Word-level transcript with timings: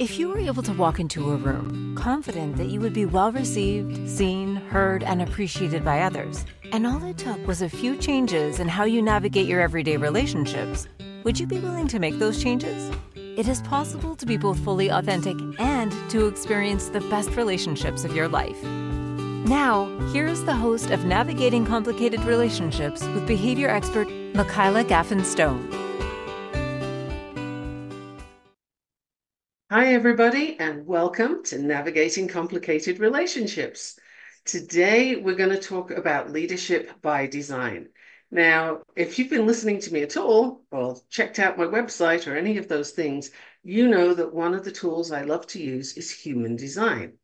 If 0.00 0.18
you 0.18 0.28
were 0.28 0.38
able 0.38 0.64
to 0.64 0.72
walk 0.72 0.98
into 0.98 1.30
a 1.30 1.36
room 1.36 1.94
confident 1.96 2.56
that 2.56 2.66
you 2.66 2.80
would 2.80 2.92
be 2.92 3.06
well 3.06 3.30
received, 3.30 4.10
seen, 4.10 4.56
heard, 4.56 5.04
and 5.04 5.22
appreciated 5.22 5.84
by 5.84 6.00
others, 6.00 6.44
and 6.72 6.84
all 6.84 7.02
it 7.04 7.16
took 7.16 7.46
was 7.46 7.62
a 7.62 7.68
few 7.68 7.96
changes 7.96 8.58
in 8.58 8.66
how 8.66 8.82
you 8.82 9.00
navigate 9.00 9.46
your 9.46 9.60
everyday 9.60 9.96
relationships, 9.96 10.88
would 11.22 11.38
you 11.38 11.46
be 11.46 11.60
willing 11.60 11.86
to 11.86 12.00
make 12.00 12.18
those 12.18 12.42
changes? 12.42 12.90
It 13.14 13.46
is 13.46 13.62
possible 13.62 14.16
to 14.16 14.26
be 14.26 14.36
both 14.36 14.58
fully 14.58 14.88
authentic 14.88 15.36
and 15.60 15.92
to 16.10 16.26
experience 16.26 16.88
the 16.88 17.00
best 17.02 17.30
relationships 17.36 18.04
of 18.04 18.16
your 18.16 18.26
life. 18.26 18.60
Now, 18.64 19.86
here 20.08 20.26
is 20.26 20.44
the 20.44 20.56
host 20.56 20.90
of 20.90 21.04
Navigating 21.04 21.64
Complicated 21.64 22.20
Relationships 22.24 23.04
with 23.04 23.28
behavior 23.28 23.68
expert 23.68 24.08
Michaela 24.34 24.82
Gaffen 24.82 25.24
Stone. 25.24 25.83
Hi, 29.74 29.92
everybody, 29.94 30.56
and 30.60 30.86
welcome 30.86 31.42
to 31.46 31.58
Navigating 31.58 32.28
Complicated 32.28 33.00
Relationships. 33.00 33.98
Today, 34.44 35.16
we're 35.16 35.34
going 35.34 35.50
to 35.50 35.58
talk 35.58 35.90
about 35.90 36.30
leadership 36.30 36.92
by 37.02 37.26
design. 37.26 37.88
Now, 38.30 38.82
if 38.94 39.18
you've 39.18 39.30
been 39.30 39.48
listening 39.48 39.80
to 39.80 39.92
me 39.92 40.02
at 40.02 40.16
all, 40.16 40.62
or 40.70 41.00
checked 41.10 41.40
out 41.40 41.58
my 41.58 41.64
website 41.64 42.28
or 42.28 42.36
any 42.36 42.56
of 42.56 42.68
those 42.68 42.92
things, 42.92 43.32
you 43.64 43.88
know 43.88 44.14
that 44.14 44.32
one 44.32 44.54
of 44.54 44.64
the 44.64 44.70
tools 44.70 45.10
I 45.10 45.22
love 45.22 45.44
to 45.48 45.60
use 45.60 45.96
is 45.96 46.08
human 46.08 46.54
design. 46.54 47.14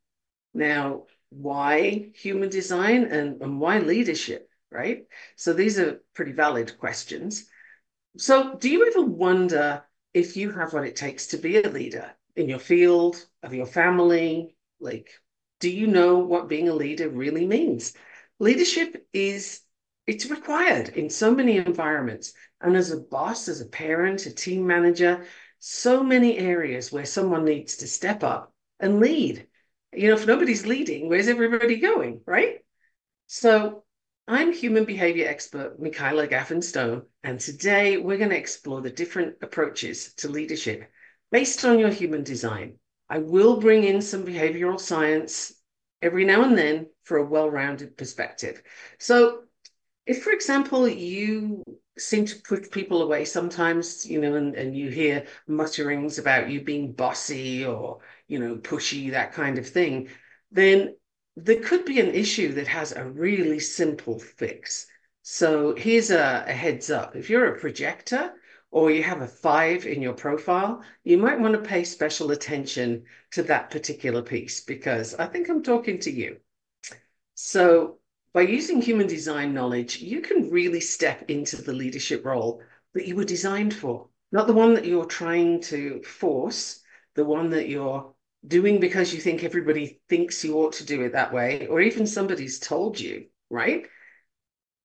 Now, 0.53 1.05
why 1.29 2.09
human 2.15 2.49
design 2.49 3.05
and, 3.05 3.41
and 3.41 3.61
why 3.61 3.79
leadership, 3.79 4.49
right? 4.69 5.05
So 5.37 5.53
these 5.53 5.79
are 5.79 6.01
pretty 6.13 6.33
valid 6.33 6.77
questions. 6.77 7.45
So, 8.17 8.57
do 8.57 8.69
you 8.69 8.87
ever 8.87 9.05
wonder 9.05 9.85
if 10.13 10.35
you 10.35 10.51
have 10.51 10.73
what 10.73 10.83
it 10.83 10.97
takes 10.97 11.27
to 11.27 11.37
be 11.37 11.55
a 11.55 11.69
leader 11.69 12.13
in 12.35 12.49
your 12.49 12.59
field, 12.59 13.23
of 13.43 13.53
your 13.53 13.65
family? 13.65 14.55
Like, 14.79 15.11
do 15.59 15.69
you 15.69 15.87
know 15.87 16.19
what 16.19 16.49
being 16.49 16.69
a 16.69 16.73
leader 16.73 17.09
really 17.09 17.45
means? 17.45 17.93
Leadership 18.39 19.07
is 19.13 19.61
it's 20.07 20.29
required 20.29 20.89
in 20.89 21.09
so 21.09 21.33
many 21.33 21.57
environments. 21.57 22.33
And 22.59 22.75
as 22.75 22.91
a 22.91 22.99
boss, 22.99 23.47
as 23.47 23.61
a 23.61 23.67
parent, 23.67 24.25
a 24.25 24.33
team 24.33 24.65
manager, 24.65 25.25
so 25.59 26.03
many 26.03 26.37
areas 26.37 26.91
where 26.91 27.05
someone 27.05 27.45
needs 27.45 27.77
to 27.77 27.87
step 27.87 28.23
up 28.23 28.53
and 28.79 28.99
lead. 28.99 29.47
You 29.93 30.07
know, 30.07 30.15
if 30.15 30.25
nobody's 30.25 30.65
leading, 30.65 31.07
where's 31.07 31.27
everybody 31.27 31.77
going, 31.77 32.21
right? 32.25 32.59
So 33.27 33.83
I'm 34.27 34.53
human 34.53 34.85
behavior 34.85 35.27
expert 35.27 35.79
Michaela 35.79 36.27
Gaffen 36.27 36.63
Stone, 36.63 37.03
and 37.23 37.39
today 37.39 37.97
we're 37.97 38.17
going 38.17 38.29
to 38.29 38.37
explore 38.37 38.81
the 38.81 38.89
different 38.89 39.35
approaches 39.41 40.13
to 40.15 40.29
leadership 40.29 40.89
based 41.31 41.65
on 41.65 41.79
your 41.79 41.89
human 41.89 42.23
design. 42.23 42.77
I 43.09 43.19
will 43.19 43.59
bring 43.59 43.83
in 43.83 44.01
some 44.01 44.25
behavioral 44.25 44.79
science 44.79 45.53
every 46.01 46.25
now 46.25 46.43
and 46.43 46.57
then 46.57 46.87
for 47.03 47.17
a 47.17 47.25
well 47.25 47.49
rounded 47.49 47.97
perspective. 47.97 48.61
So, 48.99 49.43
if, 50.05 50.23
for 50.23 50.31
example, 50.31 50.87
you 50.87 51.63
seem 51.97 52.25
to 52.25 52.41
push 52.41 52.69
people 52.71 53.01
away 53.01 53.25
sometimes, 53.25 54.05
you 54.05 54.19
know, 54.19 54.35
and, 54.35 54.55
and 54.55 54.75
you 54.75 54.89
hear 54.89 55.27
mutterings 55.47 56.17
about 56.17 56.49
you 56.49 56.63
being 56.63 56.93
bossy 56.93 57.65
or, 57.65 57.99
you 58.27 58.39
know, 58.39 58.55
pushy, 58.55 59.11
that 59.11 59.33
kind 59.33 59.57
of 59.57 59.67
thing, 59.67 60.09
then 60.51 60.95
there 61.35 61.61
could 61.61 61.85
be 61.85 61.99
an 61.99 62.13
issue 62.13 62.53
that 62.53 62.67
has 62.67 62.91
a 62.91 63.05
really 63.05 63.59
simple 63.59 64.19
fix. 64.19 64.87
So 65.21 65.75
here's 65.75 66.11
a, 66.11 66.45
a 66.47 66.53
heads 66.53 66.89
up. 66.89 67.15
If 67.15 67.29
you're 67.29 67.55
a 67.55 67.59
projector, 67.59 68.33
or 68.71 68.89
you 68.89 69.03
have 69.03 69.21
a 69.21 69.27
five 69.27 69.85
in 69.85 70.01
your 70.01 70.13
profile, 70.13 70.81
you 71.03 71.17
might 71.17 71.39
want 71.39 71.53
to 71.53 71.69
pay 71.69 71.83
special 71.83 72.31
attention 72.31 73.03
to 73.31 73.43
that 73.43 73.69
particular 73.69 74.21
piece 74.21 74.61
because 74.61 75.13
I 75.15 75.27
think 75.27 75.49
I'm 75.49 75.61
talking 75.61 75.99
to 75.99 76.11
you. 76.11 76.37
So, 77.35 77.99
by 78.33 78.41
using 78.41 78.81
human 78.81 79.07
design 79.07 79.53
knowledge, 79.53 79.99
you 79.99 80.21
can 80.21 80.49
really 80.49 80.79
step 80.79 81.29
into 81.29 81.61
the 81.61 81.73
leadership 81.73 82.25
role 82.25 82.61
that 82.93 83.05
you 83.05 83.15
were 83.15 83.25
designed 83.25 83.73
for, 83.73 84.07
not 84.31 84.47
the 84.47 84.53
one 84.53 84.73
that 84.75 84.85
you're 84.85 85.05
trying 85.05 85.59
to 85.63 86.01
force, 86.03 86.81
the 87.15 87.25
one 87.25 87.49
that 87.49 87.67
you're 87.67 88.13
doing 88.47 88.79
because 88.79 89.13
you 89.13 89.19
think 89.19 89.43
everybody 89.43 89.99
thinks 90.07 90.43
you 90.43 90.57
ought 90.57 90.73
to 90.73 90.85
do 90.85 91.01
it 91.01 91.11
that 91.11 91.33
way, 91.33 91.67
or 91.67 91.81
even 91.81 92.07
somebody's 92.07 92.59
told 92.59 92.97
you, 92.97 93.25
right? 93.49 93.85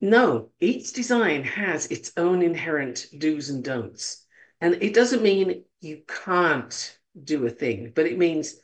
No, 0.01 0.51
each 0.61 0.93
design 0.93 1.43
has 1.45 1.87
its 1.87 2.13
own 2.19 2.43
inherent 2.43 3.07
do's 3.17 3.49
and 3.49 3.65
don'ts. 3.65 4.27
And 4.61 4.75
it 4.83 4.93
doesn't 4.93 5.23
mean 5.23 5.65
you 5.81 6.03
can't 6.07 6.99
do 7.25 7.47
a 7.47 7.51
thing, 7.51 7.93
but 7.95 8.07
it 8.07 8.19
means 8.19 8.61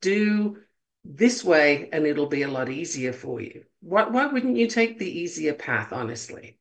do 0.00 0.58
this 1.04 1.44
way 1.44 1.88
and 1.92 2.04
it'll 2.04 2.26
be 2.26 2.42
a 2.42 2.50
lot 2.50 2.68
easier 2.68 3.12
for 3.12 3.40
you. 3.40 3.64
Why, 3.80 4.08
why 4.08 4.26
wouldn't 4.26 4.56
you 4.56 4.66
take 4.66 4.98
the 4.98 5.20
easier 5.20 5.54
path, 5.54 5.92
honestly? 5.92 6.58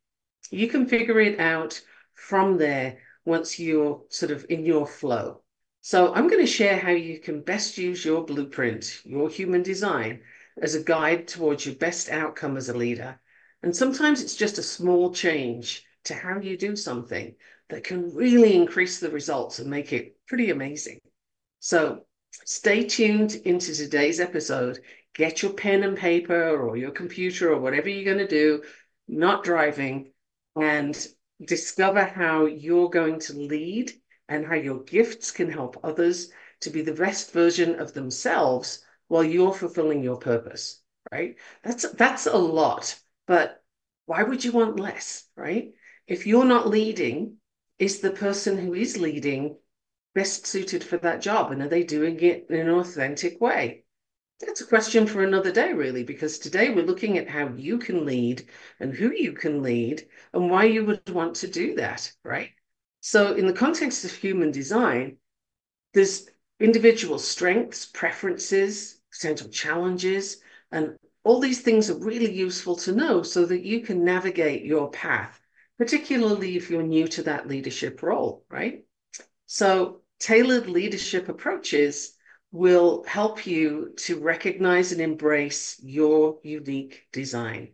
You 0.51 0.67
can 0.67 0.87
figure 0.87 1.19
it 1.19 1.39
out 1.39 1.81
from 2.13 2.57
there 2.57 2.99
once 3.25 3.59
you're 3.59 4.03
sort 4.09 4.31
of 4.31 4.45
in 4.49 4.65
your 4.65 4.85
flow. 4.85 5.41
So 5.81 6.13
I'm 6.13 6.27
going 6.27 6.45
to 6.45 6.51
share 6.51 6.77
how 6.77 6.91
you 6.91 7.19
can 7.19 7.41
best 7.41 7.77
use 7.77 8.05
your 8.05 8.23
blueprint, 8.23 9.01
your 9.03 9.29
human 9.29 9.63
design, 9.63 10.21
as 10.61 10.75
a 10.75 10.83
guide 10.83 11.27
towards 11.27 11.65
your 11.65 11.75
best 11.75 12.09
outcome 12.09 12.55
as 12.55 12.69
a 12.69 12.77
leader 12.77 13.19
and 13.63 13.75
sometimes 13.75 14.21
it's 14.21 14.35
just 14.35 14.57
a 14.57 14.63
small 14.63 15.13
change 15.13 15.85
to 16.05 16.15
how 16.15 16.39
you 16.39 16.57
do 16.57 16.75
something 16.75 17.35
that 17.69 17.83
can 17.83 18.13
really 18.13 18.55
increase 18.55 18.99
the 18.99 19.09
results 19.09 19.59
and 19.59 19.69
make 19.69 19.93
it 19.93 20.17
pretty 20.27 20.49
amazing. 20.49 20.99
So 21.59 22.05
stay 22.45 22.83
tuned 22.85 23.35
into 23.35 23.73
today's 23.73 24.19
episode. 24.19 24.79
Get 25.13 25.43
your 25.43 25.53
pen 25.53 25.83
and 25.83 25.97
paper 25.97 26.57
or 26.57 26.75
your 26.75 26.91
computer 26.91 27.53
or 27.53 27.59
whatever 27.59 27.87
you're 27.87 28.13
going 28.13 28.25
to 28.25 28.27
do, 28.27 28.63
not 29.07 29.43
driving, 29.43 30.11
and 30.55 31.07
discover 31.45 32.03
how 32.03 32.45
you're 32.45 32.89
going 32.89 33.19
to 33.19 33.33
lead 33.33 33.91
and 34.27 34.45
how 34.45 34.55
your 34.55 34.83
gifts 34.83 35.31
can 35.31 35.51
help 35.51 35.77
others 35.83 36.31
to 36.61 36.69
be 36.69 36.81
the 36.81 36.93
best 36.93 37.31
version 37.31 37.79
of 37.79 37.93
themselves 37.93 38.83
while 39.07 39.23
you're 39.23 39.53
fulfilling 39.53 40.03
your 40.03 40.17
purpose, 40.17 40.81
right? 41.11 41.35
That's 41.63 41.89
that's 41.91 42.27
a 42.27 42.37
lot 42.37 42.95
but 43.27 43.61
why 44.05 44.23
would 44.23 44.43
you 44.43 44.51
want 44.51 44.79
less, 44.79 45.25
right? 45.35 45.71
If 46.07 46.27
you're 46.27 46.45
not 46.45 46.67
leading, 46.67 47.37
is 47.79 47.99
the 47.99 48.11
person 48.11 48.57
who 48.57 48.73
is 48.73 48.97
leading 48.97 49.57
best 50.13 50.45
suited 50.45 50.83
for 50.83 50.97
that 50.97 51.21
job? 51.21 51.51
And 51.51 51.61
are 51.61 51.69
they 51.69 51.83
doing 51.83 52.19
it 52.19 52.47
in 52.49 52.59
an 52.59 52.69
authentic 52.69 53.39
way? 53.39 53.83
That's 54.39 54.61
a 54.61 54.67
question 54.67 55.05
for 55.05 55.23
another 55.23 55.51
day, 55.51 55.71
really, 55.73 56.03
because 56.03 56.39
today 56.39 56.71
we're 56.71 56.85
looking 56.85 57.17
at 57.17 57.29
how 57.29 57.49
you 57.49 57.77
can 57.77 58.05
lead 58.05 58.43
and 58.79 58.93
who 58.93 59.11
you 59.13 59.33
can 59.33 59.61
lead 59.61 60.07
and 60.33 60.49
why 60.49 60.65
you 60.65 60.83
would 60.85 61.09
want 61.09 61.35
to 61.37 61.47
do 61.47 61.75
that, 61.75 62.11
right? 62.23 62.49
So, 63.01 63.35
in 63.35 63.45
the 63.45 63.53
context 63.53 64.03
of 64.03 64.11
human 64.11 64.51
design, 64.51 65.17
there's 65.93 66.27
individual 66.59 67.19
strengths, 67.19 67.85
preferences, 67.85 68.99
potential 69.11 69.49
challenges, 69.49 70.41
and 70.71 70.97
all 71.23 71.39
these 71.39 71.61
things 71.61 71.89
are 71.89 71.99
really 71.99 72.31
useful 72.31 72.75
to 72.77 72.93
know 72.93 73.21
so 73.21 73.45
that 73.45 73.63
you 73.63 73.81
can 73.81 74.03
navigate 74.03 74.65
your 74.65 74.89
path, 74.89 75.39
particularly 75.77 76.57
if 76.57 76.69
you're 76.69 76.83
new 76.83 77.07
to 77.09 77.23
that 77.23 77.47
leadership 77.47 78.01
role, 78.01 78.45
right? 78.49 78.83
So, 79.45 80.01
tailored 80.19 80.67
leadership 80.67 81.29
approaches 81.29 82.15
will 82.51 83.03
help 83.07 83.45
you 83.45 83.93
to 83.97 84.19
recognize 84.19 84.91
and 84.91 85.01
embrace 85.01 85.79
your 85.81 86.39
unique 86.43 87.07
design. 87.11 87.73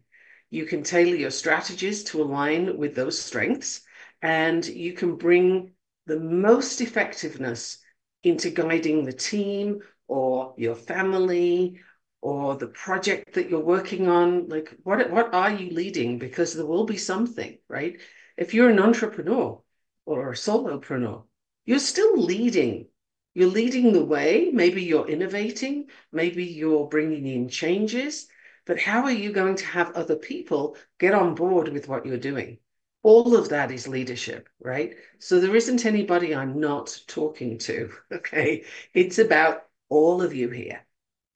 You 0.50 0.66
can 0.66 0.84
tailor 0.84 1.16
your 1.16 1.32
strategies 1.32 2.04
to 2.06 2.22
align 2.22 2.78
with 2.78 2.96
those 2.96 3.20
strengths, 3.20 3.82
and 4.22 4.66
you 4.66 4.94
can 4.94 5.16
bring 5.16 5.72
the 6.06 6.20
most 6.20 6.82
effectiveness 6.82 7.80
into 8.24 8.50
guiding 8.50 9.06
the 9.06 9.14
team 9.14 9.80
or 10.08 10.54
your 10.58 10.76
family 10.76 11.82
or 12.28 12.56
the 12.56 12.68
project 12.68 13.34
that 13.34 13.50
you're 13.50 13.72
working 13.76 14.08
on 14.10 14.48
like 14.50 14.76
what 14.84 15.10
what 15.12 15.34
are 15.34 15.52
you 15.52 15.70
leading? 15.72 16.20
Because 16.20 16.54
there 16.54 16.66
will 16.66 16.86
be 16.86 16.98
something 16.98 17.58
right? 17.70 18.02
If 18.38 18.54
you're 18.54 18.70
an 18.70 18.80
entrepreneur 18.80 19.62
or 20.06 20.32
a 20.32 20.36
solopreneur 20.36 21.24
you're 21.66 21.80
still 21.94 22.18
leading. 22.18 22.88
You're 23.34 23.50
leading 23.50 23.94
the 23.94 24.04
way. 24.06 24.50
Maybe 24.54 24.84
you're 24.84 25.08
innovating. 25.08 25.90
Maybe 26.12 26.46
you're 26.46 26.88
bringing 26.88 27.28
in 27.28 27.50
changes. 27.50 28.28
But 28.66 28.80
how 28.80 29.04
are 29.04 29.12
you 29.24 29.32
going 29.32 29.56
to 29.58 29.66
have 29.66 29.92
other 29.92 30.16
people 30.18 30.78
get 31.00 31.14
on 31.14 31.36
board 31.36 31.68
with 31.70 31.88
what 31.88 32.06
you're 32.06 32.18
doing? 32.32 32.60
All 33.04 33.36
of 33.38 33.50
that 33.50 33.72
is 33.72 33.88
leadership 33.88 34.50
right? 34.60 34.96
So 35.20 35.40
there 35.40 35.56
isn't 35.56 35.86
anybody 35.86 36.36
i'm 36.36 36.60
not 36.60 37.00
talking 37.08 37.58
to 37.60 37.92
okay? 38.12 38.66
It's 38.94 39.20
about 39.20 39.64
all 39.90 40.22
of 40.22 40.34
you 40.34 40.50
here 40.50 40.87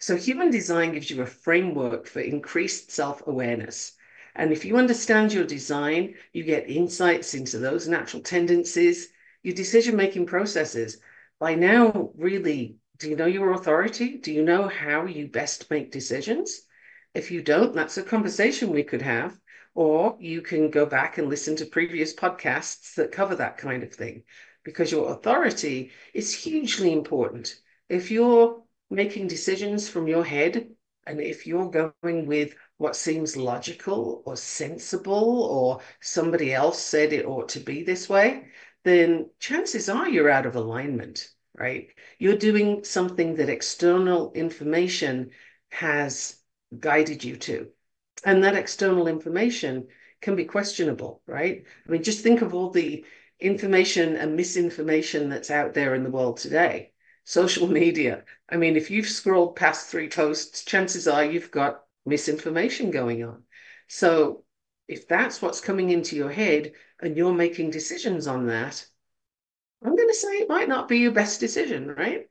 so, 0.01 0.17
human 0.17 0.49
design 0.51 0.91
gives 0.93 1.09
you 1.09 1.21
a 1.21 1.25
framework 1.25 2.07
for 2.07 2.19
increased 2.19 2.91
self 2.91 3.25
awareness. 3.27 3.93
And 4.35 4.51
if 4.51 4.65
you 4.65 4.75
understand 4.77 5.31
your 5.31 5.45
design, 5.45 6.15
you 6.33 6.43
get 6.43 6.69
insights 6.69 7.33
into 7.35 7.57
those 7.59 7.87
natural 7.87 8.21
tendencies, 8.23 9.09
your 9.43 9.55
decision 9.55 9.95
making 9.95 10.25
processes. 10.25 10.97
By 11.39 11.55
now, 11.55 12.11
really 12.17 12.77
Do 12.99 13.09
you 13.09 13.15
know 13.15 13.25
your 13.27 13.53
authority? 13.53 14.17
Do 14.17 14.31
you 14.33 14.43
know 14.43 14.67
how 14.67 15.05
you 15.05 15.27
best 15.27 15.69
make 15.71 15.91
decisions? 15.91 16.61
If 17.13 17.31
you 17.31 17.41
don't, 17.41 17.73
that's 17.73 17.97
a 17.97 18.03
conversation 18.03 18.71
we 18.71 18.83
could 18.83 19.01
have. 19.03 19.39
Or 19.73 20.17
you 20.19 20.41
can 20.41 20.69
go 20.69 20.85
back 20.85 21.17
and 21.17 21.29
listen 21.29 21.55
to 21.57 21.65
previous 21.65 22.13
podcasts 22.13 22.95
that 22.95 23.11
cover 23.13 23.35
that 23.35 23.57
kind 23.57 23.83
of 23.83 23.93
thing 23.93 24.23
because 24.63 24.91
your 24.91 25.11
authority 25.13 25.91
is 26.13 26.33
hugely 26.43 26.91
important. 26.91 27.55
If 27.87 28.11
you're 28.11 28.60
making 28.91 29.27
decisions 29.27 29.89
from 29.89 30.07
your 30.07 30.23
head 30.23 30.69
and 31.07 31.19
if 31.19 31.47
you're 31.47 31.69
going 31.69 32.25
with 32.27 32.55
what 32.77 32.95
seems 32.95 33.35
logical 33.35 34.21
or 34.25 34.37
sensible 34.37 35.43
or 35.43 35.81
somebody 35.99 36.53
else 36.53 36.79
said 36.79 37.11
it 37.11 37.25
ought 37.25 37.49
to 37.49 37.59
be 37.59 37.83
this 37.83 38.07
way, 38.07 38.45
then 38.83 39.29
chances 39.39 39.89
are 39.89 40.07
you're 40.07 40.29
out 40.29 40.45
of 40.45 40.55
alignment, 40.55 41.29
right? 41.55 41.87
You're 42.19 42.37
doing 42.37 42.83
something 42.83 43.35
that 43.35 43.49
external 43.49 44.31
information 44.33 45.31
has 45.69 46.35
guided 46.77 47.23
you 47.23 47.35
to. 47.37 47.69
And 48.23 48.43
that 48.43 48.55
external 48.55 49.07
information 49.07 49.87
can 50.21 50.35
be 50.35 50.45
questionable, 50.45 51.21
right? 51.25 51.63
I 51.87 51.91
mean, 51.91 52.03
just 52.03 52.21
think 52.21 52.43
of 52.43 52.53
all 52.53 52.69
the 52.69 53.03
information 53.39 54.15
and 54.15 54.35
misinformation 54.35 55.29
that's 55.29 55.49
out 55.49 55.73
there 55.73 55.95
in 55.95 56.03
the 56.03 56.11
world 56.11 56.37
today. 56.37 56.90
Social 57.31 57.65
media. 57.65 58.25
I 58.49 58.57
mean, 58.57 58.75
if 58.75 58.91
you've 58.91 59.07
scrolled 59.07 59.55
past 59.55 59.87
three 59.87 60.09
posts, 60.09 60.65
chances 60.65 61.07
are 61.07 61.23
you've 61.23 61.49
got 61.49 61.85
misinformation 62.05 62.91
going 62.91 63.23
on. 63.23 63.43
So 63.87 64.43
if 64.89 65.07
that's 65.07 65.41
what's 65.41 65.61
coming 65.61 65.91
into 65.91 66.17
your 66.17 66.29
head 66.29 66.73
and 67.01 67.15
you're 67.15 67.33
making 67.33 67.69
decisions 67.69 68.27
on 68.27 68.47
that, 68.47 68.85
I'm 69.81 69.95
going 69.95 70.09
to 70.09 70.13
say 70.13 70.27
it 70.39 70.49
might 70.49 70.67
not 70.67 70.89
be 70.89 70.97
your 70.97 71.13
best 71.13 71.39
decision, 71.39 71.87
right? 71.87 72.29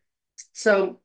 So 0.53 1.01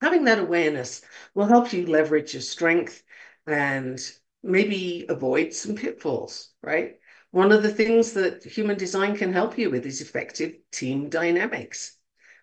having 0.00 0.24
that 0.24 0.38
awareness 0.38 1.02
will 1.34 1.48
help 1.48 1.70
you 1.74 1.84
leverage 1.84 2.32
your 2.32 2.40
strength 2.40 3.02
and 3.46 4.00
maybe 4.42 5.04
avoid 5.10 5.52
some 5.52 5.76
pitfalls, 5.76 6.48
right? 6.62 6.98
One 7.32 7.52
of 7.52 7.62
the 7.62 7.74
things 7.74 8.14
that 8.14 8.42
human 8.42 8.78
design 8.78 9.18
can 9.18 9.34
help 9.34 9.58
you 9.58 9.68
with 9.68 9.84
is 9.84 10.00
effective 10.00 10.54
team 10.72 11.10
dynamics. 11.10 11.97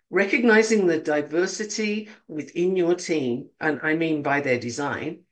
Recognizing 0.09 0.85
the 0.85 0.99
diversity 0.99 2.09
within 2.27 2.75
your 2.75 2.95
team, 2.95 3.49
and 3.59 3.79
I 3.81 3.95
mean 3.95 4.21
by 4.21 4.41
their 4.41 4.59
design, 4.59 5.23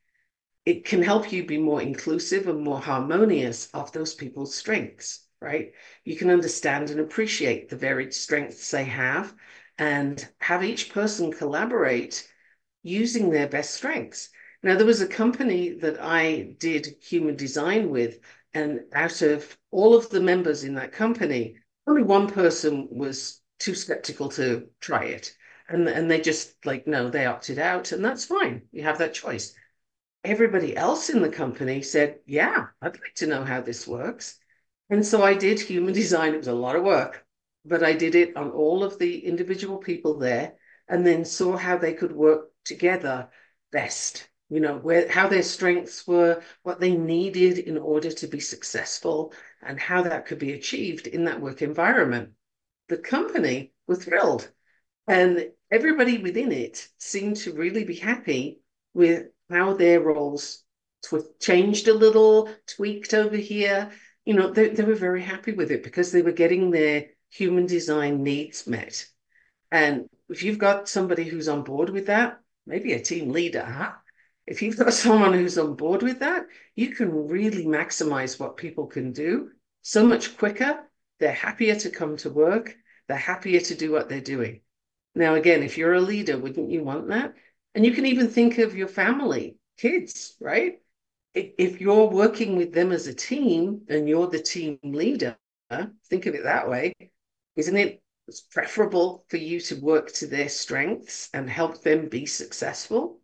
it 0.65 0.85
can 0.85 1.03
help 1.03 1.31
you 1.31 1.45
be 1.45 1.57
more 1.57 1.81
inclusive 1.81 2.47
and 2.47 2.61
more 2.61 2.79
harmonious 2.79 3.69
of 3.73 3.91
those 3.91 4.13
people's 4.13 4.55
strengths, 4.55 5.27
right? 5.41 5.73
You 6.03 6.15
can 6.15 6.29
understand 6.29 6.89
and 6.89 6.99
appreciate 6.99 7.69
the 7.69 7.75
varied 7.75 8.13
strengths 8.13 8.71
they 8.71 8.85
have 8.85 9.33
and 9.77 10.27
have 10.39 10.63
each 10.63 10.91
person 10.93 11.31
collaborate 11.31 12.27
using 12.81 13.29
their 13.29 13.47
best 13.47 13.75
strengths. 13.75 14.29
Now, 14.63 14.75
there 14.75 14.85
was 14.85 15.01
a 15.01 15.07
company 15.07 15.73
that 15.81 16.01
I 16.01 16.55
did 16.59 16.95
human 17.01 17.35
design 17.35 17.89
with, 17.89 18.19
and 18.53 18.81
out 18.93 19.21
of 19.21 19.57
all 19.71 19.95
of 19.95 20.09
the 20.09 20.21
members 20.21 20.63
in 20.63 20.75
that 20.75 20.93
company, 20.93 21.57
only 21.85 22.03
one 22.03 22.29
person 22.29 22.87
was 22.89 23.41
too 23.63 23.75
skeptical 23.75 24.29
to 24.29 24.67
try 24.79 25.05
it. 25.05 25.33
And, 25.69 25.87
and 25.87 26.11
they 26.11 26.21
just 26.21 26.65
like, 26.65 26.87
no, 26.87 27.09
they 27.09 27.25
opted 27.25 27.57
out, 27.59 27.91
and 27.91 28.03
that's 28.03 28.25
fine. 28.25 28.63
You 28.71 28.83
have 28.83 28.97
that 28.99 29.13
choice 29.13 29.55
everybody 30.23 30.75
else 30.75 31.09
in 31.09 31.21
the 31.21 31.29
company 31.29 31.81
said, 31.81 32.19
Yeah, 32.25 32.67
I'd 32.81 32.99
like 32.99 33.15
to 33.15 33.27
know 33.27 33.43
how 33.43 33.61
this 33.61 33.87
works. 33.87 34.37
And 34.89 35.05
so 35.05 35.23
I 35.23 35.33
did 35.33 35.59
human 35.59 35.93
design. 35.93 36.33
It 36.33 36.37
was 36.37 36.47
a 36.47 36.53
lot 36.53 36.75
of 36.75 36.83
work, 36.83 37.25
but 37.65 37.83
I 37.83 37.93
did 37.93 38.15
it 38.15 38.35
on 38.35 38.51
all 38.51 38.83
of 38.83 38.99
the 38.99 39.25
individual 39.25 39.77
people 39.77 40.17
there 40.17 40.53
and 40.87 41.05
then 41.05 41.25
saw 41.25 41.57
how 41.57 41.77
they 41.77 41.93
could 41.93 42.11
work 42.11 42.49
together 42.65 43.29
best. 43.71 44.29
You 44.49 44.59
know, 44.59 44.77
where 44.77 45.09
how 45.09 45.27
their 45.27 45.41
strengths 45.41 46.05
were, 46.05 46.43
what 46.61 46.79
they 46.79 46.95
needed 46.95 47.57
in 47.57 47.77
order 47.77 48.11
to 48.11 48.27
be 48.27 48.39
successful, 48.39 49.33
and 49.63 49.79
how 49.79 50.03
that 50.03 50.27
could 50.27 50.37
be 50.37 50.53
achieved 50.53 51.07
in 51.07 51.23
that 51.23 51.41
work 51.41 51.63
environment. 51.63 52.33
The 52.89 52.97
company 52.97 53.73
were 53.87 53.95
thrilled, 53.95 54.51
and 55.07 55.51
everybody 55.71 56.17
within 56.17 56.51
it 56.51 56.87
seemed 56.97 57.37
to 57.37 57.53
really 57.53 57.83
be 57.83 57.95
happy 57.95 58.61
with 58.93 59.27
how 59.49 59.73
their 59.73 60.01
roles 60.01 60.63
tw- 61.03 61.39
changed 61.39 61.87
a 61.87 61.93
little, 61.93 62.49
tweaked 62.67 63.13
over 63.13 63.37
here. 63.37 63.91
You 64.25 64.35
know, 64.35 64.51
they, 64.51 64.69
they 64.69 64.83
were 64.83 64.95
very 64.95 65.21
happy 65.21 65.51
with 65.51 65.71
it 65.71 65.83
because 65.83 66.11
they 66.11 66.21
were 66.21 66.31
getting 66.31 66.71
their 66.71 67.07
human 67.29 67.65
design 67.65 68.23
needs 68.23 68.67
met. 68.67 69.05
And 69.71 70.07
if 70.29 70.43
you've 70.43 70.59
got 70.59 70.87
somebody 70.87 71.23
who's 71.23 71.47
on 71.47 71.63
board 71.63 71.89
with 71.89 72.07
that, 72.07 72.39
maybe 72.65 72.93
a 72.93 73.01
team 73.01 73.29
leader, 73.29 73.65
huh? 73.65 73.91
If 74.45 74.61
you've 74.61 74.77
got 74.77 74.93
someone 75.03 75.33
who's 75.33 75.57
on 75.57 75.75
board 75.75 76.03
with 76.03 76.19
that, 76.19 76.45
you 76.75 76.89
can 76.89 77.27
really 77.27 77.65
maximize 77.65 78.39
what 78.39 78.57
people 78.57 78.87
can 78.87 79.11
do 79.11 79.49
so 79.81 80.05
much 80.05 80.37
quicker. 80.37 80.79
They're 81.23 81.31
happier 81.31 81.75
to 81.75 81.89
come 81.89 82.17
to 82.17 82.29
work. 82.29 82.75
They're 83.07 83.15
happier 83.15 83.61
to 83.61 83.75
do 83.75 83.93
what 83.93 84.09
they're 84.09 84.19
doing. 84.19 84.59
Now, 85.15 85.35
again, 85.35 85.63
if 85.63 85.77
you're 85.77 85.93
a 85.93 86.01
leader, 86.01 86.37
wouldn't 86.37 86.69
you 86.69 86.83
want 86.83 87.07
that? 87.07 87.33
And 87.73 87.85
you 87.85 87.93
can 87.93 88.05
even 88.05 88.27
think 88.27 88.57
of 88.57 88.75
your 88.75 88.89
family, 88.89 89.55
kids, 89.77 90.35
right? 90.41 90.81
If 91.33 91.79
you're 91.79 92.09
working 92.09 92.57
with 92.57 92.73
them 92.73 92.91
as 92.91 93.07
a 93.07 93.13
team 93.13 93.83
and 93.87 94.09
you're 94.09 94.27
the 94.27 94.41
team 94.41 94.79
leader, 94.83 95.37
think 96.09 96.25
of 96.25 96.35
it 96.35 96.43
that 96.43 96.69
way. 96.69 96.91
Isn't 97.55 97.77
it 97.77 98.03
preferable 98.51 99.23
for 99.29 99.37
you 99.37 99.61
to 99.61 99.79
work 99.79 100.11
to 100.15 100.27
their 100.27 100.49
strengths 100.49 101.29
and 101.33 101.49
help 101.49 101.83
them 101.83 102.09
be 102.09 102.25
successful? 102.25 103.21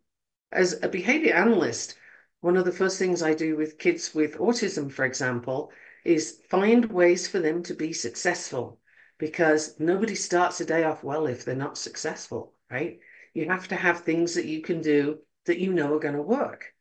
As 0.50 0.82
a 0.82 0.88
behavior 0.88 1.34
analyst, 1.34 1.98
one 2.40 2.56
of 2.56 2.64
the 2.64 2.72
first 2.72 2.98
things 2.98 3.22
I 3.22 3.34
do 3.34 3.58
with 3.58 3.76
kids 3.76 4.14
with 4.14 4.38
autism, 4.38 4.90
for 4.90 5.04
example, 5.04 5.70
is 6.04 6.40
find 6.48 6.86
ways 6.86 7.28
for 7.28 7.38
them 7.38 7.62
to 7.64 7.74
be 7.74 7.92
successful 7.92 8.80
because 9.18 9.78
nobody 9.78 10.14
starts 10.14 10.60
a 10.60 10.64
day 10.64 10.84
off 10.84 11.04
well 11.04 11.26
if 11.26 11.44
they're 11.44 11.54
not 11.54 11.76
successful, 11.76 12.54
right? 12.70 12.98
You 13.34 13.48
have 13.50 13.68
to 13.68 13.76
have 13.76 14.00
things 14.00 14.34
that 14.34 14.46
you 14.46 14.62
can 14.62 14.80
do 14.80 15.18
that 15.46 15.58
you 15.58 15.72
know 15.72 15.94
are 15.94 16.00
going 16.00 16.14
to 16.14 16.22
work 16.22 16.72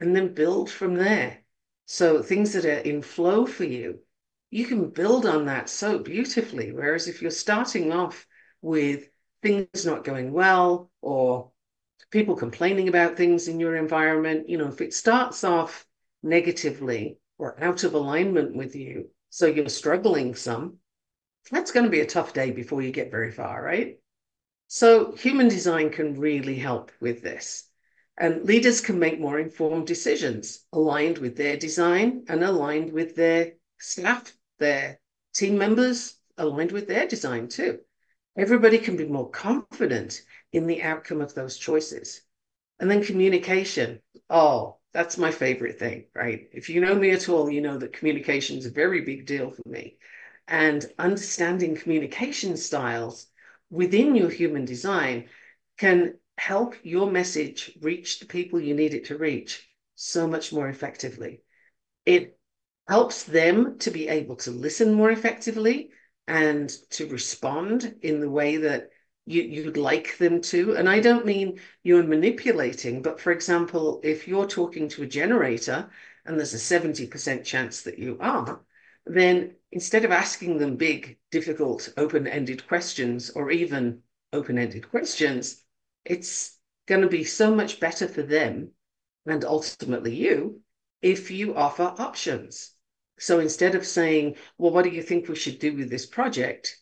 and 0.00 0.14
then 0.14 0.34
build 0.34 0.70
from 0.70 0.94
there. 0.94 1.38
So 1.86 2.22
things 2.22 2.52
that 2.52 2.64
are 2.64 2.82
in 2.82 3.02
flow 3.02 3.46
for 3.46 3.64
you, 3.64 4.00
you 4.50 4.66
can 4.66 4.90
build 4.90 5.26
on 5.26 5.46
that 5.46 5.68
so 5.68 5.98
beautifully. 5.98 6.72
Whereas 6.72 7.08
if 7.08 7.22
you're 7.22 7.30
starting 7.30 7.92
off 7.92 8.26
with 8.60 9.08
things 9.42 9.86
not 9.86 10.04
going 10.04 10.32
well 10.32 10.90
or 11.00 11.50
people 12.10 12.36
complaining 12.36 12.88
about 12.88 13.16
things 13.16 13.48
in 13.48 13.60
your 13.60 13.76
environment, 13.76 14.48
you 14.48 14.58
know, 14.58 14.68
if 14.68 14.80
it 14.80 14.94
starts 14.94 15.44
off 15.44 15.86
negatively 16.22 17.18
or 17.38 17.62
out 17.62 17.84
of 17.84 17.94
alignment 17.94 18.56
with 18.56 18.74
you, 18.74 19.10
so 19.30 19.46
you're 19.46 19.68
struggling 19.68 20.34
some, 20.34 20.78
that's 21.50 21.70
going 21.70 21.84
to 21.84 21.90
be 21.90 22.00
a 22.00 22.06
tough 22.06 22.32
day 22.32 22.50
before 22.50 22.82
you 22.82 22.90
get 22.90 23.10
very 23.10 23.30
far, 23.30 23.62
right? 23.62 23.98
So 24.68 25.12
human 25.12 25.48
design 25.48 25.90
can 25.90 26.18
really 26.18 26.56
help 26.56 26.90
with 27.00 27.22
this. 27.22 27.64
And 28.18 28.44
leaders 28.44 28.80
can 28.80 28.98
make 28.98 29.20
more 29.20 29.38
informed 29.38 29.86
decisions 29.86 30.64
aligned 30.72 31.18
with 31.18 31.36
their 31.36 31.56
design 31.56 32.24
and 32.28 32.42
aligned 32.42 32.92
with 32.92 33.14
their 33.14 33.52
staff, 33.78 34.32
their 34.58 34.98
team 35.34 35.58
members, 35.58 36.16
aligned 36.38 36.72
with 36.72 36.88
their 36.88 37.06
design 37.06 37.48
too. 37.48 37.78
Everybody 38.36 38.78
can 38.78 38.96
be 38.96 39.06
more 39.06 39.30
confident 39.30 40.22
in 40.52 40.66
the 40.66 40.82
outcome 40.82 41.20
of 41.20 41.34
those 41.34 41.58
choices. 41.58 42.22
And 42.80 42.90
then 42.90 43.04
communication. 43.04 44.00
Oh, 44.28 44.78
that's 44.96 45.18
my 45.18 45.30
favorite 45.30 45.78
thing, 45.78 46.06
right? 46.14 46.48
If 46.54 46.70
you 46.70 46.80
know 46.80 46.94
me 46.94 47.10
at 47.10 47.28
all, 47.28 47.50
you 47.50 47.60
know 47.60 47.76
that 47.76 47.92
communication 47.92 48.56
is 48.56 48.64
a 48.64 48.70
very 48.70 49.02
big 49.02 49.26
deal 49.26 49.50
for 49.50 49.68
me. 49.68 49.98
And 50.48 50.86
understanding 50.98 51.76
communication 51.76 52.56
styles 52.56 53.26
within 53.68 54.14
your 54.14 54.30
human 54.30 54.64
design 54.64 55.28
can 55.76 56.14
help 56.38 56.76
your 56.82 57.10
message 57.10 57.76
reach 57.82 58.20
the 58.20 58.24
people 58.24 58.58
you 58.58 58.72
need 58.72 58.94
it 58.94 59.04
to 59.08 59.18
reach 59.18 59.68
so 59.96 60.26
much 60.26 60.50
more 60.50 60.66
effectively. 60.66 61.42
It 62.06 62.38
helps 62.88 63.24
them 63.24 63.76
to 63.80 63.90
be 63.90 64.08
able 64.08 64.36
to 64.36 64.50
listen 64.50 64.94
more 64.94 65.10
effectively 65.10 65.90
and 66.26 66.70
to 66.92 67.06
respond 67.08 67.96
in 68.00 68.20
the 68.20 68.30
way 68.30 68.56
that 68.56 68.88
you, 69.26 69.42
you'd 69.42 69.76
like 69.76 70.16
them 70.18 70.40
to. 70.40 70.76
And 70.76 70.88
I 70.88 71.00
don't 71.00 71.26
mean 71.26 71.60
you're 71.82 72.02
manipulating, 72.04 73.02
but 73.02 73.20
for 73.20 73.32
example, 73.32 74.00
if 74.04 74.26
you're 74.26 74.46
talking 74.46 74.88
to 74.90 75.02
a 75.02 75.06
generator 75.06 75.90
and 76.24 76.38
there's 76.38 76.54
a 76.54 76.58
70% 76.58 77.44
chance 77.44 77.82
that 77.82 77.98
you 77.98 78.16
are, 78.20 78.60
then 79.04 79.54
instead 79.72 80.04
of 80.04 80.10
asking 80.10 80.58
them 80.58 80.76
big, 80.76 81.18
difficult, 81.30 81.92
open 81.96 82.26
ended 82.26 82.66
questions 82.66 83.30
or 83.30 83.50
even 83.50 84.02
open 84.32 84.58
ended 84.58 84.88
questions, 84.90 85.62
it's 86.04 86.58
going 86.86 87.02
to 87.02 87.08
be 87.08 87.24
so 87.24 87.54
much 87.54 87.80
better 87.80 88.08
for 88.08 88.22
them 88.22 88.70
and 89.26 89.44
ultimately 89.44 90.14
you 90.14 90.60
if 91.02 91.30
you 91.30 91.54
offer 91.54 91.94
options. 91.98 92.72
So 93.18 93.40
instead 93.40 93.74
of 93.74 93.86
saying, 93.86 94.36
well, 94.58 94.72
what 94.72 94.84
do 94.84 94.90
you 94.90 95.02
think 95.02 95.28
we 95.28 95.36
should 95.36 95.58
do 95.58 95.74
with 95.76 95.90
this 95.90 96.06
project? 96.06 96.78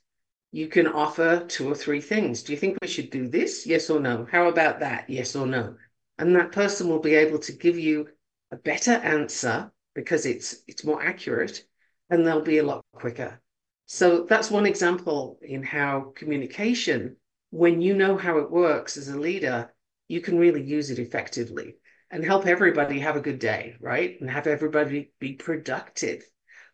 You 0.55 0.69
can 0.69 0.87
offer 0.87 1.45
two 1.49 1.69
or 1.69 1.75
three 1.75 2.01
things. 2.01 2.45
Do 2.45 2.53
you 2.53 2.59
think 2.59 2.79
we 2.81 2.87
should 2.87 3.11
do 3.11 3.27
this? 3.27 3.67
Yes 3.67 3.91
or 3.91 3.99
no? 3.99 4.25
How 4.31 4.47
about 4.47 4.79
that? 4.79 5.11
Yes 5.11 5.35
or 5.35 5.49
no? 5.49 5.75
And 6.17 6.37
that 6.37 6.53
person 6.53 6.89
will 6.89 7.01
be 7.01 7.17
able 7.17 7.41
to 7.41 7.51
give 7.51 7.77
you 7.77 8.07
a 8.53 8.57
better 8.57 8.93
answer 8.93 9.73
because 9.97 10.27
it's 10.27 10.63
it's 10.69 10.85
more 10.85 11.03
accurate 11.03 11.65
and 12.09 12.25
they'll 12.25 12.41
be 12.41 12.59
a 12.59 12.63
lot 12.63 12.85
quicker. 12.95 13.43
So 13.87 14.27
that's 14.29 14.49
one 14.49 14.65
example 14.65 15.41
in 15.43 15.65
how 15.65 16.13
communication, 16.15 17.17
when 17.51 17.81
you 17.81 17.97
know 17.97 18.17
how 18.17 18.39
it 18.39 18.49
works 18.49 18.97
as 18.97 19.09
a 19.09 19.19
leader, 19.19 19.75
you 20.07 20.21
can 20.21 20.39
really 20.39 20.63
use 20.63 20.89
it 20.89 21.01
effectively 21.01 21.79
and 22.13 22.25
help 22.25 22.47
everybody 22.47 23.01
have 23.01 23.17
a 23.17 23.27
good 23.29 23.41
day, 23.41 23.75
right? 23.81 24.21
And 24.21 24.31
have 24.31 24.47
everybody 24.47 25.11
be 25.19 25.33
productive, 25.33 26.23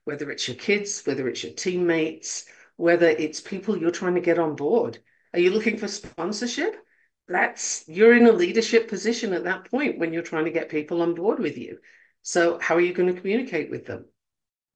whether 0.04 0.30
it's 0.30 0.46
your 0.48 0.58
kids, 0.58 1.00
whether 1.06 1.26
it's 1.28 1.42
your 1.42 1.54
teammates, 1.54 2.44
whether 2.80 3.08
it's 3.08 3.42
people 3.42 3.76
you're 3.76 3.90
trying 3.90 4.14
to 4.14 4.22
get 4.22 4.38
on 4.38 4.56
board. 4.56 4.98
Are 5.34 5.38
you 5.38 5.50
looking 5.50 5.76
for 5.76 5.86
sponsorship? 5.86 6.74
That's 7.28 7.84
you're 7.86 8.16
in 8.16 8.26
a 8.26 8.32
leadership 8.32 8.88
position 8.88 9.34
at 9.34 9.44
that 9.44 9.70
point 9.70 9.98
when 9.98 10.14
you're 10.14 10.22
trying 10.22 10.46
to 10.46 10.50
get 10.50 10.70
people 10.70 11.02
on 11.02 11.14
board 11.14 11.40
with 11.40 11.58
you. 11.58 11.78
So 12.22 12.58
how 12.58 12.76
are 12.76 12.80
you 12.80 12.94
going 12.94 13.14
to 13.14 13.20
communicate 13.20 13.70
with 13.70 13.84
them? 13.84 14.06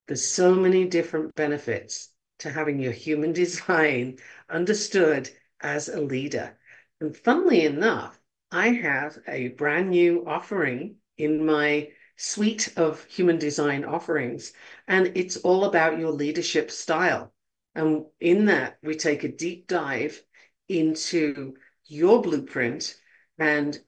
There's 0.06 0.22
so 0.22 0.54
many 0.54 0.84
different 0.84 1.34
benefits 1.34 2.10
to 2.40 2.50
having 2.50 2.78
your 2.78 2.92
human 2.92 3.32
design 3.42 4.18
understood 4.50 5.30
as 5.62 5.88
a 5.88 6.02
leader. 6.02 6.58
And 7.00 7.16
funnily 7.16 7.64
enough, 7.64 8.20
I 8.52 8.68
have 8.68 9.16
a 9.26 9.48
brand 9.48 9.88
new 9.88 10.26
offering 10.26 10.96
in 11.16 11.46
my 11.46 11.88
suite 12.16 12.70
of 12.76 13.02
human 13.04 13.38
design 13.38 13.82
offerings, 13.86 14.52
and 14.86 15.10
it's 15.14 15.38
all 15.38 15.64
about 15.64 15.98
your 15.98 16.12
leadership 16.12 16.70
style. 16.70 17.33
And 17.74 18.04
in 18.20 18.46
that, 18.46 18.78
we 18.82 18.94
take 18.94 19.24
a 19.24 19.28
deep 19.28 19.66
dive 19.66 20.22
into 20.68 21.54
your 21.86 22.22
blueprint 22.22 22.96
and 23.38 23.78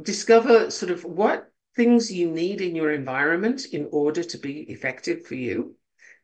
discover 0.00 0.70
sort 0.70 0.92
of 0.92 1.04
what 1.04 1.50
things 1.76 2.12
you 2.12 2.30
need 2.30 2.60
in 2.60 2.76
your 2.76 2.92
environment 2.92 3.66
in 3.72 3.88
order 3.90 4.22
to 4.22 4.38
be 4.38 4.60
effective 4.70 5.26
for 5.26 5.34
you 5.34 5.76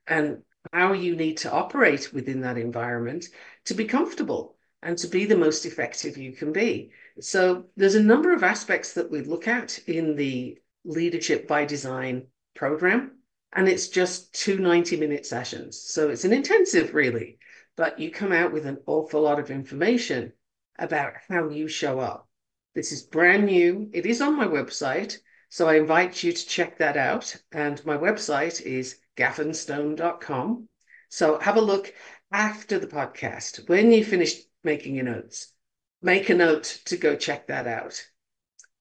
and 0.06 0.42
how 0.72 0.92
you 0.92 1.16
need 1.16 1.38
to 1.38 1.50
operate 1.50 2.12
within 2.12 2.42
that 2.42 2.58
environment 2.58 3.26
to 3.64 3.74
be 3.74 3.84
comfortable 3.84 4.56
and 4.82 4.96
to 4.98 5.08
be 5.08 5.24
the 5.24 5.36
most 5.36 5.66
effective 5.66 6.16
you 6.16 6.32
can 6.32 6.52
be. 6.52 6.90
So 7.20 7.66
there's 7.76 7.96
a 7.96 8.02
number 8.02 8.32
of 8.32 8.42
aspects 8.42 8.94
that 8.94 9.10
we 9.10 9.22
look 9.22 9.48
at 9.48 9.78
in 9.86 10.16
the 10.16 10.58
Leadership 10.84 11.46
by 11.46 11.66
Design 11.66 12.26
program, 12.54 13.18
and 13.52 13.68
it's 13.68 13.88
just 13.88 14.34
two 14.34 14.58
90 14.58 14.96
minute 14.96 15.26
sessions. 15.26 15.80
So 15.80 16.10
it's 16.10 16.24
an 16.24 16.32
intensive, 16.32 16.94
really, 16.94 17.38
but 17.76 17.98
you 17.98 18.10
come 18.10 18.32
out 18.32 18.52
with 18.52 18.66
an 18.66 18.78
awful 18.86 19.22
lot 19.22 19.38
of 19.38 19.50
information 19.50 20.32
about 20.78 21.14
how 21.28 21.48
you 21.48 21.68
show 21.68 21.98
up. 22.00 22.28
This 22.74 22.92
is 22.92 23.02
brand 23.02 23.46
new. 23.46 23.90
It 23.92 24.06
is 24.06 24.20
on 24.20 24.36
my 24.36 24.46
website. 24.46 25.18
So 25.48 25.68
I 25.68 25.76
invite 25.76 26.22
you 26.22 26.32
to 26.32 26.46
check 26.46 26.78
that 26.78 26.96
out. 26.96 27.36
And 27.50 27.84
my 27.84 27.96
website 27.96 28.62
is 28.62 28.98
gaffenstone.com. 29.16 30.68
So 31.08 31.38
have 31.40 31.56
a 31.56 31.60
look 31.60 31.92
after 32.32 32.78
the 32.78 32.86
podcast. 32.86 33.68
When 33.68 33.90
you 33.90 34.04
finish 34.04 34.36
making 34.62 34.94
your 34.94 35.04
notes, 35.04 35.52
make 36.00 36.30
a 36.30 36.34
note 36.34 36.80
to 36.86 36.96
go 36.96 37.16
check 37.16 37.48
that 37.48 37.66
out. 37.66 38.04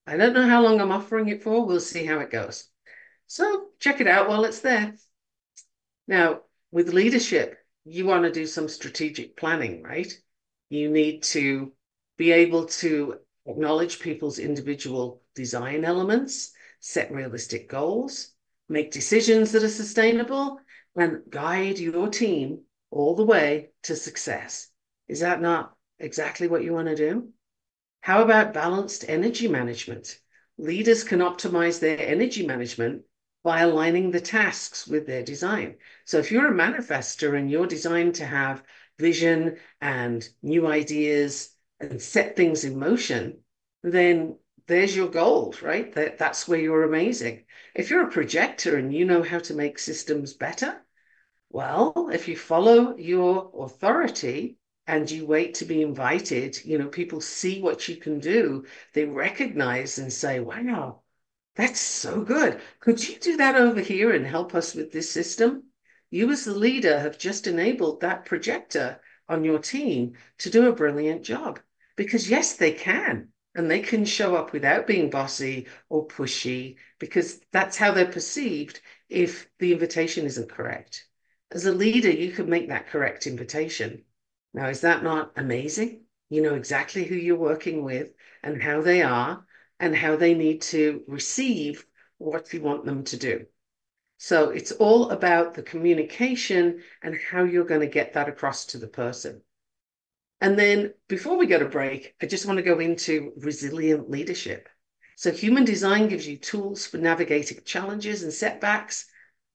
I 0.06 0.18
don't 0.18 0.34
know 0.34 0.48
how 0.48 0.62
long 0.62 0.80
I'm 0.80 0.92
offering 0.92 1.30
it 1.30 1.44
for. 1.44 1.66
We'll 1.66 1.80
see 1.80 2.06
how 2.06 2.20
it 2.20 2.32
goes. 2.32 2.70
So 3.30 3.68
check 3.80 4.02
it 4.02 4.08
out 4.08 4.28
while 4.28 4.44
it's 4.44 4.62
there. 4.62 4.96
Now, 6.08 6.42
with 6.72 6.96
leadership, 6.96 7.60
you 7.86 8.08
want 8.08 8.24
to 8.24 8.32
do 8.32 8.48
some 8.48 8.68
strategic 8.68 9.38
planning, 9.38 9.84
right? 9.84 10.12
You 10.70 10.90
need 10.90 11.22
to 11.24 11.72
be 12.18 12.32
able 12.32 12.66
to 12.66 13.20
acknowledge 13.46 14.00
people's 14.00 14.40
individual 14.40 15.22
design 15.36 15.86
elements, 15.86 16.54
set 16.80 17.12
realistic 17.12 17.70
goals, 17.70 18.32
make 18.68 18.90
decisions 18.90 19.52
that 19.52 19.64
are 19.64 19.70
sustainable, 19.70 20.60
and 20.96 21.22
guide 21.30 21.78
your 21.78 22.08
team 22.08 22.62
all 22.90 23.16
the 23.16 23.24
way 23.26 23.70
to 23.84 23.96
success. 23.96 24.70
Is 25.08 25.20
that 25.20 25.40
not 25.40 25.76
exactly 26.00 26.48
what 26.48 26.64
you 26.64 26.74
want 26.74 26.88
to 26.88 26.96
do? 26.96 27.30
How 28.02 28.24
about 28.24 28.56
balanced 28.56 29.06
energy 29.08 29.48
management? 29.48 30.20
Leaders 30.58 31.04
can 31.04 31.20
optimize 31.20 31.80
their 31.80 32.00
energy 32.00 32.44
management 32.48 33.04
by 33.44 33.62
aligning 33.62 34.12
the 34.12 34.20
tasks 34.20 34.86
with 34.88 35.08
their 35.08 35.24
design. 35.24 35.76
So 36.06 36.18
if 36.18 36.32
you're 36.32 36.52
a 36.52 36.54
manifester 36.54 37.38
and 37.38 37.50
you're 37.50 37.68
designed 37.68 38.16
to 38.16 38.26
have 38.26 38.64
vision 38.98 39.58
and 39.80 40.28
new 40.42 40.68
ideas 40.68 41.56
and 41.80 42.02
set 42.02 42.36
things 42.36 42.66
in 42.66 42.78
motion, 42.78 43.40
then 43.82 44.38
there's 44.68 44.96
your 44.96 45.08
gold, 45.08 45.62
right? 45.64 45.92
That, 45.94 46.18
that's 46.18 46.48
where 46.48 46.60
you're 46.60 46.84
amazing. 46.84 47.46
If 47.74 47.90
you're 47.90 48.08
a 48.08 48.12
projector 48.12 48.78
and 48.78 48.94
you 48.94 49.06
know 49.06 49.24
how 49.24 49.40
to 49.40 49.54
make 49.54 49.80
systems 49.80 50.34
better, 50.34 50.82
well, 51.50 52.10
if 52.14 52.28
you 52.28 52.38
follow 52.38 52.96
your 52.98 53.52
authority 53.58 54.58
and 54.86 55.10
you 55.10 55.26
wait 55.26 55.56
to 55.56 55.66
be 55.66 55.82
invited, 55.82 56.64
you 56.64 56.78
know, 56.78 56.88
people 56.88 57.22
see 57.22 57.62
what 57.62 57.88
you 57.88 57.96
can 57.96 58.20
do, 58.20 58.66
they 58.94 59.06
recognize 59.06 59.98
and 59.98 60.12
say, 60.12 60.40
wow, 60.40 61.02
that's 61.60 61.82
so 61.82 62.22
good. 62.22 62.62
Could 62.80 63.06
you 63.06 63.20
do 63.20 63.36
that 63.36 63.58
over 63.58 63.82
here 63.82 64.14
and 64.14 64.26
help 64.26 64.56
us 64.56 64.74
with 64.74 64.94
this 64.94 65.12
system? 65.12 65.64
You, 66.10 66.32
as 66.32 66.46
the 66.46 66.54
leader, 66.54 66.98
have 66.98 67.18
just 67.20 67.48
enabled 67.48 68.00
that 68.00 68.24
projector 68.24 69.02
on 69.28 69.44
your 69.44 69.60
team 69.60 70.14
to 70.38 70.50
do 70.50 70.70
a 70.70 70.74
brilliant 70.74 71.24
job 71.24 71.60
because, 71.98 72.30
yes, 72.30 72.56
they 72.56 72.72
can 72.72 73.34
and 73.56 73.70
they 73.70 73.82
can 73.82 74.06
show 74.06 74.38
up 74.38 74.54
without 74.54 74.88
being 74.88 75.10
bossy 75.10 75.68
or 75.90 76.08
pushy 76.08 76.78
because 76.98 77.42
that's 77.52 77.76
how 77.76 77.92
they're 77.92 78.06
perceived 78.06 78.80
if 79.10 79.50
the 79.60 79.74
invitation 79.74 80.26
isn't 80.26 80.50
correct. 80.50 81.06
As 81.52 81.66
a 81.66 81.74
leader, 81.74 82.10
you 82.10 82.32
can 82.32 82.50
make 82.50 82.70
that 82.70 82.88
correct 82.88 83.28
invitation. 83.28 84.06
Now, 84.54 84.70
is 84.70 84.80
that 84.82 85.04
not 85.04 85.34
amazing? 85.36 86.06
You 86.30 86.42
know 86.42 86.56
exactly 86.56 87.04
who 87.04 87.16
you're 87.16 87.36
working 87.36 87.84
with 87.84 88.14
and 88.44 88.64
how 88.64 88.82
they 88.82 89.02
are 89.02 89.46
and 89.80 89.96
how 89.96 90.16
they 90.16 90.34
need 90.34 90.62
to 90.62 91.04
receive 91.08 91.86
what 92.18 92.54
you 92.54 92.62
want 92.62 92.86
them 92.86 93.04
to 93.06 93.18
do. 93.18 93.46
So 94.18 94.50
it's 94.50 94.74
all 94.74 95.12
about 95.12 95.54
the 95.54 95.64
communication 95.64 96.82
and 97.02 97.18
how 97.32 97.46
you're 97.46 97.64
going 97.64 97.82
to 97.82 97.88
get 97.88 98.14
that 98.14 98.28
across 98.28 98.66
to 98.68 98.78
the 98.78 98.88
person. 98.88 99.42
And 100.42 100.60
then 100.60 100.94
before 101.08 101.38
we 101.38 101.48
go 101.48 101.60
to 101.60 101.70
break, 101.70 102.16
I 102.22 102.26
just 102.26 102.46
want 102.46 102.58
to 102.58 102.64
go 102.64 102.80
into 102.80 103.34
resilient 103.38 104.10
leadership. 104.10 104.68
So 105.16 105.32
human 105.32 105.66
design 105.66 106.08
gives 106.08 106.28
you 106.28 106.38
tools 106.38 106.86
for 106.86 106.98
navigating 106.98 107.60
challenges 107.66 108.24
and 108.24 108.32
setbacks 108.32 109.06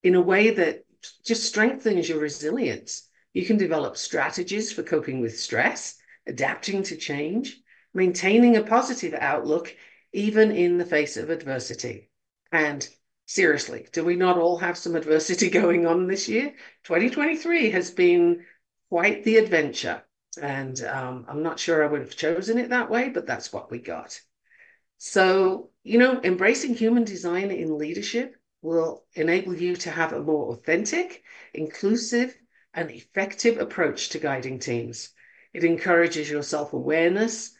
in 0.03 0.15
a 0.15 0.21
way 0.21 0.51
that 0.51 0.85
just 1.25 1.45
strengthens 1.45 2.09
your 2.09 2.19
resilience. 2.19 3.09
You 3.33 3.45
can 3.45 3.57
develop 3.57 3.97
strategies 3.97 4.73
for 4.73 4.83
coping 4.83 5.21
with 5.21 5.39
stress, 5.39 5.97
adapting 6.27 6.83
to 6.85 6.97
change, 6.97 7.61
maintaining 7.95 8.57
a 8.57 8.63
positive 8.63 9.15
outlook, 9.15 9.75
even 10.15 10.53
in 10.53 10.79
the 10.79 10.87
face 10.87 11.17
of 11.17 11.29
adversity. 11.29 12.09
And 12.53 12.89
seriously, 13.27 13.89
do 13.93 14.05
we 14.05 14.15
not 14.15 14.39
all 14.39 14.57
have 14.59 14.79
some 14.79 14.95
adversity 14.95 15.51
going 15.61 15.87
on 15.87 16.07
this 16.07 16.29
year? 16.29 16.55
2023 16.85 17.71
has 17.71 17.91
been 17.91 18.47
quite 18.89 19.25
the 19.25 19.37
adventure. 19.37 20.03
And 20.41 20.81
um, 20.83 21.27
I'm 21.29 21.43
not 21.43 21.59
sure 21.61 21.85
I 21.85 21.89
would 21.89 22.01
have 22.01 22.17
chosen 22.17 22.59
it 22.59 22.71
that 22.71 22.91
way, 22.91 23.09
but 23.09 23.27
that's 23.27 23.53
what 23.53 23.71
we 23.71 23.79
got. 23.79 24.21
So, 24.99 25.71
you 25.83 25.99
know, 25.99 26.21
embracing 26.23 26.75
human 26.75 27.05
design 27.05 27.51
in 27.51 27.77
leadership 27.77 28.37
will 28.63 29.05
enable 29.15 29.55
you 29.55 29.77
to 29.77 29.91
have 29.91 30.13
a 30.13 30.23
more 30.23 30.53
authentic, 30.53 31.23
inclusive, 31.53 32.37
and 32.73 32.91
effective 32.91 33.59
approach 33.59 34.11
to 34.11 34.19
guiding 34.19 34.59
teams. 34.59 35.11
It 35.53 35.65
encourages 35.65 36.31
your 36.31 36.43
self 36.43 36.73
awareness, 36.73 37.53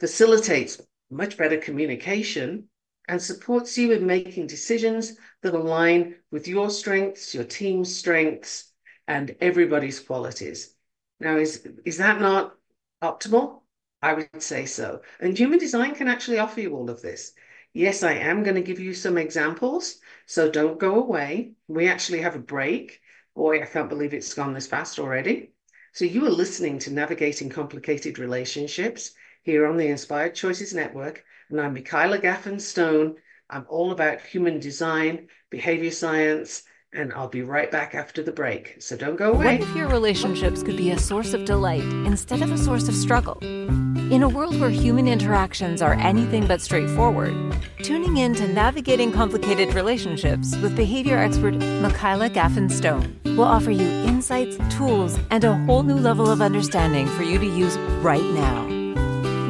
facilitates 0.00 0.80
much 1.10 1.36
better 1.36 1.58
communication, 1.58 2.68
and 3.08 3.20
supports 3.20 3.76
you 3.76 3.92
in 3.92 4.06
making 4.06 4.46
decisions 4.46 5.16
that 5.42 5.54
align 5.54 6.16
with 6.30 6.48
your 6.48 6.70
strengths, 6.70 7.34
your 7.34 7.44
team's 7.44 7.94
strengths, 7.94 8.72
and 9.06 9.36
everybody's 9.40 10.00
qualities. 10.00 10.74
Now, 11.20 11.36
is, 11.36 11.66
is 11.84 11.98
that 11.98 12.20
not 12.20 12.54
optimal? 13.02 13.60
I 14.00 14.14
would 14.14 14.42
say 14.42 14.66
so. 14.66 15.00
And 15.20 15.36
human 15.36 15.58
design 15.58 15.94
can 15.94 16.08
actually 16.08 16.38
offer 16.38 16.60
you 16.60 16.74
all 16.74 16.90
of 16.90 17.02
this. 17.02 17.32
Yes, 17.72 18.02
I 18.02 18.12
am 18.12 18.42
going 18.42 18.54
to 18.56 18.62
give 18.62 18.78
you 18.78 18.94
some 18.94 19.18
examples, 19.18 19.98
so 20.26 20.50
don't 20.50 20.78
go 20.78 21.02
away. 21.02 21.52
We 21.68 21.88
actually 21.88 22.20
have 22.20 22.36
a 22.36 22.40
break. 22.40 23.00
Boy, 23.34 23.62
I 23.62 23.66
can't 23.66 23.88
believe 23.88 24.14
it's 24.14 24.34
gone 24.34 24.54
this 24.54 24.66
fast 24.66 24.98
already. 24.98 25.52
So 25.92 26.04
you 26.04 26.24
are 26.26 26.30
listening 26.30 26.78
to 26.80 26.92
Navigating 26.92 27.50
Complicated 27.50 28.18
Relationships 28.18 29.12
here 29.44 29.66
on 29.66 29.76
the 29.76 29.88
Inspired 29.88 30.34
Choices 30.34 30.74
Network, 30.74 31.22
and 31.50 31.60
I'm 31.60 31.74
Michaela 31.74 32.18
Gaffen 32.18 32.58
Stone. 32.58 33.16
I'm 33.50 33.66
all 33.68 33.92
about 33.92 34.22
human 34.22 34.58
design, 34.58 35.28
behavior 35.50 35.90
science, 35.90 36.62
and 36.94 37.12
I'll 37.12 37.28
be 37.28 37.42
right 37.42 37.70
back 37.70 37.94
after 37.94 38.22
the 38.22 38.32
break. 38.32 38.76
So 38.80 38.96
don't 38.96 39.16
go 39.16 39.32
away. 39.32 39.58
What 39.58 39.68
if 39.68 39.76
your 39.76 39.88
relationships 39.88 40.62
could 40.62 40.78
be 40.78 40.92
a 40.92 40.98
source 40.98 41.34
of 41.34 41.44
delight 41.44 41.82
instead 41.82 42.40
of 42.40 42.50
a 42.50 42.56
source 42.56 42.88
of 42.88 42.94
struggle? 42.94 43.36
In 43.42 44.22
a 44.22 44.28
world 44.28 44.58
where 44.58 44.70
human 44.70 45.08
interactions 45.08 45.82
are 45.82 45.94
anything 45.94 46.46
but 46.46 46.62
straightforward, 46.62 47.34
tuning 47.82 48.16
in 48.16 48.34
to 48.36 48.48
Navigating 48.48 49.12
Complicated 49.12 49.74
Relationships 49.74 50.56
with 50.56 50.74
behavior 50.74 51.18
expert 51.18 51.54
Michaela 51.54 52.30
Gaffen 52.30 52.70
Stone 52.70 53.20
will 53.24 53.44
offer 53.44 53.70
you 53.70 53.86
insights, 54.06 54.56
tools, 54.74 55.18
and 55.30 55.44
a 55.44 55.54
whole 55.64 55.82
new 55.82 55.96
level 55.96 56.30
of 56.30 56.40
understanding 56.40 57.06
for 57.08 57.24
you 57.24 57.38
to 57.38 57.46
use 57.46 57.76
right 58.00 58.24
now. 58.32 58.73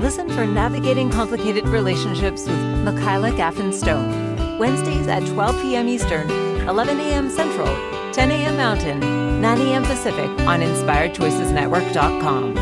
Listen 0.04 0.28
for 0.28 0.46
Navigating 0.46 1.08
Complicated 1.08 1.66
Relationships 1.66 2.46
with 2.46 2.58
Michaela 2.84 3.30
Gaffen 3.30 3.72
Stone, 3.72 4.58
Wednesdays 4.58 5.06
at 5.06 5.26
12 5.26 5.62
p.m. 5.62 5.88
Eastern, 5.88 6.30
11 6.68 7.00
a.m. 7.00 7.30
Central, 7.30 7.74
10 8.12 8.30
a.m. 8.30 8.54
Mountain, 8.58 9.00
9 9.40 9.60
a.m. 9.62 9.82
Pacific 9.84 10.28
on 10.40 10.60
InspiredChoicesNetwork.com. 10.60 12.58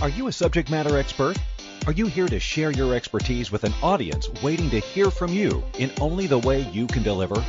Are 0.00 0.08
you 0.08 0.28
a 0.28 0.32
subject 0.32 0.70
matter 0.70 0.96
expert? 0.96 1.36
Are 1.84 1.92
you 1.92 2.06
here 2.06 2.28
to 2.28 2.40
share 2.40 2.70
your 2.70 2.94
expertise 2.94 3.52
with 3.52 3.64
an 3.64 3.74
audience 3.82 4.30
waiting 4.42 4.70
to 4.70 4.78
hear 4.78 5.10
from 5.10 5.34
you 5.34 5.62
in 5.78 5.92
only 6.00 6.26
the 6.26 6.38
way 6.38 6.62
you 6.70 6.86
can 6.86 7.02
deliver? 7.02 7.44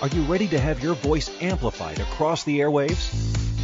Are 0.00 0.08
you 0.08 0.22
ready 0.22 0.48
to 0.48 0.58
have 0.58 0.82
your 0.82 0.94
voice 0.94 1.30
amplified 1.42 2.00
across 2.00 2.44
the 2.44 2.58
airwaves? 2.58 3.41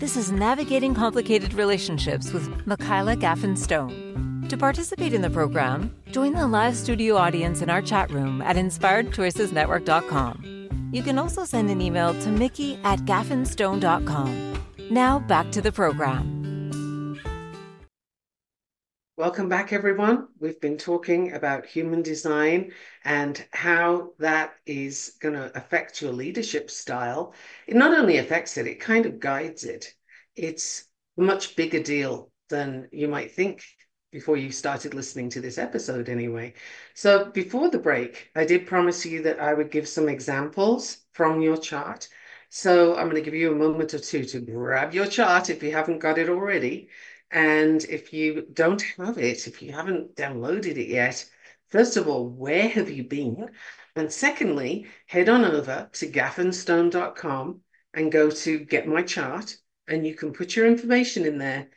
This 0.00 0.16
is 0.16 0.32
Navigating 0.32 0.94
Complicated 0.94 1.52
Relationships 1.52 2.32
with 2.32 2.66
Michaela 2.66 3.16
Gaffen 3.16 3.54
Stone. 3.54 4.46
To 4.48 4.56
participate 4.56 5.12
in 5.12 5.20
the 5.20 5.28
program, 5.28 5.94
join 6.10 6.32
the 6.32 6.46
live 6.46 6.74
studio 6.74 7.18
audience 7.18 7.60
in 7.60 7.68
our 7.68 7.82
chat 7.82 8.10
room 8.10 8.40
at 8.40 8.56
inspiredchoicesnetwork.com. 8.56 10.88
You 10.90 11.02
can 11.02 11.18
also 11.18 11.44
send 11.44 11.68
an 11.68 11.82
email 11.82 12.18
to 12.18 12.30
mickey 12.30 12.80
at 12.82 13.00
gaffenstone.com. 13.00 14.54
Now 14.90 15.18
back 15.18 15.52
to 15.52 15.60
the 15.60 15.70
program. 15.70 16.40
Welcome 19.20 19.50
back, 19.50 19.74
everyone. 19.74 20.28
We've 20.38 20.62
been 20.62 20.78
talking 20.78 21.34
about 21.34 21.66
human 21.66 22.00
design 22.00 22.72
and 23.04 23.46
how 23.52 24.12
that 24.18 24.54
is 24.64 25.18
going 25.20 25.34
to 25.34 25.54
affect 25.54 26.00
your 26.00 26.10
leadership 26.10 26.70
style. 26.70 27.34
It 27.70 27.76
not 27.76 27.96
only 27.96 28.16
affects 28.16 28.56
it, 28.56 28.66
it 28.66 28.80
kind 28.80 29.06
of 29.06 29.20
guides 29.20 29.62
it. 29.62 29.94
It's 30.34 30.88
a 31.16 31.22
much 31.22 31.54
bigger 31.54 31.80
deal 31.80 32.32
than 32.48 32.88
you 32.90 33.06
might 33.06 33.30
think 33.30 33.62
before 34.10 34.36
you 34.36 34.50
started 34.50 34.92
listening 34.92 35.28
to 35.30 35.40
this 35.40 35.56
episode, 35.56 36.08
anyway. 36.08 36.54
So, 36.94 37.26
before 37.26 37.70
the 37.70 37.78
break, 37.78 38.28
I 38.34 38.44
did 38.44 38.66
promise 38.66 39.06
you 39.06 39.22
that 39.22 39.38
I 39.38 39.54
would 39.54 39.70
give 39.70 39.86
some 39.86 40.08
examples 40.08 40.98
from 41.12 41.42
your 41.42 41.56
chart. 41.56 42.08
So, 42.48 42.96
I'm 42.96 43.04
going 43.04 43.22
to 43.22 43.30
give 43.30 43.38
you 43.38 43.52
a 43.52 43.64
moment 43.64 43.94
or 43.94 44.00
two 44.00 44.24
to 44.24 44.40
grab 44.40 44.92
your 44.92 45.06
chart 45.06 45.48
if 45.48 45.62
you 45.62 45.70
haven't 45.70 46.00
got 46.00 46.18
it 46.18 46.28
already 46.28 46.88
and 47.30 47.84
if 47.84 48.12
you 48.12 48.48
don't 48.52 48.82
have 48.98 49.16
it, 49.16 49.46
if 49.46 49.62
you 49.62 49.70
haven't 49.70 50.16
downloaded 50.16 50.76
it 50.76 50.88
yet, 50.88 51.24
first 51.68 51.96
of 51.96 52.08
all, 52.08 52.26
where 52.26 52.68
have 52.68 52.90
you 52.90 53.04
been? 53.04 53.48
And 54.00 54.10
secondly, 54.10 54.86
head 55.04 55.28
on 55.28 55.44
over 55.44 55.90
to 55.92 56.10
gaffenstone.com 56.10 57.60
and 57.92 58.10
go 58.10 58.30
to 58.30 58.58
Get 58.60 58.88
My 58.88 59.02
Chart, 59.02 59.54
and 59.86 60.06
you 60.06 60.14
can 60.14 60.32
put 60.32 60.56
your 60.56 60.66
information 60.66 61.26
in 61.26 61.36
there, 61.36 61.68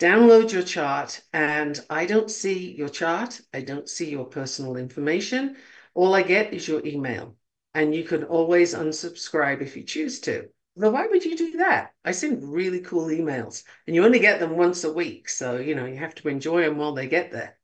download 0.00 0.50
your 0.50 0.64
chart, 0.64 1.22
and 1.32 1.80
I 1.88 2.04
don't 2.06 2.32
see 2.32 2.74
your 2.74 2.88
chart, 2.88 3.40
I 3.54 3.60
don't 3.60 3.88
see 3.88 4.10
your 4.10 4.24
personal 4.24 4.74
information. 4.74 5.54
All 5.94 6.16
I 6.16 6.22
get 6.22 6.52
is 6.52 6.66
your 6.66 6.84
email, 6.84 7.36
and 7.74 7.94
you 7.94 8.02
can 8.02 8.24
always 8.24 8.74
unsubscribe 8.74 9.62
if 9.62 9.76
you 9.76 9.84
choose 9.84 10.18
to. 10.22 10.48
Well, 10.74 10.90
why 10.90 11.06
would 11.06 11.24
you 11.24 11.36
do 11.36 11.58
that? 11.58 11.92
I 12.04 12.10
send 12.10 12.42
really 12.42 12.80
cool 12.80 13.06
emails 13.06 13.62
and 13.86 13.94
you 13.94 14.04
only 14.04 14.18
get 14.18 14.40
them 14.40 14.56
once 14.56 14.82
a 14.82 14.92
week. 14.92 15.28
So, 15.28 15.58
you 15.58 15.76
know, 15.76 15.86
you 15.86 15.98
have 15.98 16.16
to 16.16 16.28
enjoy 16.28 16.62
them 16.62 16.76
while 16.76 16.94
they 16.94 17.06
get 17.06 17.30
there. 17.30 17.56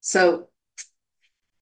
So, 0.00 0.48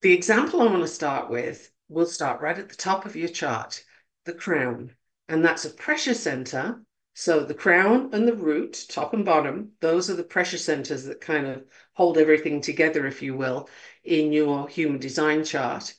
the 0.00 0.12
example 0.12 0.60
I 0.60 0.66
want 0.66 0.82
to 0.82 0.88
start 0.88 1.30
with, 1.30 1.70
we'll 1.88 2.06
start 2.06 2.40
right 2.40 2.58
at 2.58 2.68
the 2.68 2.74
top 2.74 3.06
of 3.06 3.16
your 3.16 3.28
chart, 3.28 3.84
the 4.24 4.32
crown. 4.32 4.94
And 5.28 5.44
that's 5.44 5.64
a 5.64 5.70
pressure 5.70 6.14
center. 6.14 6.82
So, 7.14 7.44
the 7.44 7.54
crown 7.54 8.10
and 8.12 8.26
the 8.26 8.34
root, 8.34 8.86
top 8.88 9.14
and 9.14 9.24
bottom, 9.24 9.72
those 9.80 10.10
are 10.10 10.16
the 10.16 10.24
pressure 10.24 10.58
centers 10.58 11.04
that 11.04 11.20
kind 11.20 11.46
of 11.46 11.64
hold 11.92 12.18
everything 12.18 12.60
together, 12.60 13.06
if 13.06 13.22
you 13.22 13.36
will, 13.36 13.68
in 14.02 14.32
your 14.32 14.68
human 14.68 14.98
design 14.98 15.44
chart. 15.44 15.94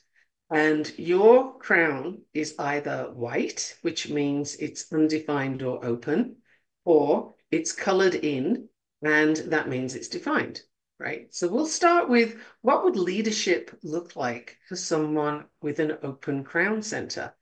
And 0.50 0.92
your 1.00 1.58
crown 1.58 2.22
is 2.34 2.54
either 2.60 3.12
white, 3.14 3.78
which 3.82 4.10
means 4.10 4.56
it's 4.58 4.92
undefined 4.92 5.64
or 5.64 5.84
open, 5.84 6.38
or 6.84 7.34
it's 7.50 7.72
colored 7.72 8.16
in, 8.16 8.68
and 9.02 9.38
that 9.38 9.70
means 9.70 9.96
it's 9.96 10.10
defined, 10.10 10.62
right? 11.00 11.34
So 11.34 11.48
we'll 11.48 11.66
start 11.68 12.10
with 12.10 12.38
what 12.62 12.84
would 12.84 12.96
leadership 12.96 13.78
look 13.84 14.16
like 14.16 14.58
for 14.68 14.76
someone 14.76 15.46
with 15.62 15.80
an 15.80 15.98
open 16.04 16.44
crown 16.44 16.82
center? 16.82 17.34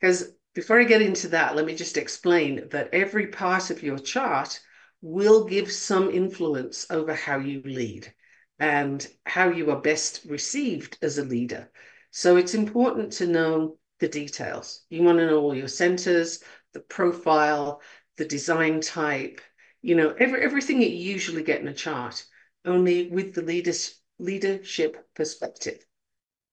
Because 0.00 0.32
before 0.54 0.80
I 0.80 0.84
get 0.84 1.02
into 1.02 1.28
that, 1.28 1.56
let 1.56 1.64
me 1.64 1.74
just 1.74 1.96
explain 1.96 2.68
that 2.70 2.92
every 2.92 3.28
part 3.28 3.70
of 3.70 3.82
your 3.82 3.98
chart 3.98 4.60
will 5.00 5.44
give 5.44 5.70
some 5.70 6.10
influence 6.10 6.86
over 6.90 7.14
how 7.14 7.38
you 7.38 7.62
lead 7.64 8.12
and 8.58 9.06
how 9.26 9.48
you 9.48 9.70
are 9.70 9.80
best 9.80 10.24
received 10.26 10.96
as 11.02 11.18
a 11.18 11.24
leader. 11.24 11.70
So 12.10 12.36
it's 12.36 12.54
important 12.54 13.12
to 13.14 13.26
know 13.26 13.78
the 13.98 14.08
details. 14.08 14.84
You 14.90 15.02
want 15.02 15.18
to 15.18 15.26
know 15.26 15.40
all 15.40 15.54
your 15.54 15.68
centers, 15.68 16.40
the 16.72 16.80
profile, 16.80 17.80
the 18.16 18.24
design 18.24 18.80
type, 18.80 19.40
you 19.80 19.96
know, 19.96 20.14
every, 20.18 20.42
everything 20.42 20.80
you 20.80 20.88
usually 20.88 21.42
get 21.42 21.60
in 21.60 21.68
a 21.68 21.74
chart, 21.74 22.24
only 22.64 23.08
with 23.08 23.34
the 23.34 23.42
leaders, 23.42 24.00
leadership 24.18 25.08
perspective, 25.14 25.84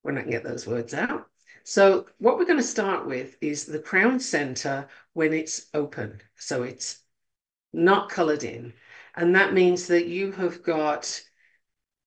when 0.01 0.17
I 0.17 0.21
can 0.21 0.31
get 0.31 0.43
those 0.43 0.67
words 0.67 0.93
out. 0.93 1.27
So 1.63 2.07
what 2.17 2.37
we're 2.37 2.45
going 2.45 2.57
to 2.57 2.63
start 2.63 3.05
with 3.05 3.37
is 3.41 3.65
the 3.65 3.79
crown 3.79 4.19
center 4.19 4.87
when 5.13 5.33
it's 5.33 5.67
open. 5.73 6.21
So 6.35 6.63
it's 6.63 6.99
not 7.73 8.09
colored 8.09 8.43
in. 8.43 8.73
And 9.15 9.35
that 9.35 9.53
means 9.53 9.87
that 9.87 10.07
you 10.07 10.31
have 10.31 10.63
got 10.63 11.21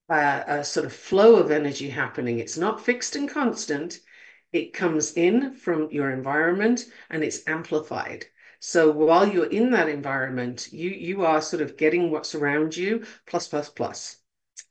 a, 0.08 0.44
a 0.46 0.64
sort 0.64 0.86
of 0.86 0.92
flow 0.92 1.36
of 1.36 1.50
energy 1.50 1.88
happening. 1.88 2.38
It's 2.38 2.56
not 2.56 2.84
fixed 2.84 3.16
and 3.16 3.28
constant. 3.28 4.00
It 4.52 4.72
comes 4.72 5.12
in 5.12 5.54
from 5.54 5.90
your 5.90 6.10
environment 6.10 6.86
and 7.10 7.22
it's 7.22 7.46
amplified. 7.46 8.26
So 8.64 8.92
while 8.92 9.26
you're 9.26 9.50
in 9.50 9.72
that 9.72 9.88
environment, 9.88 10.72
you 10.72 10.90
you 10.90 11.24
are 11.24 11.42
sort 11.42 11.62
of 11.62 11.76
getting 11.76 12.12
what's 12.12 12.36
around 12.36 12.76
you 12.76 13.04
plus 13.26 13.48
plus 13.48 13.68
plus. 13.68 14.18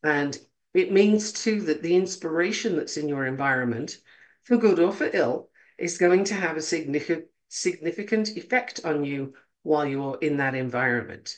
And 0.01 0.39
it 0.73 0.93
means 0.93 1.33
too 1.33 1.59
that 1.63 1.83
the 1.83 1.97
inspiration 1.97 2.77
that's 2.77 2.95
in 2.95 3.09
your 3.09 3.25
environment, 3.25 3.97
for 4.43 4.55
good 4.55 4.79
or 4.79 4.93
for 4.93 5.09
ill, 5.11 5.49
is 5.77 5.97
going 5.97 6.23
to 6.25 6.35
have 6.35 6.55
a 6.55 6.61
significant 6.61 7.25
significant 7.49 8.29
effect 8.37 8.79
on 8.85 9.03
you 9.03 9.33
while 9.63 9.85
you're 9.85 10.17
in 10.21 10.37
that 10.37 10.55
environment. 10.55 11.37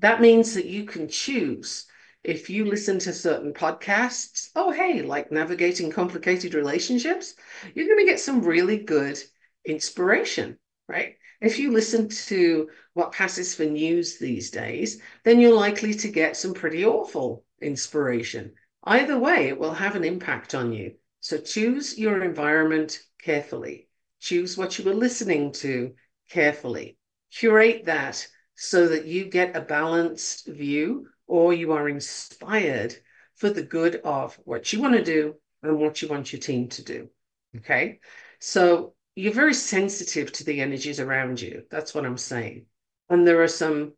That 0.00 0.20
means 0.20 0.52
that 0.56 0.66
you 0.66 0.84
can 0.84 1.08
choose 1.08 1.86
if 2.22 2.50
you 2.50 2.66
listen 2.66 2.98
to 2.98 3.14
certain 3.14 3.54
podcasts, 3.54 4.50
oh, 4.54 4.70
hey, 4.70 5.00
like 5.00 5.32
navigating 5.32 5.90
complicated 5.90 6.52
relationships, 6.52 7.34
you're 7.74 7.86
going 7.86 8.04
to 8.04 8.12
get 8.12 8.20
some 8.20 8.42
really 8.42 8.84
good 8.84 9.18
inspiration, 9.64 10.58
right? 10.86 11.16
If 11.40 11.58
you 11.58 11.72
listen 11.72 12.08
to 12.08 12.68
what 12.94 13.12
passes 13.12 13.54
for 13.54 13.64
news 13.64 14.18
these 14.18 14.50
days, 14.50 15.00
then 15.24 15.40
you're 15.40 15.54
likely 15.54 15.94
to 15.94 16.08
get 16.08 16.36
some 16.36 16.52
pretty 16.52 16.84
awful 16.84 17.44
inspiration. 17.62 18.52
Either 18.84 19.18
way, 19.18 19.48
it 19.48 19.58
will 19.58 19.72
have 19.72 19.96
an 19.96 20.04
impact 20.04 20.54
on 20.54 20.72
you. 20.72 20.94
So 21.20 21.38
choose 21.38 21.98
your 21.98 22.22
environment 22.22 23.00
carefully. 23.22 23.88
Choose 24.20 24.56
what 24.56 24.78
you 24.78 24.90
are 24.90 24.94
listening 24.94 25.52
to 25.52 25.94
carefully. 26.28 26.98
Curate 27.30 27.84
that 27.86 28.26
so 28.54 28.88
that 28.88 29.06
you 29.06 29.24
get 29.24 29.56
a 29.56 29.60
balanced 29.60 30.46
view 30.46 31.08
or 31.26 31.52
you 31.52 31.72
are 31.72 31.88
inspired 31.88 32.94
for 33.36 33.48
the 33.48 33.62
good 33.62 33.96
of 33.96 34.38
what 34.44 34.72
you 34.72 34.80
want 34.80 34.94
to 34.96 35.04
do 35.04 35.36
and 35.62 35.78
what 35.78 36.02
you 36.02 36.08
want 36.08 36.32
your 36.32 36.40
team 36.40 36.68
to 36.68 36.84
do. 36.84 37.08
Okay. 37.56 38.00
So 38.38 38.94
you're 39.14 39.32
very 39.32 39.54
sensitive 39.54 40.32
to 40.32 40.44
the 40.44 40.60
energies 40.60 41.00
around 41.00 41.40
you. 41.40 41.64
That's 41.70 41.94
what 41.94 42.06
I'm 42.06 42.18
saying. 42.18 42.66
And 43.08 43.26
there 43.26 43.42
are 43.42 43.48
some 43.48 43.94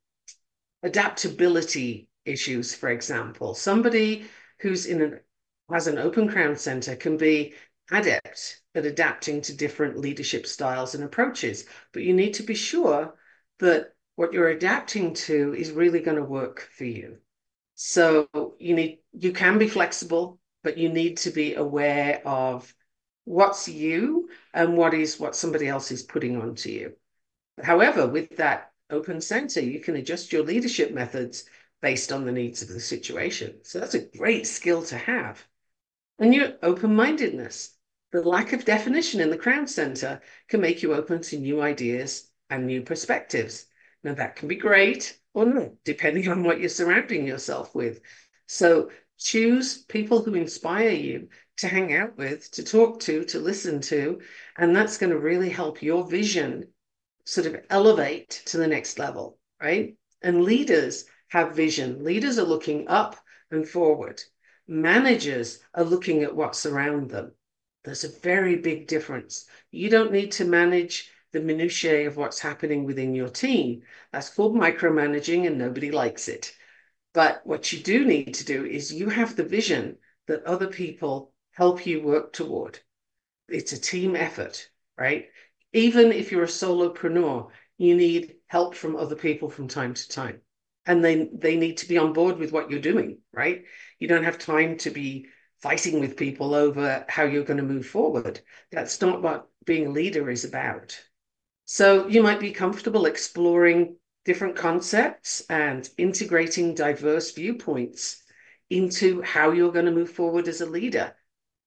adaptability 0.83 2.09
issues, 2.25 2.75
for 2.75 2.89
example. 2.89 3.55
Somebody 3.55 4.27
who's 4.61 4.87
in 4.87 5.03
an 5.03 5.21
has 5.71 5.87
an 5.87 5.99
open 5.99 6.29
crown 6.29 6.57
center 6.57 6.97
can 6.97 7.17
be 7.17 7.55
adept 7.91 8.61
at 8.75 8.85
adapting 8.85 9.41
to 9.43 9.57
different 9.57 9.99
leadership 9.99 10.47
styles 10.47 10.95
and 10.95 11.05
approaches, 11.05 11.65
but 11.93 12.03
you 12.03 12.13
need 12.13 12.35
to 12.35 12.43
be 12.43 12.55
sure 12.55 13.15
that 13.59 13.93
what 14.17 14.33
you're 14.33 14.49
adapting 14.49 15.15
to 15.15 15.55
is 15.55 15.71
really 15.71 16.01
going 16.01 16.17
to 16.17 16.25
work 16.25 16.69
for 16.77 16.85
you. 16.85 17.19
So 17.75 18.29
you 18.59 18.75
need 18.75 18.99
you 19.13 19.33
can 19.33 19.59
be 19.59 19.69
flexible, 19.69 20.39
but 20.63 20.79
you 20.79 20.89
need 20.89 21.19
to 21.19 21.31
be 21.31 21.55
aware 21.55 22.21
of 22.27 22.73
what's 23.25 23.69
you 23.69 24.29
and 24.53 24.77
what 24.77 24.95
is 24.95 25.21
what 25.21 25.37
somebody 25.37 25.69
else 25.69 25.91
is 25.91 26.03
putting 26.03 26.41
onto 26.41 26.71
you. 26.71 26.93
However, 27.63 28.07
with 28.07 28.37
that 28.37 28.73
open 28.91 29.21
center, 29.21 29.61
you 29.61 29.81
can 29.81 29.97
adjust 29.97 30.33
your 30.33 30.45
leadership 30.45 30.93
methods 30.93 31.45
based 31.81 32.13
on 32.13 32.25
the 32.25 32.33
needs 32.33 32.63
of 32.63 32.69
the 32.69 32.81
situation. 32.81 33.59
So 33.63 33.81
that's 33.81 33.95
a 33.95 34.07
great 34.17 34.47
skill 34.47 34.83
to 34.85 34.97
have. 34.97 35.45
And 36.19 36.35
your 36.35 36.55
open 36.63 36.95
mindedness. 36.95 37.77
The 38.13 38.23
lack 38.23 38.53
of 38.53 38.67
definition 38.67 39.21
in 39.21 39.31
the 39.31 39.39
Crown 39.39 39.67
Center 39.67 40.21
can 40.49 40.61
make 40.61 40.83
you 40.83 40.95
open 40.95 41.23
to 41.23 41.39
new 41.39 41.63
ideas 41.63 42.31
and 42.51 42.67
new 42.67 42.83
perspectives. 42.83 43.67
Now, 44.05 44.15
that 44.15 44.37
can 44.37 44.49
be 44.49 44.57
great 44.57 45.19
or 45.33 45.47
not, 45.47 45.71
depending 45.85 46.29
on 46.29 46.45
what 46.45 46.61
you're 46.61 46.69
surrounding 46.69 47.27
yourself 47.27 47.75
with. 47.75 48.01
So, 48.47 48.91
choose 49.17 49.79
people 49.85 50.23
who 50.23 50.35
inspire 50.35 50.91
you 50.91 51.29
to 51.63 51.69
hang 51.69 51.95
out 51.95 52.17
with, 52.17 52.51
to 52.53 52.63
talk 52.63 53.01
to, 53.01 53.25
to 53.25 53.41
listen 53.41 53.81
to, 53.81 54.21
and 54.57 54.77
that's 54.77 54.99
going 54.99 55.11
to 55.11 55.19
really 55.19 55.49
help 55.49 55.83
your 55.83 56.07
vision 56.07 56.67
sort 57.25 57.47
of 57.47 57.57
elevate 57.71 58.43
to 58.47 58.59
the 58.59 58.67
next 58.67 58.99
level, 58.99 59.39
right? 59.61 59.97
And 60.23 60.45
leaders 60.45 61.05
have 61.29 61.57
vision. 61.57 62.05
Leaders 62.05 62.39
are 62.39 62.45
looking 62.45 62.89
up 62.89 63.17
and 63.51 63.67
forward. 63.67 64.23
Managers 64.69 65.61
are 65.75 65.85
looking 65.85 66.23
at 66.23 66.35
what's 66.35 66.67
around 66.67 67.11
them. 67.11 67.33
There's 67.85 68.05
a 68.05 68.21
very 68.21 68.57
big 68.57 68.87
difference. 68.87 69.47
You 69.71 69.89
don't 69.89 70.13
need 70.13 70.33
to 70.33 70.45
manage 70.45 71.11
the 71.33 71.41
minutiae 71.41 72.07
of 72.07 72.17
what's 72.17 72.39
happening 72.39 72.85
within 72.85 73.15
your 73.15 73.29
team. 73.29 73.83
That's 74.13 74.31
called 74.31 74.55
micromanaging 74.55 75.47
and 75.47 75.59
nobody 75.59 75.91
likes 75.91 76.29
it. 76.29 76.55
But 77.15 77.41
what 77.45 77.73
you 77.73 77.81
do 77.81 78.05
need 78.05 78.35
to 78.35 78.45
do 78.45 78.65
is 78.65 78.93
you 78.93 79.09
have 79.09 79.37
the 79.37 79.45
vision 79.45 79.99
that 80.27 80.45
other 80.45 80.69
people 80.69 81.32
help 81.53 81.87
you 81.87 82.03
work 82.03 82.33
toward. 82.33 82.79
It's 83.49 83.73
a 83.73 83.81
team 83.81 84.17
effort, 84.17 84.69
right? 84.99 85.27
Even 85.73 86.13
if 86.13 86.33
you're 86.33 86.45
a 86.45 86.47
solopreneur, 86.47 87.49
you 87.79 87.97
need 87.97 88.37
help 88.47 88.75
from 88.75 88.97
other 88.97 89.17
people 89.17 89.49
from 89.49 89.69
time 89.69 89.95
to 89.95 90.09
time. 90.09 90.41
And 90.85 91.05
they, 91.05 91.31
they 91.33 91.57
need 91.57 91.79
to 91.79 91.89
be 91.89 91.99
on 91.99 92.13
board 92.13 92.39
with 92.39 92.53
what 92.53 92.71
you're 92.71 92.81
doing, 92.81 93.19
right? 93.33 93.65
You 93.99 94.09
don't 94.09 94.25
have 94.25 94.39
time 94.39 94.79
to 94.79 94.91
be 94.91 95.27
fighting 95.61 96.01
with 96.01 96.17
people 96.17 96.55
over 96.55 97.05
how 97.09 97.25
you're 97.25 97.45
going 97.45 97.59
to 97.59 97.63
move 97.63 97.87
forward. 97.87 98.41
That's 98.73 99.01
not 99.01 99.23
what 99.23 99.49
being 99.65 99.87
a 99.87 99.91
leader 99.91 100.29
is 100.29 100.45
about. 100.45 100.99
So 101.67 102.09
you 102.09 102.23
might 102.23 102.41
be 102.41 102.51
comfortable 102.51 103.07
exploring 103.07 103.97
different 104.25 104.57
concepts 104.57 105.43
and 105.49 105.89
integrating 105.99 106.75
diverse 106.75 107.33
viewpoints 107.33 108.23
into 108.71 109.23
how 109.23 109.53
you're 109.53 109.73
going 109.73 109.87
to 109.87 109.93
move 109.93 110.11
forward 110.11 110.49
as 110.49 110.61
a 110.61 110.67
leader. 110.67 111.15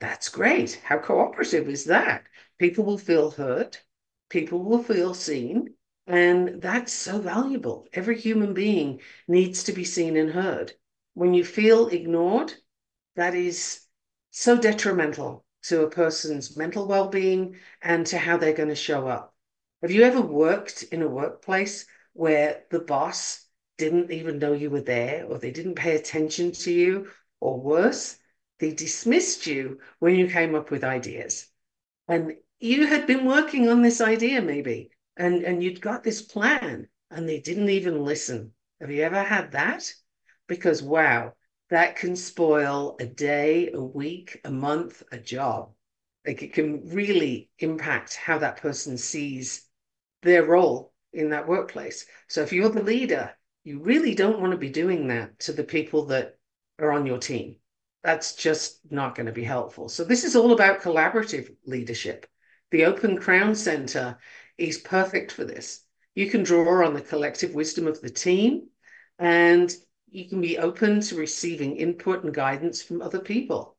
That's 0.05 0.29
great. 0.29 0.79
How 0.83 0.99
cooperative 0.99 1.67
is 1.67 1.85
that? 1.85 2.27
People 2.59 2.83
will 2.85 2.99
feel 2.99 3.31
heard, 3.31 3.75
people 4.29 4.63
will 4.63 4.83
feel 4.83 5.15
seen, 5.15 5.73
and 6.05 6.61
that's 6.61 6.93
so 6.93 7.19
valuable. 7.19 7.87
Every 7.91 8.15
human 8.15 8.53
being 8.53 9.01
needs 9.27 9.63
to 9.63 9.73
be 9.73 9.83
seen 9.83 10.15
and 10.15 10.29
heard. 10.29 10.73
When 11.15 11.33
you 11.33 11.43
feel 11.43 11.87
ignored, 11.87 12.53
that 13.15 13.33
is 13.33 13.81
so 14.29 14.55
detrimental 14.55 15.43
to 15.63 15.81
a 15.81 15.89
person's 15.89 16.55
mental 16.55 16.87
well 16.87 17.07
being 17.07 17.55
and 17.81 18.05
to 18.05 18.19
how 18.19 18.37
they're 18.37 18.53
going 18.53 18.69
to 18.69 18.75
show 18.75 19.07
up. 19.07 19.33
Have 19.81 19.89
you 19.89 20.03
ever 20.03 20.21
worked 20.21 20.83
in 20.83 21.01
a 21.01 21.07
workplace 21.07 21.87
where 22.13 22.63
the 22.69 22.79
boss 22.79 23.43
didn't 23.79 24.11
even 24.11 24.37
know 24.37 24.53
you 24.53 24.69
were 24.69 24.81
there 24.81 25.25
or 25.25 25.39
they 25.39 25.49
didn't 25.49 25.75
pay 25.75 25.95
attention 25.95 26.51
to 26.51 26.71
you 26.71 27.09
or 27.39 27.59
worse, 27.59 28.19
they 28.59 28.71
dismissed 28.71 29.47
you 29.47 29.79
when 29.99 30.15
you 30.15 30.27
came 30.27 30.55
up 30.55 30.71
with 30.71 30.83
ideas? 30.83 31.47
And 32.07 32.33
you 32.59 32.87
had 32.87 33.07
been 33.07 33.25
working 33.25 33.69
on 33.69 33.81
this 33.81 34.01
idea 34.01 34.41
maybe 34.41 34.91
and, 35.17 35.43
and 35.43 35.63
you'd 35.63 35.81
got 35.81 36.03
this 36.03 36.21
plan 36.21 36.87
and 37.11 37.27
they 37.27 37.39
didn't 37.39 37.69
even 37.69 38.03
listen. 38.03 38.53
Have 38.81 38.91
you 38.91 39.03
ever 39.03 39.23
had 39.23 39.51
that? 39.53 39.91
Because 40.47 40.81
wow, 40.81 41.33
that 41.69 41.95
can 41.95 42.15
spoil 42.15 42.95
a 42.99 43.05
day, 43.05 43.71
a 43.71 43.81
week, 43.81 44.39
a 44.43 44.51
month, 44.51 45.03
a 45.11 45.17
job. 45.17 45.71
Like 46.25 46.41
it 46.41 46.53
can 46.53 46.89
really 46.89 47.49
impact 47.59 48.15
how 48.15 48.39
that 48.39 48.57
person 48.57 48.97
sees 48.97 49.67
their 50.21 50.43
role 50.43 50.93
in 51.13 51.29
that 51.29 51.47
workplace. 51.47 52.05
So 52.27 52.41
if 52.41 52.51
you're 52.51 52.69
the 52.69 52.83
leader, 52.83 53.31
you 53.63 53.79
really 53.79 54.15
don't 54.15 54.39
want 54.39 54.51
to 54.51 54.57
be 54.57 54.69
doing 54.69 55.07
that 55.07 55.39
to 55.39 55.53
the 55.53 55.63
people 55.63 56.05
that 56.07 56.37
are 56.79 56.91
on 56.91 57.05
your 57.05 57.19
team. 57.19 57.57
That's 58.05 58.35
just 58.35 58.81
not 58.91 59.15
going 59.15 59.25
to 59.25 59.31
be 59.31 59.43
helpful. 59.43 59.89
So 59.89 60.03
this 60.03 60.23
is 60.23 60.35
all 60.35 60.51
about 60.51 60.83
collaborative 60.83 61.55
leadership. 61.65 62.27
The 62.69 62.85
Open 62.85 63.17
Crown 63.17 63.55
Center 63.55 64.19
is 64.59 64.77
perfect 64.77 65.31
for 65.31 65.43
this. 65.43 65.81
You 66.13 66.29
can 66.29 66.43
draw 66.43 66.85
on 66.85 66.93
the 66.93 67.01
collective 67.01 67.55
wisdom 67.55 67.87
of 67.87 67.99
the 68.01 68.11
team 68.11 68.67
and 69.17 69.75
you 70.07 70.29
can 70.29 70.39
be 70.39 70.59
open 70.59 71.01
to 71.01 71.15
receiving 71.15 71.77
input 71.77 72.23
and 72.23 72.31
guidance 72.31 72.83
from 72.83 73.01
other 73.01 73.17
people. 73.17 73.75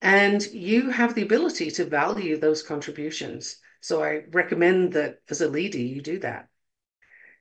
And 0.00 0.40
you 0.52 0.90
have 0.90 1.16
the 1.16 1.22
ability 1.22 1.72
to 1.72 1.86
value 1.86 2.38
those 2.38 2.62
contributions. 2.62 3.56
So 3.80 4.00
I 4.00 4.26
recommend 4.30 4.92
that 4.92 5.18
as 5.28 5.40
a 5.40 5.48
leader, 5.48 5.78
you 5.78 6.02
do 6.02 6.20
that. 6.20 6.48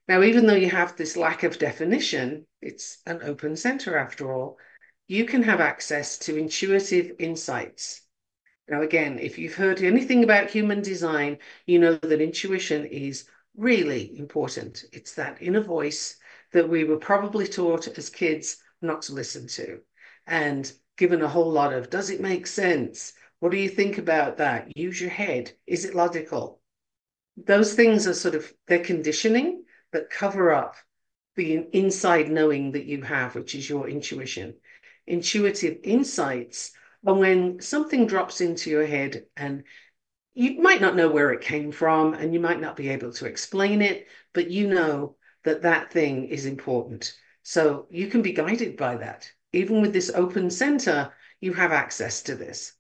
Now, 0.08 0.24
even 0.24 0.48
though 0.48 0.56
you 0.56 0.72
have 0.72 0.96
this 0.96 1.16
lack 1.16 1.44
of 1.44 1.60
definition, 1.60 2.48
it's 2.64 2.98
an 3.06 3.20
open 3.22 3.56
center 3.56 3.96
after 3.96 4.34
all, 4.34 4.58
you 5.08 5.26
can 5.26 5.44
have 5.44 5.62
access 5.62 6.18
to 6.20 6.38
intuitive 6.38 7.13
insights. 7.20 8.02
Now, 8.68 8.82
again, 8.82 9.20
if 9.20 9.38
you've 9.38 9.54
heard 9.54 9.82
anything 9.82 10.24
about 10.24 10.50
human 10.50 10.82
design, 10.82 11.38
you 11.68 11.78
know 11.80 11.96
that 11.96 12.22
intuition 12.22 12.86
is 12.86 13.30
really 13.56 14.18
important. 14.18 14.84
It's 14.91 15.13
that 15.15 15.41
inner 15.41 15.62
voice 15.62 16.18
that 16.54 16.68
we 16.68 16.84
were 16.84 16.98
probably 16.98 17.48
taught 17.48 17.88
as 17.88 18.10
kids 18.10 18.58
not 18.82 19.04
to 19.04 19.13
listen 19.13 19.48
to 19.48 19.82
and 20.28 20.72
given 20.98 21.22
a 21.22 21.28
whole 21.28 21.52
lot 21.52 21.74
of 21.74 21.89
does 21.89 22.10
it 22.10 22.22
make 22.22 22.48
sense? 22.48 23.13
What 23.39 23.52
do 23.52 23.58
you 23.58 23.70
think 23.70 23.98
about 23.98 24.38
that? 24.38 24.76
Use 24.76 25.00
your 25.00 25.10
head. 25.10 25.52
Is 25.68 25.86
it 25.86 25.96
logical? 25.96 26.62
Those 27.38 27.74
things 27.74 28.08
are 28.08 28.13
sort 28.13 28.36
of 28.36 28.52
they're 28.68 28.84
conditioning 28.84 29.65
that 29.91 30.10
cover 30.10 30.54
up 30.54 30.76
the 31.36 31.68
inside 31.74 32.32
knowing 32.32 32.72
that 32.72 32.86
you 32.86 33.02
have, 33.02 33.36
which 33.36 33.56
is 33.56 33.70
your 33.70 33.89
intuition. 33.89 34.56
Intuitive 35.08 35.80
insights 35.84 36.72
are 37.06 37.13
when 37.13 37.62
something 37.62 38.08
drops 38.08 38.41
into 38.41 38.70
your 38.70 38.86
head 38.86 39.26
and 39.38 39.63
you 40.34 40.62
might 40.62 40.82
not 40.82 40.96
know 40.96 41.10
where 41.10 41.32
it 41.32 41.41
came 41.41 41.72
from 41.72 42.13
and 42.13 42.34
you 42.34 42.39
might 42.39 42.60
not 42.60 42.76
be 42.76 42.89
able 42.89 43.13
to 43.13 43.26
explain 43.26 43.82
it, 43.82 44.08
but 44.34 44.50
you 44.52 44.68
know 44.68 45.15
that 45.44 45.62
that 45.62 45.91
thing 45.91 46.26
is 46.26 46.46
important. 46.46 47.13
So 47.44 47.88
you 47.89 48.08
can 48.08 48.22
be 48.22 48.34
guided 48.34 48.76
by 48.76 48.98
that. 48.98 49.32
Even 49.54 49.82
with 49.82 49.94
this 49.94 50.12
open 50.13 50.50
center, 50.50 51.13
you 51.39 51.54
have 51.54 51.72
access 51.72 52.24
to 52.24 52.36
this. 52.36 52.74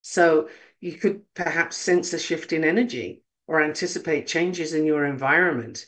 So 0.00 0.48
you 0.80 0.92
could 0.92 1.22
perhaps 1.34 1.76
sense 1.76 2.12
a 2.12 2.18
shift 2.18 2.52
in 2.52 2.64
energy 2.64 3.22
or 3.46 3.60
anticipate 3.60 4.26
changes 4.26 4.72
in 4.72 4.86
your 4.86 5.04
environment. 5.04 5.84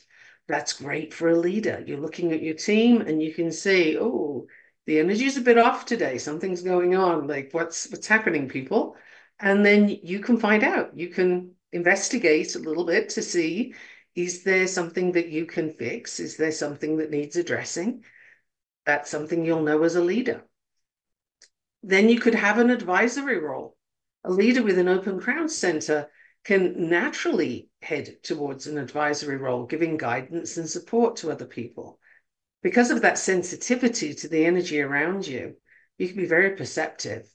That's 0.47 0.73
great 0.73 1.13
for 1.13 1.29
a 1.29 1.39
leader. 1.39 1.83
You're 1.85 1.99
looking 1.99 2.31
at 2.31 2.43
your 2.43 2.55
team 2.55 3.01
and 3.01 3.21
you 3.21 3.33
can 3.33 3.51
see, 3.51 3.97
oh, 3.99 4.47
the 4.87 4.99
energy's 4.99 5.37
a 5.37 5.41
bit 5.41 5.57
off 5.57 5.85
today. 5.85 6.17
Something's 6.17 6.61
going 6.61 6.95
on. 6.95 7.27
Like 7.27 7.49
what's 7.51 7.89
what's 7.91 8.07
happening, 8.07 8.47
people? 8.47 8.95
And 9.39 9.63
then 9.63 9.89
you 9.89 10.19
can 10.19 10.39
find 10.39 10.63
out. 10.63 10.97
You 10.97 11.09
can 11.09 11.51
investigate 11.71 12.55
a 12.55 12.59
little 12.59 12.85
bit 12.85 13.09
to 13.09 13.21
see 13.21 13.75
is 14.15 14.43
there 14.43 14.65
something 14.65 15.11
that 15.11 15.27
you 15.27 15.45
can 15.45 15.73
fix? 15.73 16.19
Is 16.19 16.37
there 16.37 16.51
something 16.51 16.97
that 16.97 17.11
needs 17.11 17.35
addressing? 17.35 18.03
That's 18.85 19.11
something 19.11 19.45
you'll 19.45 19.61
know 19.61 19.83
as 19.83 19.95
a 19.95 20.03
leader. 20.03 20.43
Then 21.83 22.09
you 22.09 22.19
could 22.19 22.33
have 22.33 22.57
an 22.57 22.71
advisory 22.71 23.37
role. 23.37 23.77
A 24.23 24.31
leader 24.31 24.63
with 24.63 24.79
an 24.79 24.87
open 24.87 25.19
crown 25.19 25.49
center 25.49 26.09
can 26.45 26.89
naturally 26.89 27.69
head 27.81 28.23
towards 28.23 28.65
an 28.65 28.77
advisory 28.77 29.37
role, 29.37 29.65
giving 29.65 29.97
guidance 29.97 30.57
and 30.57 30.67
support 30.67 31.17
to 31.17 31.29
other 31.29 31.45
people. 31.45 31.99
Because 32.61 32.91
of 32.91 33.01
that 33.01 33.17
sensitivity 33.17 34.13
to 34.13 34.27
the 34.27 34.45
energy 34.45 34.79
around 34.81 35.25
you, 35.27 35.57
You 35.97 36.07
can 36.07 36.17
be 36.17 36.27
very 36.27 36.55
perceptive. 36.55 37.27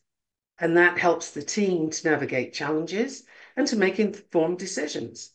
And 0.58 0.76
that 0.76 0.98
helps 0.98 1.32
the 1.32 1.42
team 1.42 1.90
to 1.90 2.10
navigate 2.10 2.54
challenges 2.54 3.24
and 3.56 3.66
to 3.68 3.76
make 3.76 3.98
informed 4.00 4.58
decisions. 4.58 5.32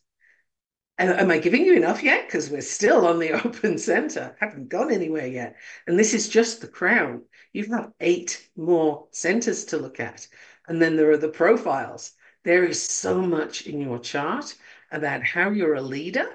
And 1.00 1.10
am 1.12 1.30
I 1.32 1.38
giving 1.39 1.63
you 1.65 1.76
enough 1.76 2.02
yet? 2.04 2.28
Because 2.28 2.50
we're 2.50 2.62
still 2.62 3.06
on 3.06 3.19
the 3.19 3.32
open 3.45 3.78
center, 3.78 4.36
haven't 4.39 4.69
gone 4.69 4.91
anywhere 4.91 5.28
yet. 5.28 5.56
And 5.88 5.97
this 5.97 6.13
is 6.13 6.30
just 6.30 6.62
the 6.62 6.67
crown. 6.67 7.23
You 7.54 7.63
have 7.63 7.71
got 7.71 7.93
eight 8.00 8.50
more 8.56 9.08
centers 9.12 9.65
to 9.65 9.78
look 9.78 10.00
at. 10.00 10.28
And 10.67 10.82
then 10.82 10.95
there 10.95 11.12
are 11.12 11.17
the 11.17 11.30
profiles. 11.30 12.12
There 12.43 12.63
is 12.63 12.82
so 12.82 13.21
much 13.21 13.67
in 13.67 13.82
your 13.82 14.00
chart 14.00 14.56
about 14.91 15.23
how 15.23 15.50
you're 15.52 15.76
a 15.76 15.82
leader 15.82 16.28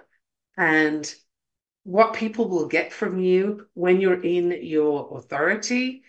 and 0.57 1.13
what 1.85 2.15
people 2.15 2.49
will 2.49 2.69
get 2.69 2.93
from 2.93 3.19
you 3.19 3.67
when 3.75 4.01
you're 4.01 4.23
in 4.23 4.59
your 4.63 5.17
authority, 5.19 6.05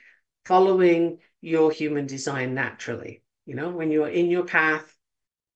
following 0.46 1.20
your 1.42 1.72
human 1.72 2.06
design 2.06 2.54
naturally. 2.54 3.24
You 3.46 3.56
know, 3.56 3.70
when 3.70 3.92
you're 3.92 4.10
in 4.10 4.30
your 4.30 4.46
path, 4.46 4.96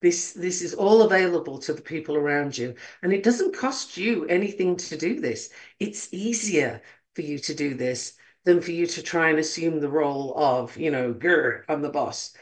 this 0.01 0.33
this 0.33 0.61
is 0.61 0.73
all 0.73 1.03
available 1.03 1.59
to 1.59 1.73
the 1.73 1.81
people 1.81 2.15
around 2.15 2.57
you. 2.57 2.75
And 3.01 3.13
it 3.13 3.23
doesn't 3.23 3.55
cost 3.55 3.97
you 3.97 4.25
anything 4.25 4.75
to 4.77 4.97
do 4.97 5.19
this. 5.19 5.49
It's 5.79 6.13
easier 6.13 6.81
for 7.15 7.21
you 7.21 7.39
to 7.39 7.55
do 7.55 7.73
this 7.73 8.13
than 8.43 8.61
for 8.61 8.71
you 8.71 8.85
to 8.87 9.01
try 9.01 9.29
and 9.29 9.39
assume 9.39 9.79
the 9.79 9.89
role 9.89 10.33
of 10.37 10.77
you 10.77 10.91
know 10.91 11.13
grr 11.13 11.63
i'm 11.67 11.81
the 11.81 11.89
boss. 11.89 12.33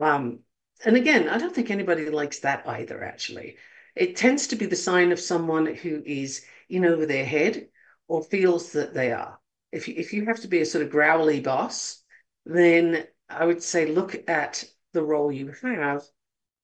Um 0.00 0.40
and 0.84 0.96
again 0.96 1.28
i 1.28 1.38
don't 1.38 1.54
think 1.54 1.70
anybody 1.70 2.08
likes 2.08 2.40
that 2.40 2.66
either 2.66 3.02
actually. 3.02 3.56
It 3.94 4.16
tends 4.16 4.46
to 4.48 4.56
be 4.56 4.66
the 4.66 4.76
sign 4.76 5.12
of 5.12 5.20
someone 5.20 5.66
who 5.66 6.02
is 6.06 6.44
in 6.68 6.84
over 6.84 7.06
their 7.06 7.24
head 7.24 7.68
or 8.08 8.22
feels 8.22 8.72
that 8.72 8.94
they 8.94 9.12
are 9.12 9.38
if 9.70 9.88
you, 9.88 9.94
if 9.96 10.12
you 10.12 10.26
have 10.26 10.40
to 10.40 10.48
be 10.48 10.60
a 10.60 10.66
sort 10.66 10.84
of 10.84 10.90
growly 10.90 11.40
boss 11.40 12.02
then 12.44 13.04
i 13.28 13.44
would 13.44 13.62
say 13.62 13.86
look 13.86 14.28
at 14.28 14.64
the 14.92 15.02
role 15.02 15.32
you 15.32 15.52
have 15.62 16.02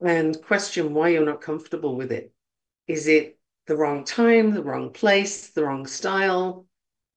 and 0.00 0.40
question 0.42 0.94
why 0.94 1.08
you're 1.08 1.24
not 1.24 1.40
comfortable 1.40 1.96
with 1.96 2.12
it. 2.12 2.32
Is 2.87 3.08
it 3.08 3.38
the 3.66 3.76
wrong 3.76 4.04
time, 4.04 4.52
the 4.52 4.62
wrong 4.62 4.92
place, 4.92 5.50
the 5.50 5.64
wrong 5.64 5.87
style? 5.87 6.66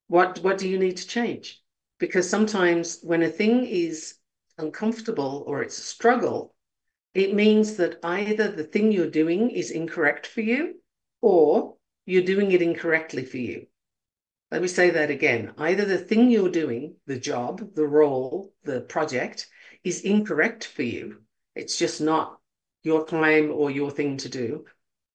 What 0.08 0.40
what 0.40 0.58
do 0.58 0.68
you 0.68 0.78
need 0.78 0.98
to 0.98 1.08
change? 1.08 1.62
Because 2.00 2.30
sometimes 2.30 3.00
when 3.04 3.24
a 3.24 3.30
thing 3.30 3.66
is 3.66 4.16
uncomfortable 4.58 5.44
or 5.48 5.62
it's 5.62 5.78
a 5.78 5.82
struggle, 5.82 6.56
it 7.14 7.34
means 7.34 7.78
that 7.78 8.00
either 8.04 8.52
the 8.52 8.64
thing 8.64 8.92
you're 8.92 9.10
doing 9.10 9.52
is 9.52 9.72
incorrect 9.72 10.26
for 10.26 10.42
you 10.42 10.76
or 11.22 11.76
you're 12.06 12.24
doing 12.24 12.52
it 12.52 12.62
incorrectly 12.62 13.26
for 13.26 13.38
you. 13.38 13.68
Let 14.52 14.62
me 14.62 14.68
say 14.68 14.90
that 14.92 15.10
again. 15.10 15.54
Either 15.58 15.86
the 15.86 15.98
thing 15.98 16.30
you're 16.30 16.50
doing, 16.50 16.96
the 17.08 17.20
job, 17.20 17.74
the 17.74 17.88
role, 17.88 18.54
the 18.64 18.82
project, 18.82 19.48
is 19.84 20.02
incorrect 20.02 20.66
for 20.66 20.84
you. 20.84 21.22
It's 21.56 21.78
just 21.78 22.02
not 22.02 22.40
your 22.84 23.06
claim 23.06 23.52
or 23.52 23.72
your 23.72 23.92
thing 23.92 24.18
to 24.18 24.30
do, 24.30 24.66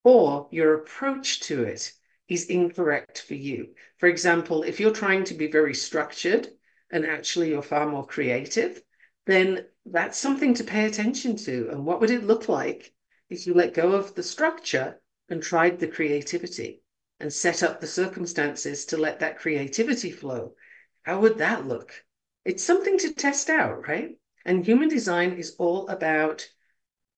or 0.05 0.49
your 0.51 0.75
approach 0.75 1.40
to 1.40 1.64
it 1.64 1.92
is 2.29 2.46
incorrect 2.46 3.22
for 3.22 3.35
you. 3.35 3.75
For 3.99 4.09
example, 4.09 4.62
if 4.62 4.81
you're 4.81 4.92
trying 4.92 5.25
to 5.25 5.35
be 5.35 5.49
very 5.49 5.75
structured 5.75 6.49
and 6.90 7.05
actually 7.05 7.51
you're 7.51 7.62
far 7.62 7.87
more 7.88 8.07
creative, 8.07 8.81
then 9.27 9.66
that's 9.85 10.18
something 10.18 10.55
to 10.55 10.64
pay 10.64 10.87
attention 10.87 11.37
to. 11.37 11.68
And 11.70 11.85
what 11.85 12.01
would 12.01 12.11
it 12.11 12.25
look 12.25 12.49
like 12.49 12.92
if 13.29 13.46
you 13.46 13.55
let 13.55 13.75
go 13.75 13.92
of 13.92 14.14
the 14.14 14.22
structure 14.22 15.01
and 15.29 15.43
tried 15.43 15.79
the 15.79 15.89
creativity 15.89 16.83
and 17.21 17.33
set 17.33 17.62
up 17.62 17.81
the 17.81 17.87
circumstances 17.87 18.87
to 18.87 18.97
let 18.97 19.21
that 19.21 19.39
creativity 19.39 20.11
flow? 20.11 20.55
How 21.03 21.21
would 21.21 21.39
that 21.39 21.67
look? 21.67 22.05
It's 22.45 22.62
something 22.62 22.99
to 22.99 23.15
test 23.15 23.51
out, 23.51 23.89
right? 23.89 24.17
And 24.45 24.65
human 24.65 24.89
design 24.89 25.33
is 25.33 25.57
all 25.59 25.89
about 25.89 26.49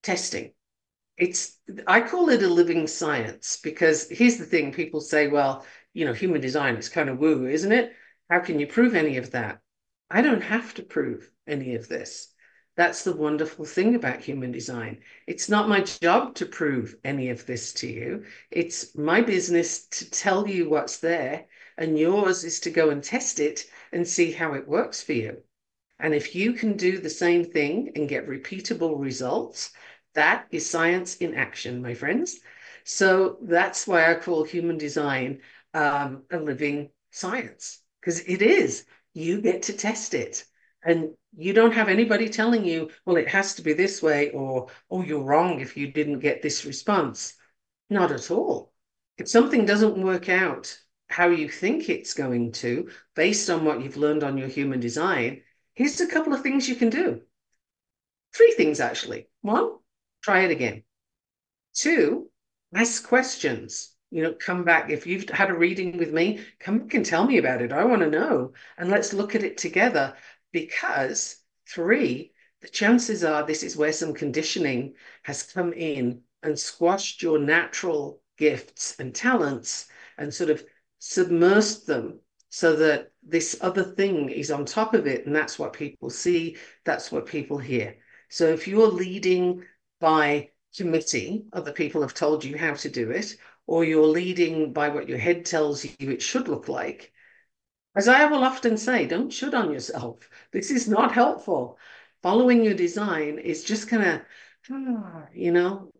testing. 0.03 0.53
It's 1.16 1.59
I 1.87 2.01
call 2.01 2.29
it 2.31 2.42
a 2.42 2.49
living 2.49 2.87
science 2.87 3.59
because 3.62 4.09
here's 4.09 4.38
the 4.38 4.47
thing 4.47 4.73
people 4.73 5.01
say, 5.01 5.29
well, 5.29 5.66
you 5.92 6.05
know, 6.05 6.12
human 6.12 6.40
design 6.40 6.77
is 6.77 6.88
kind 6.88 7.09
of 7.09 7.18
woo, 7.18 7.47
isn't 7.47 7.73
it? 7.73 7.92
How 8.31 8.40
can 8.40 8.61
you 8.61 8.66
prove 8.66 8.94
any 8.94 9.16
of 9.16 9.33
that? 9.33 9.61
I 10.11 10.23
don't 10.23 10.42
have 10.42 10.75
to 10.75 10.83
prove 10.83 11.31
any 11.47 11.75
of 11.75 11.88
this. 11.88 12.33
That's 12.78 13.02
the 13.02 13.12
wonderful 13.12 13.64
thing 13.64 13.96
about 13.96 14.20
human 14.20 14.52
design. 14.52 15.00
It's 15.26 15.48
not 15.48 15.68
my 15.68 15.80
job 15.80 16.36
to 16.36 16.46
prove 16.46 16.94
any 17.04 17.28
of 17.28 17.44
this 17.44 17.72
to 17.74 17.88
you. 17.88 18.24
It's 18.52 18.96
my 18.96 19.20
business 19.20 19.86
to 19.88 20.08
tell 20.08 20.48
you 20.48 20.70
what's 20.70 20.98
there, 20.98 21.46
and 21.76 21.98
yours 21.98 22.44
is 22.44 22.60
to 22.60 22.70
go 22.70 22.90
and 22.90 23.02
test 23.02 23.40
it 23.40 23.64
and 23.92 24.06
see 24.06 24.30
how 24.30 24.54
it 24.54 24.68
works 24.68 25.02
for 25.02 25.12
you. 25.12 25.42
And 25.98 26.14
if 26.14 26.36
you 26.36 26.52
can 26.52 26.76
do 26.76 26.98
the 26.98 27.10
same 27.10 27.44
thing 27.44 27.90
and 27.96 28.08
get 28.08 28.28
repeatable 28.28 29.00
results, 29.00 29.72
that 30.14 30.46
is 30.52 30.70
science 30.70 31.16
in 31.16 31.34
action, 31.34 31.82
my 31.82 31.94
friends. 31.94 32.38
So 32.84 33.38
that's 33.42 33.88
why 33.88 34.08
I 34.08 34.14
call 34.14 34.44
human 34.44 34.78
design 34.78 35.40
um, 35.74 36.22
a 36.30 36.38
living 36.38 36.90
science, 37.10 37.82
because 38.00 38.20
it 38.20 38.40
is. 38.40 38.86
You 39.14 39.40
get 39.40 39.62
to 39.64 39.72
test 39.72 40.14
it. 40.14 40.44
And 40.88 41.11
you 41.37 41.53
don't 41.53 41.74
have 41.74 41.90
anybody 41.90 42.31
telling 42.31 42.64
you, 42.64 42.88
well, 43.05 43.16
it 43.16 43.29
has 43.29 43.55
to 43.57 43.62
be 43.62 43.74
this 43.74 44.03
way, 44.03 44.31
or, 44.31 44.68
oh, 44.90 45.03
you're 45.03 45.22
wrong 45.22 45.61
if 45.61 45.77
you 45.77 45.92
didn't 45.92 46.20
get 46.20 46.40
this 46.40 46.64
response. 46.64 47.35
Not 47.90 48.11
at 48.11 48.31
all. 48.31 48.72
If 49.18 49.29
something 49.29 49.66
doesn't 49.66 50.03
work 50.03 50.31
out 50.31 50.79
how 51.11 51.29
you 51.29 51.51
think 51.51 51.90
it's 51.90 52.14
going 52.14 52.53
to, 52.53 52.88
based 53.14 53.51
on 53.51 53.66
what 53.66 53.83
you've 53.83 53.98
learned 53.98 54.24
on 54.24 54.38
your 54.38 54.48
human 54.48 54.81
design, 54.81 55.42
here's 55.74 56.01
a 56.01 56.07
couple 56.07 56.33
of 56.33 56.40
things 56.42 56.70
you 56.70 56.74
can 56.74 56.88
do. 56.88 57.20
Three 58.35 58.53
things, 58.53 58.81
actually. 58.81 59.29
One, 59.42 59.72
try 60.22 60.40
it 60.44 60.51
again. 60.51 60.85
Two, 61.74 62.31
ask 62.74 63.07
questions. 63.07 63.94
You 64.11 64.22
know, 64.22 64.33
come 64.33 64.64
back. 64.64 64.88
If 64.88 65.07
you've 65.07 65.29
had 65.29 65.51
a 65.51 65.55
reading 65.55 65.98
with 65.98 66.14
me, 66.14 66.40
come 66.61 66.79
back 66.79 66.94
and 66.94 67.05
tell 67.05 67.27
me 67.27 67.37
about 67.37 67.61
it. 67.61 67.74
I 67.74 67.85
want 67.85 68.01
to 68.01 68.09
know. 68.09 68.55
And 68.79 68.88
let's 68.88 69.12
look 69.12 69.35
at 69.35 69.42
it 69.42 69.59
together. 69.59 70.16
Because 70.52 71.37
three, 71.68 72.32
the 72.61 72.68
chances 72.68 73.22
are 73.24 73.46
this 73.46 73.62
is 73.62 73.76
where 73.76 73.92
some 73.92 74.14
conditioning 74.14 74.94
has 75.22 75.42
come 75.42 75.72
in 75.72 76.22
and 76.42 76.58
squashed 76.58 77.22
your 77.22 77.38
natural 77.38 78.20
gifts 78.37 78.96
and 78.98 79.14
talents 79.14 79.88
and 80.16 80.32
sort 80.32 80.50
of 80.50 80.64
submersed 81.00 81.87
them 81.87 82.20
so 82.48 82.76
that 82.76 83.12
this 83.22 83.58
other 83.61 83.84
thing 83.84 84.30
is 84.30 84.50
on 84.50 84.64
top 84.64 84.94
of 84.94 85.06
it. 85.06 85.26
And 85.26 85.34
that's 85.34 85.58
what 85.58 85.72
people 85.72 86.11
see, 86.11 86.56
that's 86.84 87.12
what 87.12 87.26
people 87.26 87.58
hear. 87.58 87.96
So 88.30 88.46
if 88.46 88.66
you're 88.66 88.88
leading 88.88 89.64
by 90.00 90.50
committee, 90.76 91.44
other 91.52 91.72
people 91.72 92.02
have 92.02 92.14
told 92.14 92.44
you 92.44 92.56
how 92.56 92.74
to 92.74 92.88
do 92.88 93.11
it, 93.11 93.37
or 93.66 93.84
you're 93.84 94.06
leading 94.06 94.72
by 94.72 94.88
what 94.88 95.08
your 95.08 95.18
head 95.18 95.44
tells 95.44 95.84
you 95.84 96.11
it 96.11 96.22
should 96.22 96.48
look 96.48 96.68
like. 96.68 97.12
As 97.94 98.09
I 98.09 98.27
will 98.27 98.44
often 98.44 98.77
say, 98.79 99.07
don't 99.07 99.31
shoot 99.31 99.55
on 99.55 99.72
yourself. 99.72 100.29
This 100.53 100.70
is 100.70 100.88
not 100.88 101.12
helpful. 101.12 101.79
Following 102.22 102.64
your 102.64 102.74
design 102.74 103.38
is 103.38 103.64
just 103.64 103.90
going 103.90 104.03
to 104.64 105.29
you 105.35 105.53
know, 105.53 105.92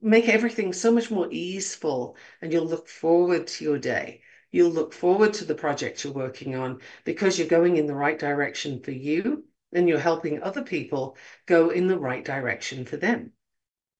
make 0.00 0.28
everything 0.28 0.72
so 0.72 0.92
much 0.92 1.10
more 1.10 1.28
easeful 1.30 2.16
and 2.40 2.52
you'll 2.52 2.66
look 2.66 2.88
forward 2.88 3.46
to 3.48 3.64
your 3.64 3.78
day. 3.78 4.22
You'll 4.50 4.70
look 4.70 4.92
forward 4.92 5.34
to 5.34 5.44
the 5.44 5.54
project 5.54 6.04
you're 6.04 6.12
working 6.12 6.54
on 6.54 6.80
because 7.04 7.38
you're 7.38 7.48
going 7.48 7.76
in 7.76 7.86
the 7.86 7.94
right 7.94 8.18
direction 8.18 8.80
for 8.80 8.92
you 8.92 9.44
and 9.72 9.88
you're 9.88 9.98
helping 9.98 10.42
other 10.42 10.62
people 10.62 11.16
go 11.46 11.70
in 11.70 11.86
the 11.86 11.98
right 11.98 12.24
direction 12.24 12.84
for 12.84 12.96
them. 12.96 13.32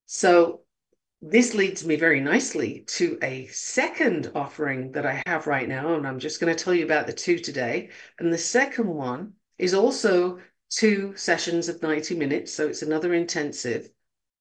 So 0.07 0.63
this 1.25 1.55
leads 1.55 1.87
me 1.87 1.95
very 1.95 2.21
nicely 2.21 2.81
to 2.89 3.17
a 3.23 3.47
second 3.47 4.33
offering 4.35 4.91
that 4.91 5.07
I 5.07 5.23
have 5.25 5.47
right 5.47 5.69
now, 5.69 5.95
and 5.95 6.05
I'm 6.05 6.19
just 6.19 6.41
going 6.41 6.55
to 6.55 6.65
tell 6.65 6.75
you 6.75 6.85
about 6.85 7.07
the 7.07 7.13
two 7.13 7.39
today. 7.39 7.91
And 8.19 8.33
the 8.33 8.39
second 8.39 8.89
one 8.89 9.35
is 9.57 9.73
also 9.73 10.41
two 10.69 11.15
sessions 11.17 11.69
of 11.69 11.81
90 11.81 12.17
minutes, 12.17 12.53
so 12.53 12.67
it's 12.67 12.83
another 12.83 13.15
intensive, 13.15 13.89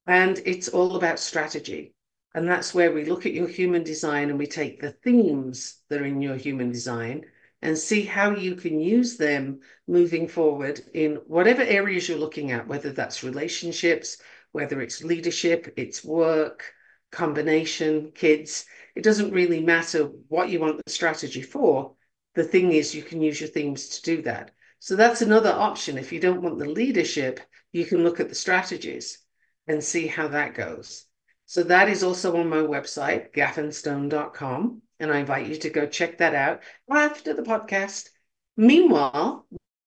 and 0.08 0.42
it's 0.44 0.68
all 0.68 0.96
about 0.96 1.20
strategy. 1.20 1.94
And 2.34 2.48
that's 2.48 2.74
where 2.74 2.90
we 2.90 3.04
look 3.04 3.26
at 3.26 3.34
your 3.34 3.46
human 3.46 3.84
design 3.84 4.30
and 4.30 4.38
we 4.38 4.48
take 4.48 4.80
the 4.80 4.90
themes 4.90 5.82
that 5.88 6.00
are 6.00 6.06
in 6.06 6.20
your 6.20 6.36
human 6.36 6.72
design 6.72 7.26
and 7.60 7.78
see 7.78 8.02
how 8.02 8.34
you 8.34 8.56
can 8.56 8.80
use 8.80 9.16
them 9.16 9.60
moving 9.86 10.26
forward 10.26 10.80
in 10.94 11.16
whatever 11.28 11.62
areas 11.62 12.08
you're 12.08 12.18
looking 12.18 12.50
at, 12.50 12.66
whether 12.66 12.90
that's 12.90 13.22
relationships, 13.22 14.16
whether 14.52 14.80
it's 14.80 15.02
leadership, 15.02 15.72
it's 15.76 16.04
work, 16.04 16.72
combination, 17.10 18.12
kids. 18.14 18.64
It 18.94 19.02
doesn't 19.02 19.32
really 19.32 19.60
matter 19.60 20.04
what 20.28 20.48
you 20.48 20.60
want 20.60 20.80
the 20.84 20.92
strategy 20.92 21.42
for. 21.42 21.94
The 22.34 22.44
thing 22.44 22.72
is, 22.72 22.94
you 22.94 23.02
can 23.02 23.20
use 23.20 23.40
your 23.40 23.50
themes 23.50 23.88
to 23.88 24.02
do 24.02 24.22
that. 24.22 24.52
So 24.78 24.96
that's 24.96 25.22
another 25.22 25.52
option. 25.52 25.98
If 25.98 26.12
you 26.12 26.20
don't 26.20 26.42
want 26.42 26.58
the 26.58 26.68
leadership, 26.68 27.40
you 27.72 27.84
can 27.84 28.02
look 28.02 28.20
at 28.20 28.28
the 28.28 28.34
strategies 28.34 29.18
and 29.66 29.82
see 29.82 30.06
how 30.06 30.28
that 30.28 30.54
goes. 30.54 31.04
So 31.46 31.62
that 31.64 31.88
is 31.88 32.02
also 32.02 32.36
on 32.36 32.48
my 32.48 32.58
website, 32.58 33.34
gaffenstone.com 33.34 34.82
and 35.02 35.10
I 35.10 35.18
invite 35.18 35.48
you 35.48 35.56
to 35.56 35.70
go 35.70 35.86
check 35.86 36.18
that 36.18 36.34
out 36.34 36.62
after 36.88 37.34
the 37.34 37.42
podcast. 37.42 38.08
Meanwhile, 38.56 39.46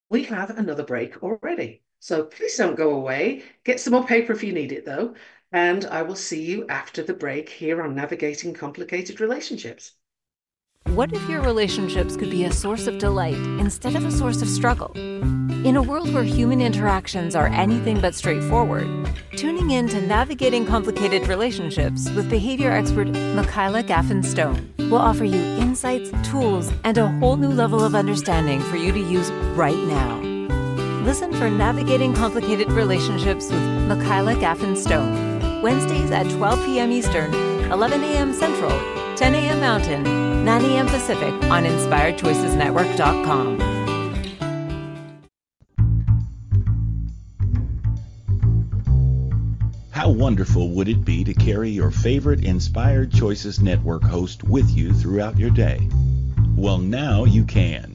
we 0.10 0.26
have 0.26 0.50
another 0.50 0.84
break 0.84 1.24
already. 1.24 1.85
So 2.00 2.24
please 2.24 2.56
don't 2.58 2.76
go 2.76 2.94
away. 2.94 3.44
Get 3.64 3.80
some 3.80 3.94
more 3.94 4.06
paper 4.06 4.34
if 4.34 4.44
you 4.44 4.54
need 4.54 4.72
it, 4.72 4.86
though. 4.86 5.16
And 5.52 5.86
I 5.86 6.02
will 6.02 6.16
see 6.16 6.44
you 6.44 6.68
after 6.68 7.02
the 7.02 7.14
break 7.14 7.50
here 7.50 7.82
on 7.82 7.96
Navigating 7.96 8.54
Complicated 8.54 9.22
Relationships. 9.22 9.94
What 10.90 11.12
if 11.14 11.28
your 11.28 11.42
relationships 11.42 12.16
could 12.16 12.30
be 12.30 12.46
a 12.46 12.52
source 12.52 12.88
of 12.88 13.00
delight 13.00 13.38
instead 13.60 13.96
of 13.96 14.06
a 14.06 14.12
source 14.12 14.42
of 14.42 14.48
struggle? 14.48 14.92
In 14.96 15.78
a 15.78 15.82
world 15.82 16.14
where 16.14 16.24
human 16.24 16.62
interactions 16.62 17.36
are 17.36 17.48
anything 17.48 18.00
but 18.00 18.14
straightforward, 18.14 18.88
tuning 19.36 19.72
in 19.72 19.90
to 19.90 20.00
Navigating 20.00 20.66
Complicated 20.66 21.28
Relationships 21.28 22.10
with 22.12 22.30
behavior 22.30 22.70
expert 22.72 23.08
Michaela 23.08 23.82
Gaffen 23.84 24.24
Stone 24.24 24.72
will 24.78 24.98
offer 24.98 25.26
you 25.26 25.42
insights, 25.60 26.12
tools, 26.30 26.72
and 26.84 26.98
a 27.00 27.08
whole 27.20 27.36
new 27.36 27.50
level 27.50 27.84
of 27.84 27.96
understanding 27.96 28.60
for 28.60 28.78
you 28.78 28.92
to 28.92 29.00
use 29.00 29.32
right 29.56 29.76
now. 29.88 30.35
Listen 31.06 31.32
for 31.34 31.52
Navigating 31.52 32.16
Complicated 32.16 32.72
Relationships 32.72 33.52
with 33.52 33.62
Michaela 33.88 34.34
Gaffen 34.34 34.76
Stone, 34.76 35.62
Wednesdays 35.62 36.10
at 36.10 36.28
12 36.32 36.66
p.m. 36.66 36.92
Eastern, 36.92 37.32
11 37.72 38.04
a.m. 38.04 38.34
Central, 38.34 38.72
10 39.16 39.36
a.m. 39.36 39.60
Mountain, 39.60 40.44
9 40.44 40.66
a.m. 40.66 40.88
Pacific 40.88 41.32
on 41.52 41.64
InspiredChoicesNetwork.com. 41.64 43.60
How 49.92 50.10
wonderful 50.10 50.72
would 50.72 50.88
it 50.88 51.06
be 51.06 51.24
to 51.24 51.36
carry 51.36 51.70
your 51.70 51.92
favorite 51.92 52.44
Inspired 52.44 53.14
Choices 53.14 53.60
Network 53.60 54.02
host 54.02 54.44
with 54.44 54.72
you 54.72 54.92
throughout 54.92 55.38
your 55.38 55.52
day? 55.52 55.88
Well, 56.56 56.80
now 56.80 57.26
you 57.26 57.44
can. 57.44 57.95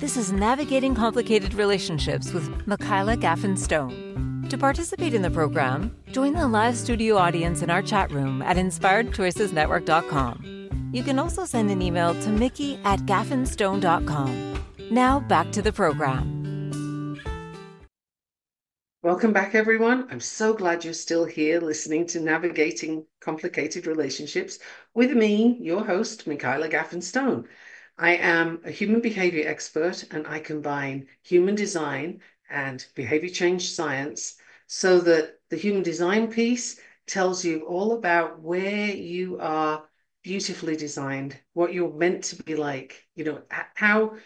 This 0.00 0.16
is 0.16 0.32
Navigating 0.32 0.94
Complicated 0.94 1.52
Relationships 1.52 2.32
with 2.32 2.66
Michaela 2.66 3.18
Gaffen 3.18 3.58
Stone. 3.58 4.46
To 4.48 4.56
participate 4.56 5.12
in 5.12 5.20
the 5.20 5.30
program, 5.30 5.94
join 6.10 6.32
the 6.32 6.48
live 6.48 6.74
studio 6.74 7.18
audience 7.18 7.60
in 7.60 7.68
our 7.68 7.82
chat 7.82 8.10
room 8.10 8.40
at 8.40 8.56
inspiredchoicesnetwork.com. 8.56 10.90
You 10.94 11.02
can 11.02 11.18
also 11.18 11.44
send 11.44 11.70
an 11.70 11.82
email 11.82 12.18
to 12.22 12.30
mickey 12.30 12.80
at 12.82 13.00
gaffenstone.com. 13.00 14.64
Now 14.90 15.20
back 15.20 15.52
to 15.52 15.60
the 15.60 15.70
program. 15.70 17.20
Welcome 19.02 19.34
back, 19.34 19.54
everyone. 19.54 20.08
I'm 20.10 20.20
so 20.20 20.54
glad 20.54 20.82
you're 20.82 20.94
still 20.94 21.26
here 21.26 21.60
listening 21.60 22.06
to 22.06 22.20
Navigating 22.20 23.04
Complicated 23.20 23.86
Relationships 23.86 24.60
with 24.94 25.12
me, 25.12 25.58
your 25.60 25.84
host, 25.84 26.26
Michaela 26.26 26.70
Gaffen 26.70 27.02
Stone. 27.02 27.46
I 28.00 28.12
am 28.12 28.62
a 28.64 28.70
human 28.70 29.02
behavior 29.02 29.46
expert 29.46 30.04
and 30.10 30.26
I 30.26 30.40
combine 30.40 31.06
human 31.22 31.54
design 31.54 32.22
and 32.48 32.84
behavior 32.94 33.28
change 33.28 33.70
science 33.72 34.36
so 34.66 35.00
that 35.00 35.38
the 35.50 35.58
human 35.58 35.82
design 35.82 36.32
piece 36.32 36.80
tells 37.06 37.44
you 37.44 37.66
all 37.66 37.92
about 37.92 38.40
where 38.40 38.86
you 38.86 39.38
are 39.38 39.84
beautifully 40.22 40.76
designed, 40.76 41.38
what 41.52 41.74
you're 41.74 41.92
meant 41.92 42.24
to 42.24 42.42
be 42.42 42.56
like, 42.56 43.06
you 43.14 43.24
know, 43.24 43.42
how 43.74 44.16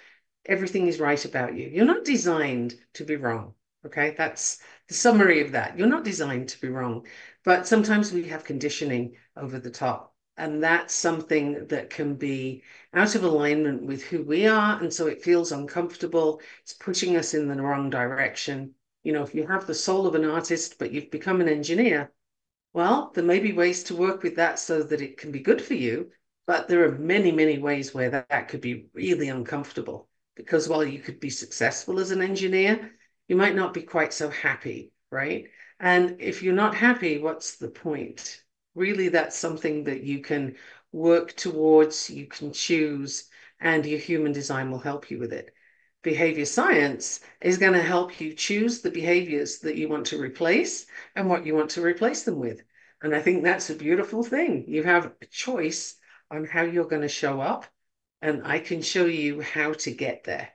everything 0.46 0.86
is 0.86 1.00
right 1.00 1.24
about 1.24 1.56
you. 1.56 1.68
You're 1.68 1.84
not 1.84 2.04
designed 2.04 2.76
to 2.92 3.04
be 3.04 3.16
wrong. 3.16 3.54
Okay, 3.84 4.14
that's 4.16 4.60
the 4.86 4.94
summary 4.94 5.40
of 5.40 5.50
that. 5.50 5.76
You're 5.76 5.88
not 5.88 6.04
designed 6.04 6.48
to 6.50 6.60
be 6.60 6.68
wrong, 6.68 7.08
but 7.44 7.66
sometimes 7.66 8.12
we 8.12 8.28
have 8.28 8.44
conditioning 8.44 9.16
over 9.36 9.58
the 9.58 9.70
top. 9.70 10.13
And 10.36 10.62
that's 10.62 10.94
something 10.94 11.66
that 11.68 11.90
can 11.90 12.16
be 12.16 12.62
out 12.92 13.14
of 13.14 13.24
alignment 13.24 13.82
with 13.82 14.02
who 14.02 14.22
we 14.22 14.46
are. 14.46 14.80
And 14.80 14.92
so 14.92 15.06
it 15.06 15.22
feels 15.22 15.52
uncomfortable. 15.52 16.40
It's 16.62 16.72
pushing 16.72 17.16
us 17.16 17.34
in 17.34 17.48
the 17.48 17.62
wrong 17.62 17.90
direction. 17.90 18.74
You 19.04 19.12
know, 19.12 19.22
if 19.22 19.34
you 19.34 19.46
have 19.46 19.66
the 19.66 19.74
soul 19.74 20.06
of 20.06 20.14
an 20.14 20.24
artist, 20.24 20.78
but 20.78 20.90
you've 20.92 21.10
become 21.10 21.40
an 21.40 21.48
engineer, 21.48 22.12
well, 22.72 23.12
there 23.14 23.24
may 23.24 23.38
be 23.38 23.52
ways 23.52 23.84
to 23.84 23.96
work 23.96 24.22
with 24.22 24.36
that 24.36 24.58
so 24.58 24.82
that 24.82 25.00
it 25.00 25.16
can 25.16 25.30
be 25.30 25.40
good 25.40 25.62
for 25.62 25.74
you. 25.74 26.10
But 26.46 26.68
there 26.68 26.84
are 26.84 26.98
many, 26.98 27.32
many 27.32 27.58
ways 27.58 27.94
where 27.94 28.10
that, 28.10 28.28
that 28.28 28.48
could 28.48 28.60
be 28.60 28.88
really 28.92 29.28
uncomfortable 29.28 30.08
because 30.34 30.68
while 30.68 30.84
you 30.84 30.98
could 30.98 31.20
be 31.20 31.30
successful 31.30 32.00
as 32.00 32.10
an 32.10 32.20
engineer, 32.20 32.92
you 33.28 33.36
might 33.36 33.54
not 33.54 33.72
be 33.72 33.82
quite 33.82 34.12
so 34.12 34.28
happy, 34.28 34.92
right? 35.10 35.46
And 35.80 36.20
if 36.20 36.42
you're 36.42 36.54
not 36.54 36.74
happy, 36.74 37.18
what's 37.18 37.56
the 37.56 37.68
point? 37.68 38.42
Really, 38.74 39.08
that's 39.08 39.36
something 39.36 39.84
that 39.84 40.02
you 40.02 40.20
can 40.20 40.56
work 40.92 41.34
towards, 41.34 42.10
you 42.10 42.26
can 42.26 42.52
choose, 42.52 43.28
and 43.60 43.86
your 43.86 43.98
human 43.98 44.32
design 44.32 44.70
will 44.70 44.78
help 44.78 45.10
you 45.10 45.18
with 45.18 45.32
it. 45.32 45.54
Behavior 46.02 46.44
science 46.44 47.20
is 47.40 47.56
going 47.56 47.72
to 47.72 47.82
help 47.82 48.20
you 48.20 48.34
choose 48.34 48.80
the 48.80 48.90
behaviors 48.90 49.60
that 49.60 49.76
you 49.76 49.88
want 49.88 50.06
to 50.06 50.20
replace 50.20 50.86
and 51.16 51.28
what 51.28 51.46
you 51.46 51.54
want 51.54 51.70
to 51.70 51.82
replace 51.82 52.24
them 52.24 52.38
with. 52.38 52.62
And 53.00 53.14
I 53.14 53.20
think 53.20 53.42
that's 53.42 53.70
a 53.70 53.74
beautiful 53.74 54.22
thing. 54.22 54.64
You 54.68 54.82
have 54.82 55.06
a 55.06 55.26
choice 55.26 55.96
on 56.30 56.44
how 56.44 56.62
you're 56.62 56.84
going 56.84 57.02
to 57.02 57.08
show 57.08 57.40
up, 57.40 57.66
and 58.22 58.46
I 58.46 58.58
can 58.58 58.82
show 58.82 59.06
you 59.06 59.40
how 59.40 59.72
to 59.72 59.90
get 59.92 60.24
there. 60.24 60.48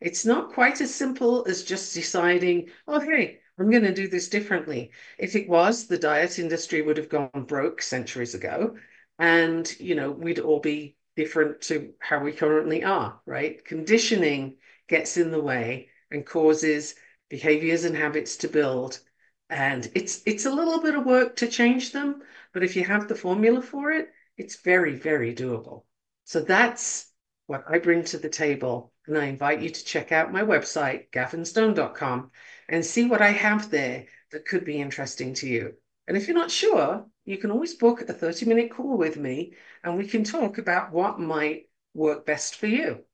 It's 0.00 0.24
not 0.24 0.52
quite 0.52 0.80
as 0.80 0.94
simple 0.94 1.46
as 1.48 1.64
just 1.64 1.94
deciding, 1.94 2.68
oh, 2.86 3.00
hey, 3.00 3.40
I'm 3.58 3.70
going 3.70 3.84
to 3.84 3.94
do 3.94 4.08
this 4.08 4.28
differently. 4.28 4.90
If 5.18 5.34
it 5.34 5.48
was, 5.48 5.86
the 5.86 5.98
diet 5.98 6.38
industry 6.38 6.82
would 6.82 6.98
have 6.98 7.08
gone 7.08 7.44
broke 7.46 7.80
centuries 7.80 8.34
ago. 8.34 8.76
And, 9.18 9.72
you 9.80 9.94
know, 9.94 10.10
we'd 10.10 10.40
all 10.40 10.60
be 10.60 10.96
different 11.16 11.62
to 11.62 11.94
how 11.98 12.20
we 12.20 12.32
currently 12.32 12.84
are, 12.84 13.20
right? 13.24 13.64
Conditioning 13.64 14.56
gets 14.88 15.16
in 15.16 15.30
the 15.30 15.40
way 15.40 15.88
and 16.10 16.26
causes 16.26 16.94
behaviors 17.30 17.84
and 17.84 17.96
habits 17.96 18.36
to 18.38 18.48
build. 18.48 19.00
And 19.48 19.90
it's 19.94 20.22
it's 20.26 20.44
a 20.44 20.50
little 20.50 20.82
bit 20.82 20.94
of 20.94 21.06
work 21.06 21.36
to 21.36 21.48
change 21.48 21.92
them, 21.92 22.22
but 22.52 22.62
if 22.62 22.76
you 22.76 22.84
have 22.84 23.08
the 23.08 23.14
formula 23.14 23.62
for 23.62 23.90
it, 23.90 24.08
it's 24.36 24.56
very, 24.56 24.94
very 24.96 25.34
doable. 25.34 25.84
So 26.24 26.40
that's 26.40 27.10
what 27.46 27.64
I 27.68 27.78
bring 27.78 28.04
to 28.04 28.18
the 28.18 28.28
table 28.28 28.92
and 29.06 29.16
I 29.16 29.26
invite 29.26 29.62
you 29.62 29.70
to 29.70 29.84
check 29.84 30.10
out 30.12 30.32
my 30.32 30.42
website, 30.42 31.10
gaffenstone.com, 31.10 32.30
and 32.68 32.84
see 32.84 33.06
what 33.06 33.22
I 33.22 33.30
have 33.30 33.70
there 33.70 34.06
that 34.32 34.46
could 34.46 34.64
be 34.64 34.80
interesting 34.80 35.34
to 35.34 35.48
you. 35.48 35.74
And 36.08 36.16
if 36.16 36.26
you're 36.26 36.36
not 36.36 36.50
sure, 36.50 37.06
you 37.24 37.38
can 37.38 37.50
always 37.50 37.74
book 37.74 38.02
a 38.02 38.12
30 38.12 38.46
minute 38.46 38.70
call 38.70 38.96
with 38.96 39.16
me 39.16 39.54
and 39.82 39.96
we 39.96 40.06
can 40.06 40.24
talk 40.24 40.58
about 40.58 40.92
what 40.92 41.18
might 41.18 41.68
work 41.94 42.26
best 42.26 42.56
for 42.56 42.66
you. 42.66 43.04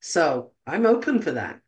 So 0.00 0.52
I'm 0.66 0.86
open 0.86 1.20
for 1.20 1.32
that. 1.32 1.60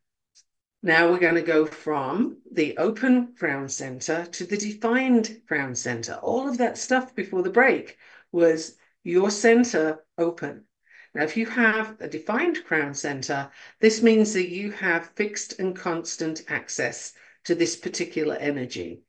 Now 0.83 1.09
we're 1.09 1.19
going 1.19 1.35
to 1.35 1.41
go 1.41 1.65
from 1.65 2.37
the 2.51 2.77
open 2.77 3.33
crown 3.35 3.67
center 3.67 4.25
to 4.25 4.45
the 4.45 4.57
defined 4.57 5.41
crown 5.47 5.75
center. 5.75 6.13
All 6.13 6.47
of 6.47 6.59
that 6.59 6.77
stuff 6.77 7.15
before 7.15 7.41
the 7.41 7.49
break 7.49 7.97
was 8.31 8.77
your 9.03 9.31
center 9.31 10.05
open. 10.17 10.66
Now, 11.17 11.23
if 11.23 11.35
you 11.35 11.47
have 11.47 11.99
a 11.99 12.07
defined 12.07 12.63
crown 12.63 12.93
center, 12.93 13.49
this 13.79 14.03
means 14.03 14.33
that 14.33 14.49
you 14.49 14.69
have 14.73 15.09
fixed 15.15 15.59
and 15.59 15.75
constant 15.75 16.43
access 16.47 17.11
to 17.45 17.55
this 17.55 17.75
particular 17.75 18.35
energy. 18.35 19.01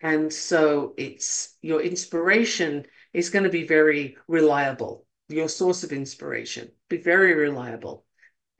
And 0.00 0.32
so 0.32 0.94
it's 0.96 1.56
your 1.62 1.82
inspiration 1.82 2.86
is 3.12 3.30
going 3.30 3.42
to 3.42 3.50
be 3.50 3.66
very 3.66 4.16
reliable. 4.28 5.06
Your 5.28 5.48
source 5.48 5.82
of 5.82 5.90
inspiration 5.90 6.70
be 6.88 6.98
very 6.98 7.34
reliable. 7.34 8.06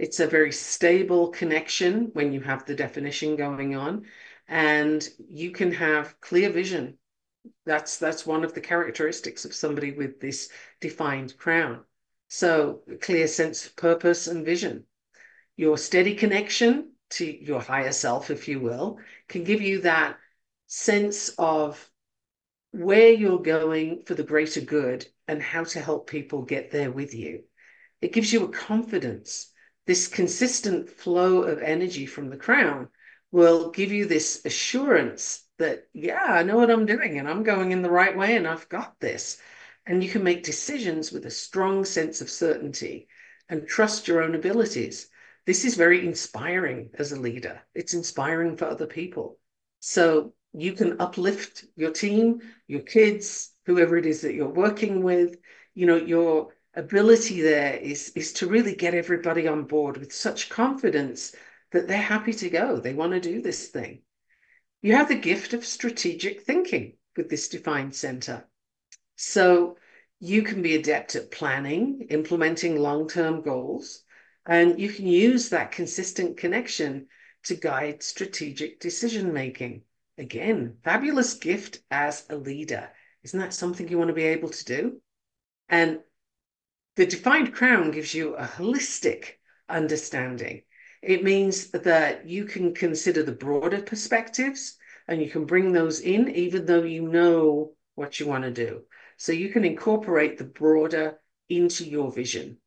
It's 0.00 0.18
a 0.18 0.26
very 0.26 0.50
stable 0.50 1.28
connection 1.28 2.10
when 2.14 2.32
you 2.32 2.40
have 2.40 2.66
the 2.66 2.74
definition 2.74 3.36
going 3.36 3.76
on, 3.76 4.06
and 4.48 5.08
you 5.30 5.52
can 5.52 5.70
have 5.70 6.20
clear 6.20 6.50
vision. 6.50 6.98
That's 7.66 7.98
that's 7.98 8.26
one 8.26 8.42
of 8.42 8.52
the 8.52 8.60
characteristics 8.60 9.44
of 9.44 9.54
somebody 9.54 9.92
with 9.92 10.18
this 10.18 10.48
defined 10.80 11.38
crown. 11.38 11.84
So, 12.28 12.82
a 12.90 12.96
clear 12.96 13.26
sense 13.28 13.66
of 13.66 13.76
purpose 13.76 14.26
and 14.26 14.44
vision. 14.44 14.84
Your 15.56 15.78
steady 15.78 16.14
connection 16.14 16.92
to 17.10 17.24
your 17.24 17.60
higher 17.60 17.92
self, 17.92 18.30
if 18.30 18.48
you 18.48 18.60
will, 18.60 18.98
can 19.28 19.44
give 19.44 19.60
you 19.60 19.82
that 19.82 20.18
sense 20.66 21.30
of 21.38 21.90
where 22.72 23.10
you're 23.10 23.40
going 23.40 24.02
for 24.04 24.14
the 24.14 24.22
greater 24.22 24.60
good 24.60 25.06
and 25.28 25.40
how 25.40 25.64
to 25.64 25.80
help 25.80 26.10
people 26.10 26.42
get 26.42 26.70
there 26.70 26.90
with 26.90 27.14
you. 27.14 27.44
It 28.00 28.12
gives 28.12 28.32
you 28.32 28.44
a 28.44 28.52
confidence 28.52 29.52
this 29.86 30.08
consistent 30.08 30.90
flow 30.90 31.42
of 31.44 31.62
energy 31.62 32.06
from 32.06 32.28
the 32.28 32.36
crown 32.36 32.88
will 33.30 33.70
give 33.70 33.92
you 33.92 34.06
this 34.06 34.44
assurance 34.44 35.44
that, 35.58 35.84
yeah, 35.92 36.22
I 36.22 36.42
know 36.42 36.56
what 36.56 36.70
I'm 36.70 36.86
doing 36.86 37.18
and 37.18 37.28
I'm 37.28 37.44
going 37.44 37.72
in 37.72 37.82
the 37.82 37.90
right 37.90 38.16
way 38.16 38.36
and 38.36 38.46
I've 38.46 38.68
got 38.68 38.98
this. 39.00 39.40
And 39.86 40.02
you 40.02 40.10
can 40.10 40.24
make 40.24 40.42
decisions 40.42 41.12
with 41.12 41.26
a 41.26 41.30
strong 41.30 41.84
sense 41.84 42.20
of 42.20 42.30
certainty 42.30 43.08
and 43.48 43.68
trust 43.68 44.08
your 44.08 44.22
own 44.22 44.34
abilities. 44.34 45.08
This 45.46 45.64
is 45.64 45.76
very 45.76 46.04
inspiring 46.04 46.90
as 46.98 47.12
a 47.12 47.20
leader. 47.20 47.60
It's 47.74 47.94
inspiring 47.94 48.56
for 48.56 48.64
other 48.64 48.86
people. 48.86 49.38
So 49.78 50.34
you 50.52 50.72
can 50.72 51.00
uplift 51.00 51.64
your 51.76 51.92
team, 51.92 52.40
your 52.66 52.80
kids, 52.80 53.52
whoever 53.66 53.96
it 53.96 54.06
is 54.06 54.22
that 54.22 54.34
you're 54.34 54.48
working 54.48 55.04
with. 55.04 55.36
You 55.74 55.86
know, 55.86 55.96
your 55.96 56.52
ability 56.74 57.42
there 57.42 57.74
is, 57.74 58.10
is 58.16 58.32
to 58.34 58.48
really 58.48 58.74
get 58.74 58.94
everybody 58.94 59.46
on 59.46 59.64
board 59.64 59.98
with 59.98 60.12
such 60.12 60.48
confidence 60.48 61.34
that 61.70 61.86
they're 61.86 61.98
happy 61.98 62.32
to 62.32 62.50
go. 62.50 62.78
They 62.78 62.94
want 62.94 63.12
to 63.12 63.20
do 63.20 63.40
this 63.40 63.68
thing. 63.68 64.02
You 64.82 64.94
have 64.94 65.08
the 65.08 65.14
gift 65.14 65.52
of 65.52 65.64
strategic 65.64 66.42
thinking 66.42 66.94
with 67.16 67.28
this 67.28 67.48
defined 67.48 67.94
center. 67.94 68.44
So 69.16 69.76
you 70.20 70.42
can 70.42 70.62
be 70.62 70.76
adept 70.76 71.14
at 71.14 71.30
planning, 71.30 72.06
implementing 72.10 72.76
long 72.76 73.08
term 73.08 73.42
goals, 73.42 74.02
and 74.46 74.78
you 74.78 74.90
can 74.90 75.06
use 75.06 75.48
that 75.48 75.72
consistent 75.72 76.36
connection 76.36 77.08
to 77.44 77.54
guide 77.54 78.02
strategic 78.02 78.80
decision 78.80 79.32
making. 79.32 79.82
Again, 80.18 80.78
fabulous 80.82 81.34
gift 81.34 81.80
as 81.90 82.24
a 82.30 82.36
leader. 82.36 82.90
Isn't 83.22 83.40
that 83.40 83.52
something 83.52 83.88
you 83.88 83.98
want 83.98 84.08
to 84.08 84.14
be 84.14 84.24
able 84.24 84.50
to 84.50 84.64
do? 84.64 85.00
And 85.68 86.00
the 86.96 87.06
defined 87.06 87.54
crown 87.54 87.90
gives 87.90 88.14
you 88.14 88.34
a 88.34 88.44
holistic 88.44 89.32
understanding. 89.68 90.62
It 91.02 91.22
means 91.22 91.70
that 91.70 92.26
you 92.26 92.46
can 92.46 92.74
consider 92.74 93.22
the 93.22 93.32
broader 93.32 93.82
perspectives 93.82 94.76
and 95.06 95.22
you 95.22 95.30
can 95.30 95.44
bring 95.44 95.72
those 95.72 96.00
in, 96.00 96.30
even 96.30 96.66
though 96.66 96.82
you 96.82 97.02
know 97.02 97.74
what 97.94 98.18
you 98.18 98.26
want 98.26 98.44
to 98.44 98.50
do. 98.50 98.82
So 99.16 99.32
you 99.32 99.48
can 99.48 99.64
incorporate 99.64 100.38
the 100.38 100.44
broader 100.44 101.18
into 101.48 101.84
your 101.84 102.12
vision. 102.12 102.58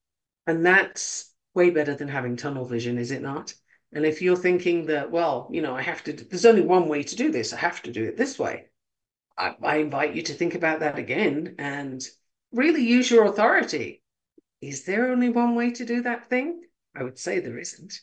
And 0.47 0.66
that's 0.66 1.34
way 1.54 1.70
better 1.70 1.95
than 1.95 2.08
having 2.08 2.36
tunnel 2.36 2.66
vision, 2.66 2.97
is 2.97 3.12
it 3.12 3.22
not? 3.22 3.54
And 3.91 4.06
if 4.06 4.22
you're 4.22 4.36
thinking 4.36 4.86
that, 4.88 5.12
well, 5.12 5.50
you 5.52 5.62
know, 5.62 5.76
I 5.76 5.82
have 5.82 6.04
to, 6.04 6.14
there's 6.14 6.45
only 6.45 6.62
one 6.62 6.88
way 6.88 7.04
to 7.04 7.16
do 7.16 7.32
this, 7.32 7.54
I 7.54 7.58
have 7.58 7.82
to 7.84 7.91
do 7.91 8.06
it 8.06 8.18
this 8.18 8.38
way. 8.38 8.66
I, 9.38 9.56
I 9.64 9.78
invite 9.78 10.16
you 10.16 10.22
to 10.24 10.34
think 10.34 10.56
about 10.56 10.82
that 10.82 10.97
again 10.97 11.56
and 11.58 12.02
really 12.52 12.84
use 12.84 13.10
your 13.10 13.26
authority. 13.26 14.04
Is 14.62 14.86
there 14.86 15.12
only 15.12 15.30
one 15.30 15.56
way 15.56 15.72
to 15.72 15.86
do 15.86 16.02
that 16.04 16.30
thing? 16.30 16.62
I 16.95 17.04
would 17.04 17.18
say 17.18 17.39
there 17.39 17.58
isn't. 17.58 18.00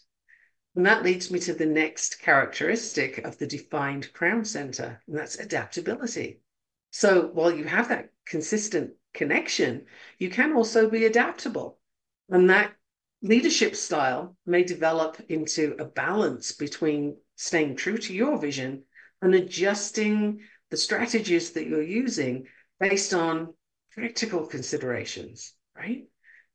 And 0.75 0.87
that 0.87 1.03
leads 1.03 1.31
me 1.31 1.39
to 1.41 1.55
the 1.55 1.67
next 1.67 2.21
characteristic 2.21 3.19
of 3.19 3.39
the 3.39 3.47
defined 3.47 4.13
crown 4.13 4.45
center, 4.45 5.03
and 5.07 5.17
that's 5.17 5.39
adaptability. 5.39 6.41
So 6.99 7.27
while 7.27 7.55
you 7.55 7.65
have 7.65 7.91
that 7.91 8.09
consistent 8.25 8.95
connection, 9.13 9.85
you 10.19 10.31
can 10.31 10.55
also 10.55 10.89
be 10.89 11.05
adaptable. 11.05 11.79
And 12.31 12.49
that 12.49 12.73
leadership 13.21 13.77
style 13.77 14.35
may 14.47 14.65
develop 14.65 15.21
into 15.29 15.77
a 15.79 15.85
balance 15.85 16.53
between 16.53 17.19
staying 17.35 17.77
true 17.77 17.99
to 17.99 18.15
your 18.15 18.39
vision 18.39 18.85
and 19.21 19.35
adjusting 19.35 20.41
the 20.71 20.79
strategies 20.79 21.51
that 21.51 21.67
you're 21.67 21.83
using 21.83 22.47
based 22.81 23.13
on 23.13 23.53
practical 23.91 24.47
considerations, 24.47 25.53
right? 25.77 26.05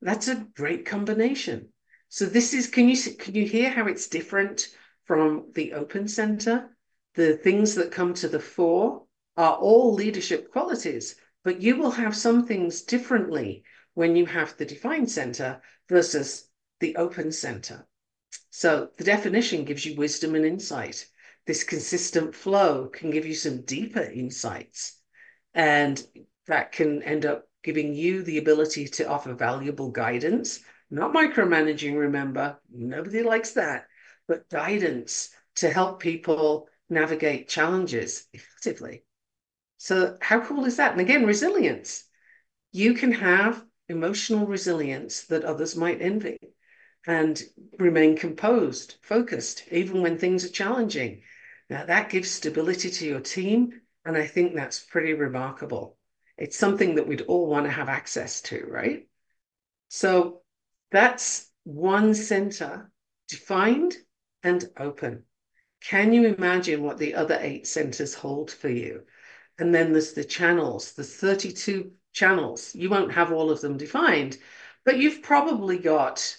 That's 0.02 0.28
a 0.28 0.48
great 0.56 0.88
combination. 0.88 1.70
So 2.10 2.26
this 2.26 2.56
is, 2.56 2.66
can 2.66 2.90
you 2.90 2.98
can 3.14 3.36
you 3.36 3.46
hear 3.46 3.70
how 3.70 3.86
it's 3.86 4.08
different 4.08 4.70
from 5.04 5.52
the 5.54 5.74
open 5.74 6.08
center? 6.08 6.76
The 7.14 7.38
things 7.38 7.76
that 7.76 7.92
come 7.92 8.16
to 8.16 8.28
the 8.28 8.40
fore 8.40 9.04
are 9.38 9.56
all 9.56 9.94
leadership 9.94 10.52
qualities, 10.52 11.16
but 11.44 11.62
you 11.62 11.78
will 11.78 11.92
have 11.92 12.16
some 12.16 12.46
things 12.46 12.82
differently 12.84 13.64
when 13.94 14.16
you 14.16 14.26
have 14.26 14.56
the 14.58 14.66
defined 14.66 15.10
center 15.10 15.62
versus 15.90 16.50
the 16.80 16.96
open 16.96 17.32
center. 17.32 17.88
So 18.50 18.90
the 18.98 19.04
definition 19.04 19.66
gives 19.66 19.86
you 19.86 19.96
wisdom 19.96 20.36
and 20.36 20.46
insight. 20.46 21.06
This 21.46 21.64
consistent 21.64 22.36
flow 22.36 22.88
can 22.88 23.10
give 23.10 23.26
you 23.26 23.36
some 23.36 23.62
deeper 23.62 24.04
insights, 24.04 25.00
and 25.54 26.02
that 26.48 26.72
can 26.72 27.02
end 27.04 27.26
up 27.26 27.46
giving 27.64 27.94
you 27.94 28.24
the 28.24 28.38
ability 28.38 28.88
to 28.88 29.08
offer 29.08 29.34
valuable 29.34 29.92
guidance, 29.92 30.60
not 30.90 31.14
micromanaging, 31.14 31.98
remember, 31.98 32.60
nobody 32.72 33.24
likes 33.24 33.52
that, 33.52 33.86
but 34.28 34.50
guidance 34.50 35.30
to 35.56 35.70
help 35.70 36.00
people 36.00 36.68
navigate 36.90 37.48
challenges 37.48 38.28
effectively. 38.34 39.04
So, 39.84 40.16
how 40.22 40.42
cool 40.42 40.66
is 40.66 40.78
that? 40.78 40.92
And 40.92 41.02
again, 41.02 41.26
resilience. 41.26 42.04
You 42.72 42.94
can 42.94 43.14
have 43.14 43.66
emotional 43.90 44.46
resilience 44.46 45.24
that 45.24 45.44
others 45.44 45.76
might 45.76 46.04
envy 46.04 46.38
and 47.08 47.42
remain 47.80 48.16
composed, 48.16 48.98
focused, 49.02 49.64
even 49.72 50.04
when 50.04 50.20
things 50.20 50.46
are 50.46 50.50
challenging. 50.50 51.24
Now, 51.68 51.84
that 51.88 52.12
gives 52.12 52.30
stability 52.30 52.92
to 52.92 53.08
your 53.08 53.22
team. 53.22 53.82
And 54.06 54.16
I 54.16 54.28
think 54.28 54.54
that's 54.54 54.80
pretty 54.80 55.16
remarkable. 55.16 55.98
It's 56.38 56.60
something 56.60 56.94
that 56.96 57.08
we'd 57.08 57.22
all 57.22 57.48
want 57.48 57.66
to 57.66 57.72
have 57.72 57.90
access 57.90 58.40
to, 58.42 58.64
right? 58.70 59.08
So 59.90 60.44
that's 60.92 61.50
one 61.64 62.14
center 62.14 62.92
defined 63.28 63.96
and 64.44 64.64
open. 64.78 65.24
Can 65.82 66.14
you 66.14 66.28
imagine 66.28 66.84
what 66.84 67.00
the 67.00 67.16
other 67.16 67.40
eight 67.42 67.66
centers 67.66 68.14
hold 68.14 68.52
for 68.52 68.70
you? 68.70 69.06
And 69.62 69.76
then 69.76 69.92
there's 69.92 70.14
the 70.14 70.26
channels, 70.26 70.94
the 70.94 71.04
32 71.04 71.92
channels. 72.14 72.74
You 72.74 72.90
won't 72.90 73.14
have 73.14 73.32
all 73.32 73.52
of 73.52 73.62
them 73.62 73.78
defined, 73.78 74.40
but 74.84 74.98
you've 74.98 75.22
probably 75.22 75.78
got 75.78 76.36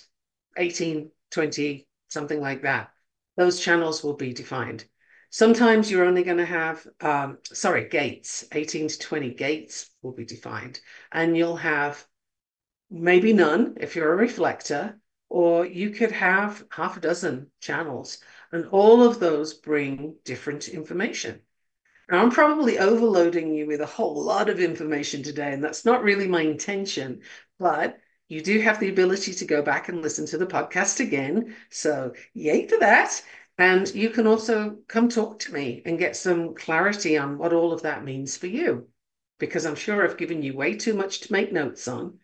18, 0.57 1.13
20, 1.31 1.87
something 2.09 2.41
like 2.41 2.63
that. 2.63 2.91
Those 3.37 3.61
channels 3.61 4.03
will 4.03 4.15
be 4.15 4.33
defined. 4.33 4.87
Sometimes 5.31 5.89
you're 5.89 6.05
only 6.05 6.25
going 6.25 6.39
to 6.39 6.45
have, 6.45 6.85
um, 7.01 7.39
sorry, 7.45 7.89
gates, 7.89 8.45
18 8.51 8.89
to 8.89 8.99
20 8.99 9.35
gates 9.35 9.89
will 10.03 10.11
be 10.11 10.25
defined. 10.25 10.81
And 11.13 11.37
you'll 11.37 11.57
have 11.59 12.05
maybe 12.91 13.33
none 13.33 13.77
if 13.81 13.95
you're 13.95 14.13
a 14.13 14.17
reflector, 14.17 14.99
or 15.29 15.65
you 15.65 15.91
could 15.91 16.11
have 16.11 16.67
half 16.73 16.97
a 16.97 17.01
dozen 17.01 17.53
channels. 17.61 18.19
And 18.51 18.67
all 18.67 19.05
of 19.05 19.21
those 19.21 19.55
bring 19.55 20.17
different 20.25 20.67
information. 20.67 21.41
Now, 22.13 22.23
I'm 22.23 22.31
probably 22.31 22.79
overloading 22.79 23.55
you 23.55 23.67
with 23.67 23.81
a 23.81 23.87
whole 23.87 24.23
lot 24.23 24.51
of 24.51 24.61
information 24.61 25.23
today, 25.23 25.55
and 25.55 25.65
that's 25.65 25.87
not 25.87 26.03
really 26.03 26.29
my 26.29 26.43
intention. 26.43 27.23
But 27.59 27.97
you 28.29 28.43
do 28.43 28.61
have 28.61 28.79
the 28.79 28.91
ability 28.91 29.33
to 29.33 29.47
go 29.47 29.63
back 29.63 29.89
and 29.89 30.03
listen 30.03 30.27
to 30.27 30.37
the 30.37 30.45
podcast 30.45 31.01
again. 31.01 31.57
So, 31.71 32.13
yay 32.35 32.69
for 32.69 32.79
that. 32.81 33.23
And 33.57 33.89
you 33.95 34.11
can 34.11 34.27
also 34.27 34.77
come 34.89 35.09
talk 35.09 35.39
to 35.39 35.55
me 35.55 35.81
and 35.87 35.99
get 35.99 36.15
some 36.15 36.55
clarity 36.55 37.17
on 37.17 37.39
what 37.39 37.55
all 37.55 37.73
of 37.73 37.81
that 37.81 38.05
means 38.05 38.37
for 38.37 38.47
you, 38.47 38.89
because 39.39 39.65
I'm 39.65 39.75
sure 39.75 40.05
I've 40.05 40.19
given 40.19 40.43
you 40.43 40.55
way 40.55 40.77
too 40.77 40.93
much 40.93 41.21
to 41.21 41.33
make 41.33 41.51
notes 41.51 41.89
on. 41.89 42.19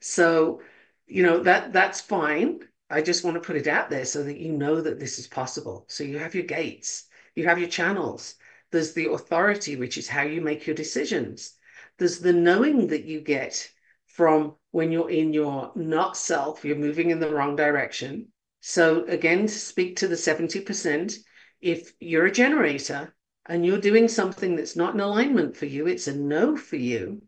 So, 0.00 0.62
you 1.06 1.22
know, 1.22 1.44
that 1.44 1.72
that's 1.72 2.00
fine. 2.00 2.58
I 2.90 3.02
just 3.02 3.22
want 3.22 3.36
to 3.36 3.46
put 3.46 3.54
it 3.54 3.68
out 3.68 3.88
there 3.88 4.04
so 4.04 4.24
that 4.24 4.38
you 4.38 4.50
know 4.50 4.80
that 4.80 4.98
this 4.98 5.20
is 5.20 5.28
possible. 5.28 5.84
So 5.86 6.02
you 6.02 6.18
have 6.18 6.34
your 6.34 6.42
gates, 6.42 7.04
you 7.36 7.46
have 7.46 7.60
your 7.60 7.68
channels. 7.68 8.34
There's 8.70 8.92
the 8.92 9.10
authority, 9.10 9.76
which 9.76 9.98
is 9.98 10.08
how 10.08 10.22
you 10.22 10.40
make 10.40 10.66
your 10.66 10.76
decisions. 10.76 11.54
There's 11.98 12.20
the 12.20 12.32
knowing 12.32 12.88
that 12.88 13.04
you 13.04 13.20
get 13.20 13.70
from 14.06 14.56
when 14.72 14.92
you're 14.92 15.10
in 15.10 15.32
your 15.32 15.72
not 15.74 16.16
self, 16.16 16.64
you're 16.64 16.76
moving 16.76 17.10
in 17.10 17.20
the 17.20 17.32
wrong 17.32 17.56
direction. 17.56 18.28
So, 18.60 19.04
again, 19.04 19.42
to 19.42 19.48
speak 19.48 19.96
to 19.96 20.08
the 20.08 20.16
70%, 20.16 21.14
if 21.60 21.92
you're 22.00 22.26
a 22.26 22.32
generator 22.32 23.14
and 23.46 23.64
you're 23.64 23.80
doing 23.80 24.08
something 24.08 24.56
that's 24.56 24.76
not 24.76 24.94
in 24.94 25.00
alignment 25.00 25.56
for 25.56 25.66
you, 25.66 25.86
it's 25.86 26.08
a 26.08 26.16
no 26.16 26.56
for 26.56 26.76
you, 26.76 27.22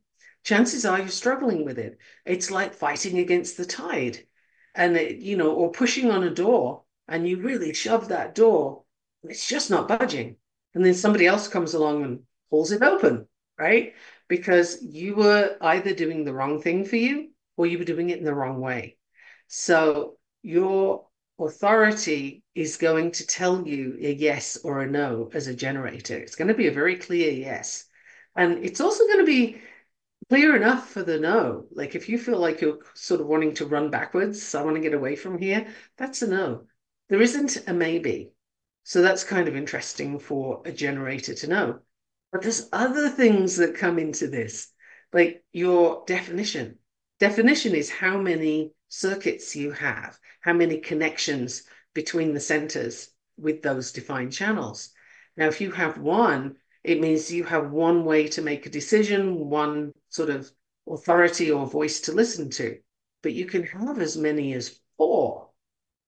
chances 0.44 0.84
are 0.84 0.98
you're 0.98 1.08
struggling 1.08 1.64
with 1.64 1.78
it. 1.78 1.98
It's 2.26 2.50
like 2.50 2.74
fighting 2.74 3.18
against 3.18 3.56
the 3.56 3.64
tide 3.64 4.18
and, 4.74 4.96
it, 4.96 5.18
you 5.18 5.36
know, 5.36 5.52
or 5.52 5.72
pushing 5.72 6.10
on 6.10 6.24
a 6.24 6.34
door 6.34 6.82
and 7.08 7.28
you 7.28 7.38
really 7.38 7.72
shove 7.72 8.08
that 8.08 8.34
door, 8.34 8.84
it's 9.24 9.48
just 9.48 9.70
not 9.70 9.88
budging. 9.88 10.36
And 10.74 10.84
then 10.84 10.94
somebody 10.94 11.26
else 11.26 11.48
comes 11.48 11.74
along 11.74 12.04
and 12.04 12.20
pulls 12.50 12.72
it 12.72 12.82
open, 12.82 13.26
right? 13.58 13.94
because 14.30 14.80
you 14.80 15.16
were 15.16 15.56
either 15.60 15.92
doing 15.92 16.24
the 16.24 16.32
wrong 16.32 16.62
thing 16.62 16.84
for 16.86 16.96
you 16.96 17.30
or 17.58 17.66
you 17.66 17.76
were 17.76 17.84
doing 17.84 18.08
it 18.08 18.18
in 18.18 18.24
the 18.24 18.34
wrong 18.34 18.60
way. 18.60 18.96
So 19.48 20.18
your 20.40 21.08
authority 21.38 22.44
is 22.54 22.76
going 22.76 23.10
to 23.10 23.26
tell 23.26 23.66
you 23.66 23.98
a 24.00 24.14
yes 24.14 24.56
or 24.62 24.80
a 24.80 24.86
no 24.86 25.30
as 25.34 25.48
a 25.48 25.54
generator. 25.54 26.16
It's 26.16 26.36
going 26.36 26.48
to 26.48 26.54
be 26.54 26.68
a 26.68 26.72
very 26.72 26.96
clear 26.96 27.30
yes. 27.32 27.86
And 28.36 28.64
it's 28.64 28.80
also 28.80 29.04
going 29.06 29.18
to 29.18 29.26
be 29.26 29.60
clear 30.28 30.54
enough 30.54 30.88
for 30.88 31.02
the 31.02 31.18
no. 31.18 31.66
Like 31.72 31.96
if 31.96 32.08
you 32.08 32.16
feel 32.16 32.38
like 32.38 32.60
you're 32.60 32.78
sort 32.94 33.20
of 33.20 33.26
wanting 33.26 33.54
to 33.54 33.66
run 33.66 33.90
backwards, 33.90 34.54
I 34.54 34.62
want 34.62 34.76
to 34.76 34.82
get 34.82 34.94
away 34.94 35.16
from 35.16 35.38
here, 35.38 35.66
that's 35.96 36.22
a 36.22 36.28
no. 36.28 36.66
There 37.08 37.20
isn't 37.20 37.68
a 37.68 37.74
maybe. 37.74 38.30
So 38.84 39.02
that's 39.02 39.24
kind 39.24 39.48
of 39.48 39.56
interesting 39.56 40.18
for 40.18 40.62
a 40.64 40.72
generator 40.72 41.34
to 41.34 41.46
know. 41.46 41.78
But 42.32 42.42
there's 42.42 42.68
other 42.72 43.08
things 43.08 43.56
that 43.56 43.76
come 43.76 43.98
into 43.98 44.28
this, 44.28 44.72
like 45.12 45.44
your 45.52 46.04
definition. 46.06 46.78
Definition 47.18 47.74
is 47.74 47.90
how 47.90 48.18
many 48.18 48.72
circuits 48.88 49.54
you 49.54 49.72
have, 49.72 50.18
how 50.40 50.52
many 50.52 50.78
connections 50.78 51.64
between 51.94 52.34
the 52.34 52.40
centers 52.40 53.10
with 53.36 53.62
those 53.62 53.92
defined 53.92 54.32
channels. 54.32 54.90
Now, 55.36 55.46
if 55.48 55.60
you 55.60 55.70
have 55.72 55.98
one, 55.98 56.56
it 56.82 57.00
means 57.00 57.32
you 57.32 57.44
have 57.44 57.70
one 57.70 58.04
way 58.04 58.28
to 58.28 58.42
make 58.42 58.66
a 58.66 58.70
decision, 58.70 59.48
one 59.48 59.92
sort 60.08 60.30
of 60.30 60.50
authority 60.88 61.50
or 61.50 61.66
voice 61.66 62.00
to 62.02 62.12
listen 62.12 62.50
to. 62.50 62.78
But 63.22 63.32
you 63.32 63.46
can 63.46 63.64
have 63.64 64.00
as 64.00 64.16
many 64.16 64.54
as 64.54 64.80
four. 64.96 65.49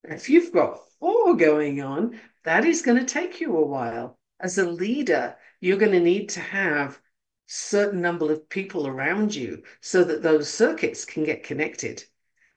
If 0.05 0.29
you've 0.29 0.53
got 0.53 0.81
four 0.99 1.37
going 1.37 1.81
on, 1.81 2.21
that 2.45 2.65
is 2.65 2.83
going 2.83 2.99
to 2.99 3.05
take 3.05 3.41
you 3.41 3.57
a 3.57 3.67
while. 3.67 4.19
As 4.41 4.59
a 4.59 4.69
leader, 4.69 5.37
you're 5.61 5.79
going 5.79 5.93
to 5.93 6.01
need 6.01 6.31
to 6.31 6.41
have 6.41 7.01
certain 7.47 8.01
number 8.01 8.33
of 8.33 8.49
people 8.49 8.87
around 8.87 9.35
you 9.35 9.63
so 9.81 10.03
that 10.03 10.23
those 10.23 10.53
circuits 10.53 11.05
can 11.05 11.23
get 11.25 11.45
connected. 11.45 12.03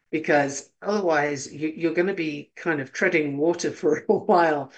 Because 0.09 0.71
otherwise 0.81 1.51
you, 1.53 1.89
are 1.89 1.93
going 1.93 2.07
to 2.07 2.13
be 2.15 2.51
kind 2.55 2.81
of 2.81 2.91
treading 2.91 3.37
water 3.37 3.71
for 3.71 4.05
a 4.09 4.13
while. 4.13 4.71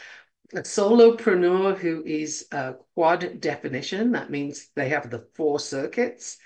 A 0.53 0.61
solopreneur 0.61 1.77
who 1.77 2.03
is 2.05 2.47
a 2.51 2.75
quad 2.95 3.39
definition, 3.39 4.11
that 4.11 4.29
means 4.29 4.69
they 4.75 4.89
have 4.89 5.09
the 5.09 5.27
four 5.35 5.59
circuits, 5.59 6.37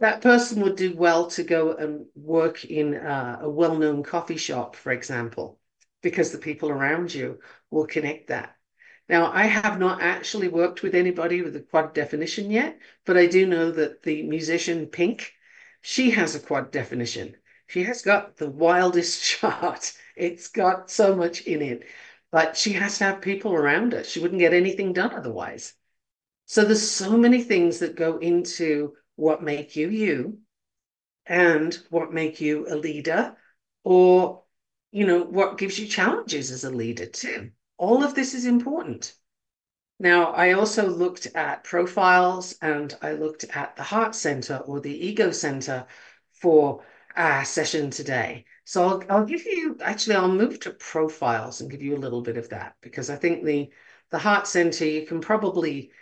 that 0.00 0.20
person 0.20 0.60
would 0.62 0.76
do 0.76 0.96
well 0.96 1.28
to 1.28 1.44
go 1.44 1.74
and 1.74 2.06
work 2.14 2.64
in 2.64 2.94
uh, 2.96 3.38
a, 3.40 3.44
a 3.46 3.48
well 3.48 3.78
known 3.78 4.02
coffee 4.02 4.36
shop, 4.36 4.74
for 4.74 4.90
example, 4.90 5.60
because 6.02 6.32
the 6.32 6.38
people 6.38 6.68
around 6.68 7.14
you 7.14 7.40
will 7.70 7.86
connect 7.86 8.28
that. 8.28 8.56
Now, 9.08 9.32
I 9.32 9.44
have 9.44 9.78
not 9.78 10.00
actually 10.00 10.48
worked 10.48 10.82
with 10.82 10.94
anybody 10.94 11.42
with 11.42 11.56
a 11.56 11.60
quad 11.60 11.94
definition 11.94 12.50
yet, 12.50 12.78
but 13.04 13.16
I 13.16 13.26
do 13.26 13.46
know 13.46 13.70
that 13.72 14.02
the 14.02 14.22
musician 14.22 14.86
Pink, 14.86 15.32
she 15.80 16.10
has 16.10 16.34
a 16.34 16.40
quad 16.40 16.70
definition. 16.70 17.36
She 17.66 17.84
has 17.84 18.02
got 18.02 18.36
the 18.36 18.50
wildest 18.50 19.22
chart. 19.24 19.92
It's 20.16 20.48
got 20.48 20.90
so 20.90 21.16
much 21.16 21.42
in 21.42 21.62
it 21.62 21.84
but 22.32 22.56
she 22.56 22.72
has 22.72 22.98
to 22.98 23.04
have 23.04 23.20
people 23.20 23.52
around 23.52 23.92
her. 23.92 24.02
She 24.02 24.18
wouldn't 24.18 24.40
get 24.40 24.54
anything 24.54 24.94
done 24.94 25.14
otherwise. 25.14 25.74
So 26.46 26.64
there's 26.64 26.90
so 26.90 27.16
many 27.16 27.42
things 27.42 27.78
that 27.80 27.94
go 27.94 28.16
into 28.18 28.94
what 29.14 29.42
make 29.42 29.76
you 29.76 29.90
you 29.90 30.38
and 31.26 31.78
what 31.90 32.12
make 32.12 32.40
you 32.40 32.66
a 32.68 32.74
leader 32.74 33.36
or 33.84 34.41
you 34.92 35.06
know 35.06 35.22
what 35.22 35.58
gives 35.58 35.78
you 35.78 35.86
challenges 35.86 36.50
as 36.52 36.64
a 36.64 36.70
leader 36.70 37.06
too. 37.06 37.50
All 37.78 38.04
of 38.04 38.14
this 38.14 38.34
is 38.34 38.44
important. 38.44 39.14
Now, 39.98 40.32
I 40.32 40.52
also 40.52 40.88
looked 40.88 41.28
at 41.34 41.64
profiles 41.64 42.56
and 42.60 42.94
I 43.02 43.12
looked 43.12 43.44
at 43.44 43.76
the 43.76 43.82
heart 43.82 44.14
center 44.14 44.56
or 44.58 44.80
the 44.80 45.06
ego 45.06 45.30
center 45.30 45.86
for 46.32 46.82
our 47.16 47.44
session 47.44 47.90
today. 47.90 48.44
So 48.64 48.84
I'll, 48.84 49.04
I'll 49.08 49.24
give 49.24 49.44
you, 49.44 49.78
actually, 49.80 50.16
I'll 50.16 50.28
move 50.28 50.60
to 50.60 50.70
profiles 50.70 51.60
and 51.60 51.70
give 51.70 51.82
you 51.82 51.96
a 51.96 51.98
little 52.04 52.22
bit 52.22 52.36
of 52.36 52.48
that 52.50 52.74
because 52.80 53.10
I 53.10 53.16
think 53.16 53.44
the, 53.44 53.70
the 54.10 54.18
heart 54.18 54.46
center, 54.46 54.84
you 54.84 55.06
can 55.06 55.20
probably 55.20 55.92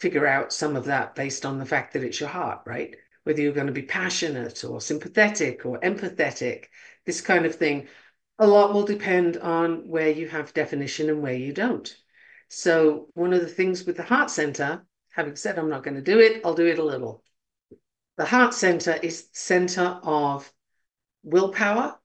figure 0.00 0.26
out 0.26 0.52
some 0.52 0.76
of 0.76 0.86
that 0.86 1.14
based 1.14 1.46
on 1.46 1.58
the 1.58 1.66
fact 1.66 1.92
that 1.92 2.02
it's 2.02 2.20
your 2.20 2.28
heart, 2.28 2.62
right? 2.66 2.96
Whether 3.22 3.42
you're 3.42 3.52
going 3.52 3.68
to 3.68 3.72
be 3.72 3.82
passionate 3.82 4.64
or 4.64 4.80
sympathetic 4.80 5.64
or 5.64 5.78
empathetic, 5.80 6.66
this 7.06 7.20
kind 7.20 7.46
of 7.46 7.54
thing. 7.54 7.88
A 8.38 8.46
lot 8.46 8.72
will 8.72 8.84
depend 8.84 9.36
on 9.36 9.88
where 9.88 10.10
you 10.10 10.28
have 10.28 10.52
definition 10.54 11.08
and 11.08 11.22
where 11.22 11.34
you 11.34 11.52
don't. 11.52 11.94
So, 12.48 13.08
one 13.14 13.32
of 13.32 13.40
the 13.40 13.48
things 13.48 13.84
with 13.84 13.96
the 13.96 14.02
heart 14.02 14.30
center, 14.30 14.84
having 15.10 15.36
said 15.36 15.58
I'm 15.58 15.70
not 15.70 15.84
going 15.84 15.96
to 15.96 16.02
do 16.02 16.18
it, 16.18 16.42
I'll 16.44 16.54
do 16.54 16.66
it 16.66 16.78
a 16.78 16.84
little. 16.84 17.22
The 18.16 18.24
heart 18.24 18.54
center 18.54 18.92
is 19.02 19.28
center 19.32 19.98
of 20.02 20.52
willpower, 21.24 21.98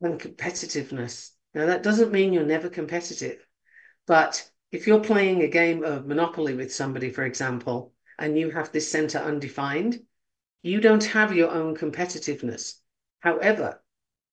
and 0.00 0.20
competitiveness. 0.20 1.30
Now, 1.54 1.66
that 1.66 1.82
doesn't 1.82 2.12
mean 2.12 2.32
you're 2.32 2.44
never 2.44 2.68
competitive, 2.68 3.44
but 4.06 4.48
if 4.70 4.86
you're 4.86 5.00
playing 5.00 5.42
a 5.42 5.48
game 5.48 5.82
of 5.84 6.06
Monopoly 6.06 6.54
with 6.54 6.74
somebody, 6.74 7.10
for 7.10 7.24
example, 7.24 7.94
and 8.18 8.38
you 8.38 8.50
have 8.50 8.72
this 8.72 8.90
center 8.90 9.18
undefined, 9.18 10.00
you 10.62 10.80
don't 10.80 11.04
have 11.04 11.34
your 11.34 11.50
own 11.50 11.76
competitiveness. 11.76 12.74
However, 13.20 13.82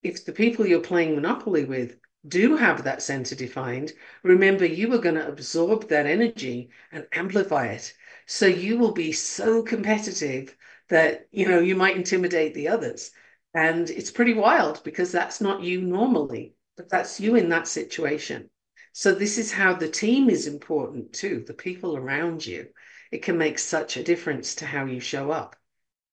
if 0.04 0.26
the 0.26 0.32
people 0.32 0.66
you're 0.66 0.80
playing 0.80 1.14
Monopoly 1.14 1.64
with 1.64 1.96
do 2.28 2.56
have 2.56 2.84
that 2.84 3.02
center 3.02 3.34
defined, 3.34 3.92
remember 4.22 4.66
you 4.66 4.92
are 4.92 4.98
going 4.98 5.14
to 5.14 5.26
absorb 5.26 5.88
that 5.88 6.06
energy 6.06 6.68
and 6.92 7.06
amplify 7.12 7.68
it. 7.68 7.92
So 8.26 8.46
you 8.46 8.78
will 8.78 8.92
be 8.92 9.12
so 9.12 9.62
competitive 9.62 10.56
that 10.90 11.26
you 11.32 11.48
know 11.48 11.58
you 11.58 11.74
might 11.74 11.96
intimidate 11.96 12.54
the 12.54 12.68
others. 12.68 13.10
And 13.54 13.88
it's 13.88 14.10
pretty 14.10 14.34
wild 14.34 14.82
because 14.84 15.10
that's 15.10 15.40
not 15.40 15.62
you 15.62 15.80
normally, 15.80 16.54
but 16.76 16.90
that's 16.90 17.18
you 17.20 17.36
in 17.36 17.48
that 17.48 17.68
situation. 17.68 18.50
So, 18.92 19.12
this 19.12 19.38
is 19.38 19.52
how 19.52 19.74
the 19.74 19.88
team 19.88 20.28
is 20.30 20.46
important 20.46 21.12
too, 21.12 21.44
the 21.46 21.54
people 21.54 21.96
around 21.96 22.46
you. 22.46 22.68
It 23.10 23.22
can 23.22 23.38
make 23.38 23.58
such 23.58 23.96
a 23.96 24.04
difference 24.04 24.56
to 24.56 24.66
how 24.66 24.84
you 24.84 25.00
show 25.00 25.30
up. 25.30 25.56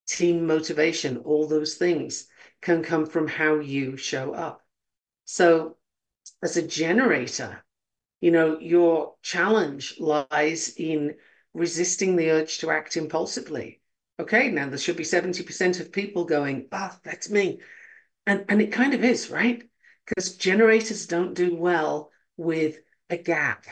Team 0.07 0.47
motivation, 0.47 1.17
all 1.17 1.47
those 1.47 1.75
things 1.75 2.27
can 2.61 2.83
come 2.83 3.05
from 3.05 3.27
how 3.27 3.55
you 3.59 3.97
show 3.97 4.33
up. 4.33 4.61
So, 5.25 5.77
as 6.43 6.57
a 6.57 6.67
generator, 6.67 7.63
you 8.19 8.31
know, 8.31 8.59
your 8.59 9.15
challenge 9.21 9.95
lies 9.99 10.73
in 10.77 11.15
resisting 11.53 12.15
the 12.15 12.31
urge 12.31 12.59
to 12.59 12.71
act 12.71 12.97
impulsively 12.97 13.81
okay, 14.21 14.49
now 14.49 14.69
there 14.69 14.77
should 14.77 14.97
be 14.97 15.03
70% 15.03 15.79
of 15.79 15.91
people 15.91 16.25
going, 16.25 16.67
ah, 16.71 16.97
that's 17.03 17.29
me. 17.29 17.59
And, 18.27 18.45
and 18.49 18.61
it 18.61 18.71
kind 18.71 18.93
of 18.93 19.03
is, 19.03 19.31
right? 19.31 19.63
Because 20.05 20.35
generators 20.35 21.07
don't 21.07 21.33
do 21.33 21.55
well 21.55 22.11
with 22.37 22.77
a 23.09 23.17
gap. 23.17 23.65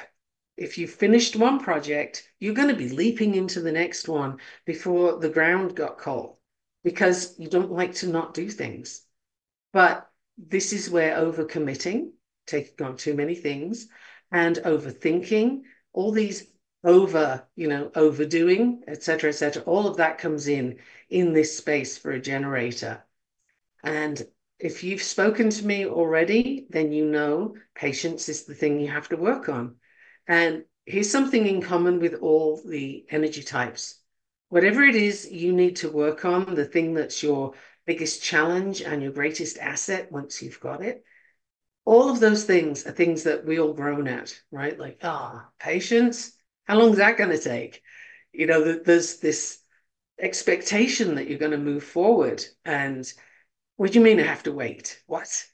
If 0.58 0.78
you 0.78 0.88
finished 0.88 1.36
one 1.36 1.60
project, 1.60 2.28
you're 2.40 2.56
going 2.56 2.70
to 2.70 2.76
be 2.76 2.90
leaping 2.90 3.36
into 3.36 3.62
the 3.62 3.72
next 3.72 4.08
one 4.10 4.38
before 4.66 5.20
the 5.20 5.30
ground 5.30 5.76
got 5.76 6.00
cold 6.00 6.38
because 6.84 7.38
you 7.38 7.50
don't 7.50 7.72
like 7.72 7.94
to 7.96 8.08
not 8.08 8.34
do 8.34 8.50
things. 8.50 9.02
But 9.74 10.10
this 10.38 10.74
is 10.74 10.90
where 10.90 11.18
overcommitting, 11.18 12.12
taking 12.48 12.86
on 12.86 12.98
too 12.98 13.14
many 13.14 13.36
things, 13.36 13.88
and 14.32 14.58
overthinking, 14.58 15.62
all 15.94 16.12
these 16.12 16.48
over, 16.84 17.48
you 17.56 17.68
know, 17.68 17.92
overdoing, 17.96 18.84
etc., 18.88 19.30
etc. 19.30 19.64
All 19.64 19.88
of 19.88 19.98
that 19.98 20.18
comes 20.18 20.48
in 20.48 20.80
in 21.10 21.34
this 21.34 21.58
space 21.58 21.98
for 21.98 22.12
a 22.12 22.22
generator. 22.22 23.04
And 23.84 24.22
if 24.60 24.84
you've 24.84 25.02
spoken 25.02 25.50
to 25.50 25.66
me 25.66 25.86
already, 25.86 26.68
then 26.70 26.92
you 26.92 27.06
know 27.06 27.56
patience 27.76 28.30
is 28.30 28.46
the 28.46 28.56
thing 28.56 28.80
you 28.80 28.90
have 28.90 29.10
to 29.10 29.18
work 29.18 29.50
on. 29.50 29.76
And 30.28 30.66
here's 30.86 31.10
something 31.10 31.46
in 31.46 31.62
common 31.62 32.00
with 32.00 32.16
all 32.16 32.62
the 32.66 33.06
energy 33.10 33.44
types. 33.44 33.99
Whatever 34.50 34.84
it 34.84 34.96
is 34.96 35.30
you 35.32 35.54
need 35.54 35.78
to 35.78 35.92
work 35.92 36.26
on, 36.26 36.56
the 36.56 36.66
thing 36.66 36.94
that's 36.94 37.24
your 37.24 37.54
biggest 37.86 38.22
challenge 38.22 38.82
and 38.82 39.02
your 39.02 39.12
greatest 39.12 39.58
asset 39.58 40.12
once 40.12 40.42
you've 40.42 40.60
got 40.60 40.84
it, 40.84 41.04
all 41.86 42.10
of 42.10 42.20
those 42.20 42.44
things 42.44 42.86
are 42.86 42.92
things 42.92 43.24
that 43.24 43.46
we 43.46 43.60
all 43.60 43.74
groan 43.74 44.08
at, 44.08 44.38
right? 44.52 44.78
Like, 44.78 45.00
ah, 45.04 45.46
oh, 45.46 45.50
patience, 45.60 46.34
how 46.66 46.78
long 46.78 46.92
is 46.92 46.98
that 46.98 47.18
going 47.18 47.32
to 47.32 47.40
take? 47.40 47.82
You 48.32 48.46
know, 48.46 48.74
there's 48.74 49.18
this 49.20 49.60
expectation 50.20 51.16
that 51.16 51.28
you're 51.28 51.40
going 51.40 51.52
to 51.52 51.58
move 51.58 51.84
forward. 51.84 52.44
And 52.66 53.12
what 53.78 53.92
do 53.92 54.00
you 54.00 54.06
mean 54.06 54.20
I 54.20 54.24
have 54.24 54.44
to 54.44 54.52
wait? 54.52 55.02
What? 55.08 55.46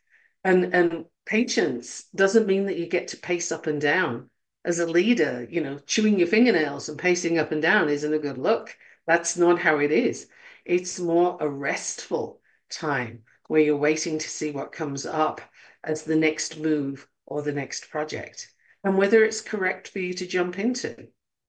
And 0.43 0.73
and 0.73 1.05
patience 1.25 2.03
doesn't 2.13 2.47
mean 2.47 2.65
that 2.65 2.77
you 2.77 2.87
get 2.87 3.09
to 3.09 3.17
pace 3.17 3.51
up 3.51 3.67
and 3.67 3.79
down. 3.79 4.29
As 4.65 4.79
a 4.79 4.85
leader, 4.85 5.47
you 5.49 5.61
know, 5.61 5.79
chewing 5.85 6.19
your 6.19 6.27
fingernails 6.27 6.89
and 6.89 6.99
pacing 6.99 7.37
up 7.37 7.53
and 7.53 7.61
down 7.61 7.87
isn't 7.87 8.13
a 8.13 8.19
good 8.19 8.37
look. 8.37 8.75
That's 9.07 9.37
not 9.37 9.59
how 9.59 9.77
it 9.77 9.91
is. 9.91 10.27
It's 10.65 10.99
more 10.99 11.37
a 11.39 11.47
restful 11.47 12.41
time 12.69 13.23
where 13.47 13.61
you're 13.61 13.77
waiting 13.77 14.17
to 14.17 14.29
see 14.29 14.51
what 14.51 14.73
comes 14.73 15.05
up 15.05 15.39
as 15.85 16.03
the 16.03 16.17
next 16.17 16.59
move 16.59 17.07
or 17.25 17.41
the 17.43 17.53
next 17.53 17.89
project 17.89 18.53
and 18.83 18.97
whether 18.97 19.23
it's 19.23 19.41
correct 19.41 19.87
for 19.87 19.99
you 19.99 20.13
to 20.13 20.27
jump 20.27 20.59
into. 20.59 21.07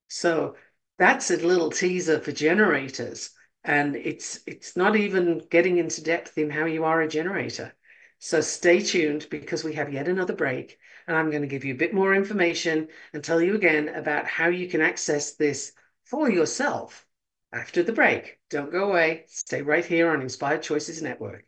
So 0.08 0.56
that's 0.98 1.30
a 1.30 1.36
little 1.36 1.70
teaser 1.70 2.20
for 2.20 2.32
generators. 2.32 3.30
And 3.64 3.96
it's 3.96 4.40
it's 4.46 4.76
not 4.76 4.96
even 4.96 5.42
getting 5.50 5.78
into 5.78 6.02
depth 6.02 6.38
in 6.38 6.50
how 6.50 6.66
you 6.66 6.84
are 6.84 7.00
a 7.00 7.08
generator. 7.08 7.74
So 8.18 8.40
stay 8.40 8.80
tuned 8.80 9.26
because 9.30 9.62
we 9.64 9.74
have 9.74 9.92
yet 9.92 10.08
another 10.08 10.34
break 10.34 10.78
and 11.06 11.16
I'm 11.16 11.30
going 11.30 11.42
to 11.42 11.48
give 11.48 11.64
you 11.64 11.74
a 11.74 11.78
bit 11.78 11.94
more 11.94 12.14
information 12.14 12.88
and 13.12 13.22
tell 13.22 13.40
you 13.40 13.54
again 13.54 13.88
about 13.88 14.26
how 14.26 14.48
you 14.48 14.68
can 14.68 14.80
access 14.80 15.34
this 15.34 15.72
for 16.04 16.30
yourself 16.30 17.06
after 17.52 17.82
the 17.82 17.92
break. 17.92 18.38
Don't 18.50 18.72
go 18.72 18.90
away. 18.90 19.24
Stay 19.28 19.62
right 19.62 19.84
here 19.84 20.10
on 20.10 20.22
Inspired 20.22 20.62
Choices 20.62 21.02
Network. 21.02 21.44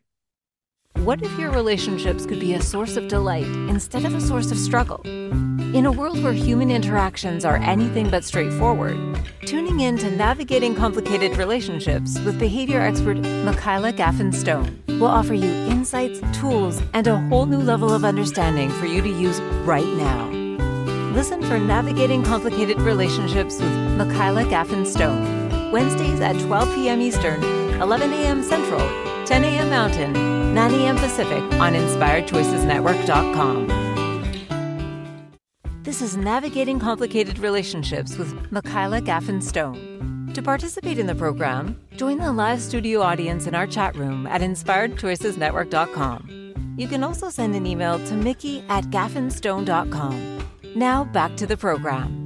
What 0.97 1.21
if 1.21 1.39
your 1.39 1.51
relationships 1.51 2.25
could 2.25 2.39
be 2.39 2.53
a 2.53 2.61
source 2.61 2.97
of 2.97 3.07
delight 3.07 3.47
instead 3.69 4.05
of 4.05 4.15
a 4.15 4.21
source 4.21 4.51
of 4.51 4.57
struggle? 4.57 5.01
In 5.73 5.85
a 5.85 5.91
world 5.91 6.23
where 6.23 6.33
human 6.33 6.71
interactions 6.71 7.45
are 7.45 7.57
anything 7.57 8.09
but 8.09 8.23
straightforward, 8.23 8.97
tuning 9.45 9.81
in 9.81 9.99
to 9.99 10.09
Navigating 10.09 10.73
Complicated 10.73 11.37
Relationships 11.37 12.19
with 12.21 12.39
behavior 12.39 12.81
expert 12.81 13.19
Michaela 13.19 13.93
Gaffen 13.93 14.33
Stone 14.33 14.81
will 14.87 15.05
offer 15.05 15.35
you 15.35 15.51
insights, 15.69 16.21
tools, 16.33 16.81
and 16.95 17.05
a 17.05 17.17
whole 17.27 17.45
new 17.45 17.59
level 17.59 17.93
of 17.93 18.03
understanding 18.03 18.71
for 18.71 18.87
you 18.87 19.03
to 19.03 19.09
use 19.09 19.39
right 19.63 19.85
now. 19.85 20.27
Listen 21.13 21.43
for 21.43 21.59
Navigating 21.59 22.23
Complicated 22.23 22.81
Relationships 22.81 23.59
with 23.59 23.71
Michaela 23.95 24.45
Gaffen 24.45 24.87
Stone, 24.87 25.71
Wednesdays 25.71 26.19
at 26.19 26.39
12 26.39 26.73
p.m. 26.73 26.99
Eastern, 26.99 27.43
11 27.79 28.11
a.m. 28.11 28.41
Central, 28.41 28.81
10 29.25 29.43
a.m. 29.43 29.69
Mountain, 29.69 30.13
9 30.55 30.73
a.m. 30.73 30.97
Pacific 30.97 31.43
on 31.59 31.73
InspiredChoicesNetwork.com. 31.73 33.88
This 35.89 36.03
is 36.03 36.13
Navigating 36.15 36.77
Complicated 36.77 37.39
Relationships 37.39 38.15
with 38.15 38.51
Michaela 38.51 39.01
Gaffen 39.01 39.41
Stone. 39.41 40.29
To 40.35 40.43
participate 40.43 40.99
in 40.99 41.07
the 41.07 41.15
program, 41.15 41.81
join 41.95 42.19
the 42.19 42.31
live 42.31 42.61
studio 42.61 43.01
audience 43.01 43.47
in 43.47 43.55
our 43.55 43.65
chat 43.65 43.95
room 43.95 44.27
at 44.27 44.41
InspiredChoicesNetwork.com. 44.41 46.75
You 46.77 46.87
can 46.87 47.03
also 47.03 47.31
send 47.31 47.55
an 47.55 47.65
email 47.65 47.97
to 48.05 48.13
Mickey 48.13 48.63
at 48.69 48.83
gaffenstone.com. 48.91 50.43
Now 50.75 51.05
back 51.05 51.35
to 51.37 51.47
the 51.47 51.57
program. 51.57 52.18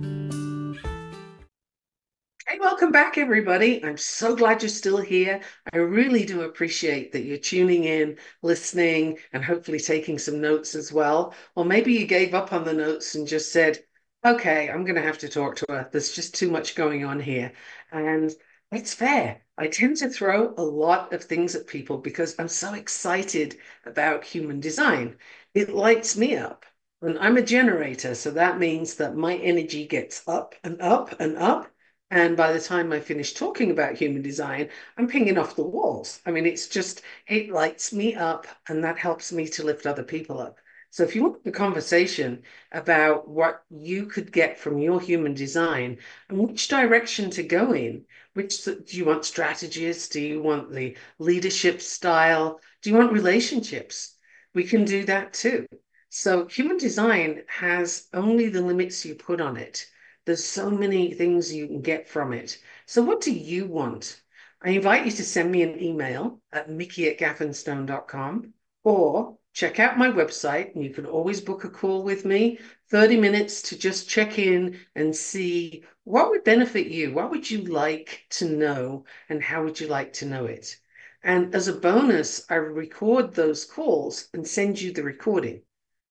Hey, 2.48 2.58
welcome 2.60 2.92
back, 2.92 3.18
everybody. 3.18 3.84
I'm 3.84 3.98
so 3.98 4.36
glad 4.36 4.62
you're 4.62 4.70
still 4.70 4.98
here. 4.98 5.42
I 5.74 5.78
really 5.78 6.26
do 6.26 6.42
appreciate 6.42 7.12
that 7.12 7.24
you're 7.24 7.38
tuning 7.38 7.84
in, 7.86 8.18
listening, 8.42 9.18
and 9.34 9.44
hopefully 9.44 9.80
taking 9.80 10.18
some 10.20 10.40
notes 10.42 10.76
as 10.76 10.92
well. 10.92 11.34
Or 11.56 11.66
maybe 11.66 11.94
you 11.94 12.06
gave 12.06 12.34
up 12.34 12.54
on 12.54 12.64
the 12.64 12.74
notes 12.74 13.16
and 13.16 13.28
just 13.28 13.52
said, 13.52 13.84
okay, 14.26 14.70
I'm 14.70 14.84
going 14.86 14.96
to 14.96 15.02
have 15.02 15.18
to 15.20 15.30
talk 15.30 15.56
to 15.58 15.66
her. 15.70 15.90
There's 15.92 16.14
just 16.14 16.36
too 16.36 16.50
much 16.52 16.76
going 16.76 17.04
on 17.06 17.20
here. 17.20 17.52
And 17.92 18.32
it's 18.72 18.94
fair. 18.94 19.42
I 19.58 19.68
tend 19.68 19.98
to 19.98 20.10
throw 20.10 20.54
a 20.58 20.64
lot 20.64 21.14
of 21.14 21.24
things 21.24 21.56
at 21.56 21.68
people 21.68 21.98
because 21.98 22.36
I'm 22.40 22.48
so 22.50 22.74
excited 22.74 23.58
about 23.86 24.24
human 24.24 24.60
design. 24.60 25.18
It 25.54 25.70
lights 25.70 26.16
me 26.18 26.36
up. 26.38 26.66
And 27.02 27.20
I'm 27.20 27.38
a 27.38 27.42
generator, 27.42 28.16
so 28.16 28.32
that 28.32 28.60
means 28.60 28.96
that 28.96 29.16
my 29.16 29.36
energy 29.36 29.86
gets 29.88 30.26
up 30.28 30.56
and 30.64 30.82
up 30.82 31.20
and 31.20 31.38
up 31.38 31.68
and 32.14 32.38
by 32.38 32.54
the 32.54 32.60
time 32.60 32.94
I 32.94 33.00
finish 33.00 33.34
talking 33.34 33.72
about 33.72 33.96
human 33.96 34.22
design, 34.22 34.70
I'm 34.98 35.08
pinging 35.08 35.40
off 35.40 35.56
the 35.56 35.64
walls. 35.64 36.22
I 36.28 36.30
mean, 36.32 36.46
it's 36.46 36.68
just, 36.68 37.02
it 37.26 37.50
lights 37.50 37.92
me 37.92 38.14
up 38.14 38.46
and 38.70 38.84
that 38.84 39.00
helps 39.00 39.32
me 39.32 39.48
to 39.48 39.64
lift 39.64 39.88
other 39.88 40.04
people 40.04 40.40
up. 40.40 40.60
So 40.92 41.02
if 41.02 41.16
you 41.16 41.24
want 41.24 41.44
the 41.44 41.52
conversation 41.52 42.44
about 42.72 43.28
what 43.28 43.64
you 43.72 44.06
could 44.06 44.32
get 44.32 44.60
from 44.60 44.78
your 44.78 45.02
human 45.02 45.34
design 45.34 45.98
and 46.30 46.38
which 46.38 46.68
direction 46.68 47.32
to 47.32 47.42
go 47.42 47.74
in, 47.74 48.06
which 48.36 48.64
do 48.64 48.84
you 48.90 49.06
want 49.06 49.26
strategies? 49.26 50.08
Do 50.08 50.22
you 50.22 50.40
want 50.40 50.72
the 50.72 50.96
leadership 51.18 51.82
style? 51.82 52.60
Do 52.84 52.92
you 52.92 52.96
want 52.96 53.12
relationships? 53.12 54.16
We 54.54 54.66
can 54.66 54.86
do 54.86 55.04
that 55.06 55.34
too. 55.34 55.66
So 56.10 56.46
human 56.46 56.78
design 56.78 57.42
has 57.48 58.08
only 58.14 58.50
the 58.50 58.62
limits 58.62 59.04
you 59.04 59.16
put 59.16 59.42
on 59.42 59.58
it. 59.58 59.88
There's 60.26 60.44
so 60.44 60.70
many 60.70 61.14
things 61.14 61.54
you 61.54 61.68
can 61.68 61.82
get 61.82 62.08
from 62.08 62.34
it. 62.34 62.58
So, 62.86 63.02
what 63.02 63.22
do 63.22 63.32
you 63.32 63.66
want? 63.66 64.22
I 64.62 64.70
invite 64.70 65.06
you 65.06 65.12
to 65.12 65.24
send 65.24 65.52
me 65.52 65.62
an 65.62 65.82
email 65.84 66.42
at 66.52 66.70
mickey 66.70 67.10
at 67.10 67.20
gaffenstone.com 67.20 68.54
or 68.84 69.38
check 69.52 69.80
out 69.80 69.98
my 69.98 70.10
website. 70.10 70.74
And 70.74 70.84
you 70.84 70.92
can 70.92 71.06
always 71.06 71.42
book 71.42 71.66
a 71.66 71.70
call 71.70 72.04
with 72.04 72.24
me 72.24 72.60
30 72.90 73.18
minutes 73.18 73.62
to 73.64 73.78
just 73.78 74.08
check 74.08 74.40
in 74.40 74.80
and 74.96 75.16
see 75.16 75.84
what 76.06 76.30
would 76.30 76.44
benefit 76.44 76.88
you. 76.88 77.14
What 77.14 77.30
would 77.32 77.50
you 77.50 77.64
like 77.64 78.26
to 78.32 78.46
know? 78.46 79.06
And 79.30 79.44
how 79.44 79.64
would 79.64 79.80
you 79.80 79.88
like 79.88 80.14
to 80.14 80.26
know 80.26 80.46
it? 80.46 80.78
And 81.24 81.54
as 81.56 81.68
a 81.68 81.74
bonus, 81.74 82.46
I 82.50 82.56
record 82.56 83.34
those 83.34 83.66
calls 83.66 84.30
and 84.34 84.48
send 84.48 84.82
you 84.82 84.92
the 84.94 85.04
recording. 85.04 85.62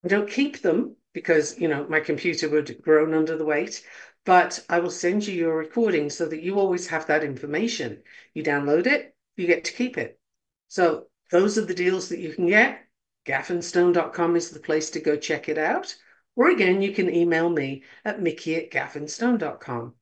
I 0.03 0.07
don't 0.07 0.29
keep 0.29 0.61
them 0.61 0.95
because 1.13 1.59
you 1.59 1.67
know 1.67 1.85
my 1.87 1.99
computer 1.99 2.49
would 2.49 2.81
groan 2.81 3.13
under 3.13 3.37
the 3.37 3.45
weight. 3.45 3.85
But 4.25 4.63
i 4.69 4.79
will 4.79 4.91
send 4.91 5.27
you 5.27 5.35
your 5.35 5.57
recording 5.57 6.09
so 6.09 6.25
that 6.27 6.41
you 6.41 6.59
always 6.59 6.87
have 6.87 7.07
that 7.07 7.23
information. 7.23 8.03
You 8.33 8.43
download 8.43 8.87
it 8.87 9.13
you 9.35 9.47
get 9.47 9.63
to 9.65 9.73
keep 9.73 9.97
it. 9.97 10.19
So 10.67 11.07
those 11.31 11.57
are 11.57 11.65
the 11.65 11.73
deals 11.73 12.09
that 12.09 12.19
you 12.19 12.33
can 12.33 12.47
get. 12.47 12.85
Gaffenstone.com 13.25 14.35
is 14.35 14.51
the 14.51 14.59
place 14.59 14.91
to 14.91 14.99
go 14.99 15.15
check 15.15 15.49
it 15.49 15.57
out. 15.57 15.95
Or 16.35 16.49
again 16.49 16.81
you 16.81 16.93
can 16.93 17.13
email 17.13 17.49
me 17.49 17.83
at 18.03 18.21
mickey 18.21 18.55
at 18.55 18.71
gaffenstone.com 18.71 19.93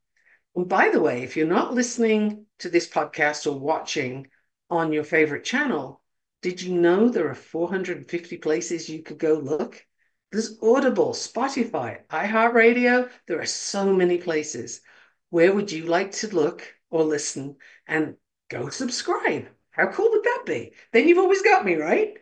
and 0.56 0.70
by 0.70 0.90
the 0.90 1.02
way 1.02 1.24
if 1.24 1.36
you're 1.36 1.48
not 1.48 1.74
listening 1.74 2.46
to 2.60 2.70
this 2.70 2.88
podcast 2.88 3.52
or 3.52 3.60
watching 3.60 4.28
on 4.70 4.94
your 4.94 5.04
favorite 5.04 5.44
channel 5.44 6.02
did 6.42 6.62
you 6.62 6.74
know 6.74 7.10
there 7.10 7.30
are 7.30 7.36
450 7.36 8.38
places 8.38 8.90
you 8.90 9.04
could 9.04 9.18
go 9.18 9.34
look 9.34 9.86
there's 10.32 10.58
Audible, 10.62 11.12
Spotify, 11.12 12.06
iHeartRadio. 12.10 13.10
There 13.28 13.42
are 13.42 13.46
so 13.46 13.94
many 13.94 14.18
places. 14.18 14.82
Where 15.30 15.54
would 15.54 15.72
you 15.72 15.86
like 15.86 16.12
to 16.14 16.34
look 16.34 16.64
or 16.90 17.04
listen 17.04 17.58
and 17.86 18.16
go 18.50 18.70
subscribe? 18.70 19.48
How 19.72 19.88
cool 19.88 20.10
would 20.10 20.24
that 20.24 20.44
be? 20.46 20.74
Then 20.94 21.08
you've 21.08 21.18
always 21.18 21.42
got 21.42 21.66
me, 21.66 21.76
right? 21.76 22.18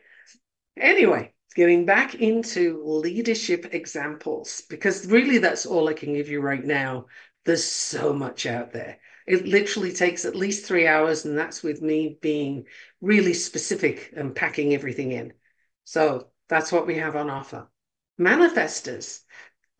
Anyway, 0.75 1.33
getting 1.55 1.85
back 1.85 2.15
into 2.15 2.83
leadership 2.83 3.73
examples, 3.73 4.63
because 4.69 5.07
really 5.07 5.37
that's 5.37 5.65
all 5.67 5.87
I 5.87 5.93
can 5.93 6.13
give 6.13 6.29
you 6.29 6.41
right 6.41 6.63
now. 6.63 7.05
There's 7.45 7.65
so 7.65 8.11
much 8.11 8.45
out 8.47 8.73
there. 8.73 8.97
It 9.27 9.45
literally 9.45 9.91
takes 9.91 10.25
at 10.25 10.35
least 10.35 10.65
three 10.65 10.87
hours, 10.87 11.25
and 11.25 11.37
that's 11.37 11.61
with 11.61 11.81
me 11.81 12.17
being 12.21 12.65
really 13.01 13.35
specific 13.35 14.11
and 14.15 14.35
packing 14.35 14.73
everything 14.73 15.11
in. 15.11 15.33
So 15.83 16.29
that's 16.47 16.71
what 16.71 16.87
we 16.87 16.95
have 16.95 17.15
on 17.15 17.29
offer 17.29 17.67
manifestors. 18.19 19.21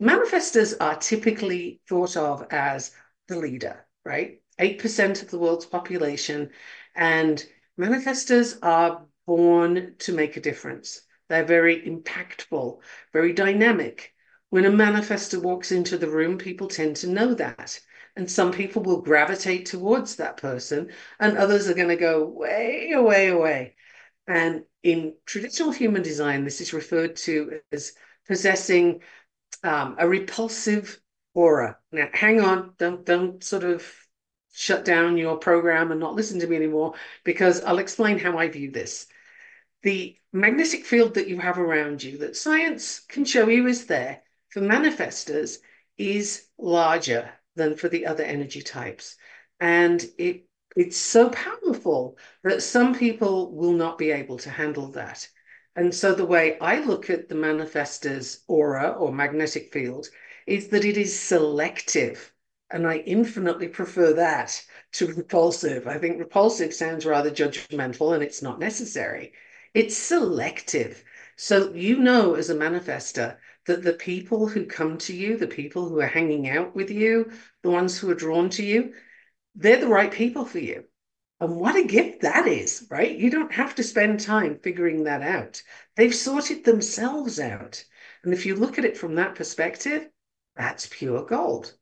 Manifestors 0.00 0.74
are 0.80 0.96
typically 0.96 1.80
thought 1.88 2.16
of 2.16 2.46
as 2.50 2.92
the 3.28 3.38
leader, 3.38 3.84
right? 4.04 4.40
8% 4.58 5.22
of 5.22 5.30
the 5.30 5.38
world's 5.38 5.66
population. 5.66 6.50
And 6.94 7.44
manifestors 7.78 8.58
are 8.62 9.06
born 9.26 9.94
to 9.98 10.12
make 10.12 10.36
a 10.36 10.40
difference. 10.40 11.02
They're 11.28 11.44
very 11.44 11.82
impactful, 11.82 12.80
very 13.12 13.32
dynamic. 13.32 14.12
When 14.48 14.64
a 14.64 14.70
manifestor 14.70 15.40
walks 15.40 15.70
into 15.70 15.96
the 15.96 16.10
room, 16.10 16.38
people 16.38 16.66
tend 16.66 16.96
to 16.96 17.08
know 17.08 17.34
that. 17.34 17.78
And 18.16 18.28
some 18.28 18.50
people 18.50 18.82
will 18.82 19.00
gravitate 19.02 19.66
towards 19.66 20.16
that 20.16 20.36
person, 20.36 20.90
and 21.20 21.38
others 21.38 21.68
are 21.68 21.74
going 21.74 21.88
to 21.88 21.96
go 21.96 22.24
way 22.24 22.90
away 22.92 23.28
away. 23.28 23.76
And 24.26 24.64
in 24.82 25.14
traditional 25.26 25.70
human 25.70 26.02
design, 26.02 26.44
this 26.44 26.60
is 26.60 26.72
referred 26.72 27.16
to 27.16 27.60
as 27.70 27.92
possessing 28.30 29.00
um, 29.64 29.96
a 29.98 30.08
repulsive 30.08 31.00
aura. 31.34 31.76
Now, 31.90 32.08
hang 32.12 32.40
on, 32.40 32.74
don't 32.78 33.04
don't 33.04 33.42
sort 33.42 33.64
of 33.64 33.84
shut 34.52 34.84
down 34.84 35.16
your 35.16 35.36
program 35.36 35.90
and 35.90 35.98
not 35.98 36.14
listen 36.14 36.38
to 36.38 36.46
me 36.46 36.54
anymore 36.54 36.94
because 37.24 37.60
I'll 37.64 37.80
explain 37.80 38.20
how 38.20 38.38
I 38.38 38.46
view 38.46 38.70
this. 38.70 39.08
The 39.82 40.16
magnetic 40.32 40.84
field 40.84 41.14
that 41.14 41.26
you 41.26 41.40
have 41.40 41.58
around 41.58 42.04
you, 42.04 42.18
that 42.18 42.36
science 42.36 43.00
can 43.00 43.24
show 43.24 43.48
you 43.48 43.66
is 43.66 43.86
there 43.86 44.22
for 44.50 44.60
manifestors, 44.60 45.58
is 45.98 46.46
larger 46.56 47.32
than 47.56 47.74
for 47.74 47.88
the 47.88 48.06
other 48.06 48.22
energy 48.22 48.62
types, 48.62 49.16
and 49.58 50.04
it 50.18 50.44
it's 50.76 50.96
so 50.96 51.30
powerful 51.30 52.16
that 52.44 52.62
some 52.62 52.94
people 52.94 53.52
will 53.56 53.72
not 53.72 53.98
be 53.98 54.12
able 54.12 54.38
to 54.38 54.50
handle 54.50 54.92
that. 54.92 55.28
And 55.76 55.94
so 55.94 56.14
the 56.14 56.26
way 56.26 56.58
I 56.60 56.80
look 56.80 57.10
at 57.10 57.28
the 57.28 57.34
manifestor's 57.34 58.44
aura 58.46 58.90
or 58.90 59.12
magnetic 59.12 59.72
field 59.72 60.08
is 60.46 60.68
that 60.68 60.84
it 60.84 60.96
is 60.96 61.18
selective. 61.18 62.32
And 62.70 62.86
I 62.86 62.98
infinitely 62.98 63.68
prefer 63.68 64.12
that 64.14 64.64
to 64.92 65.06
repulsive. 65.06 65.88
I 65.88 65.98
think 65.98 66.18
repulsive 66.18 66.72
sounds 66.72 67.04
rather 67.06 67.30
judgmental 67.30 68.14
and 68.14 68.22
it's 68.22 68.42
not 68.42 68.60
necessary. 68.60 69.32
It's 69.74 69.96
selective. 69.96 71.04
So 71.36 71.72
you 71.72 71.98
know 71.98 72.34
as 72.34 72.50
a 72.50 72.54
manifestor 72.54 73.38
that 73.66 73.82
the 73.82 73.94
people 73.94 74.46
who 74.48 74.66
come 74.66 74.98
to 74.98 75.14
you, 75.14 75.36
the 75.36 75.46
people 75.46 75.88
who 75.88 76.00
are 76.00 76.06
hanging 76.06 76.48
out 76.48 76.74
with 76.74 76.90
you, 76.90 77.32
the 77.62 77.70
ones 77.70 77.98
who 77.98 78.10
are 78.10 78.14
drawn 78.14 78.50
to 78.50 78.64
you, 78.64 78.94
they're 79.54 79.80
the 79.80 79.88
right 79.88 80.12
people 80.12 80.44
for 80.44 80.58
you. 80.58 80.84
And 81.40 81.56
what 81.56 81.76
a 81.76 81.84
gift 81.84 82.20
that 82.20 82.46
is, 82.46 82.86
right? 82.90 83.16
You 83.16 83.30
don't 83.30 83.52
have 83.52 83.74
to 83.76 83.82
spend 83.82 84.20
time 84.20 84.58
figuring 84.62 85.04
that 85.04 85.22
out. 85.22 85.62
They've 85.96 86.14
sorted 86.14 86.64
themselves 86.64 87.40
out. 87.40 87.82
And 88.22 88.34
if 88.34 88.44
you 88.44 88.54
look 88.54 88.78
at 88.78 88.84
it 88.84 88.98
from 88.98 89.14
that 89.14 89.36
perspective, 89.36 90.08
that's 90.54 90.86
pure 90.90 91.24
gold. 91.24 91.74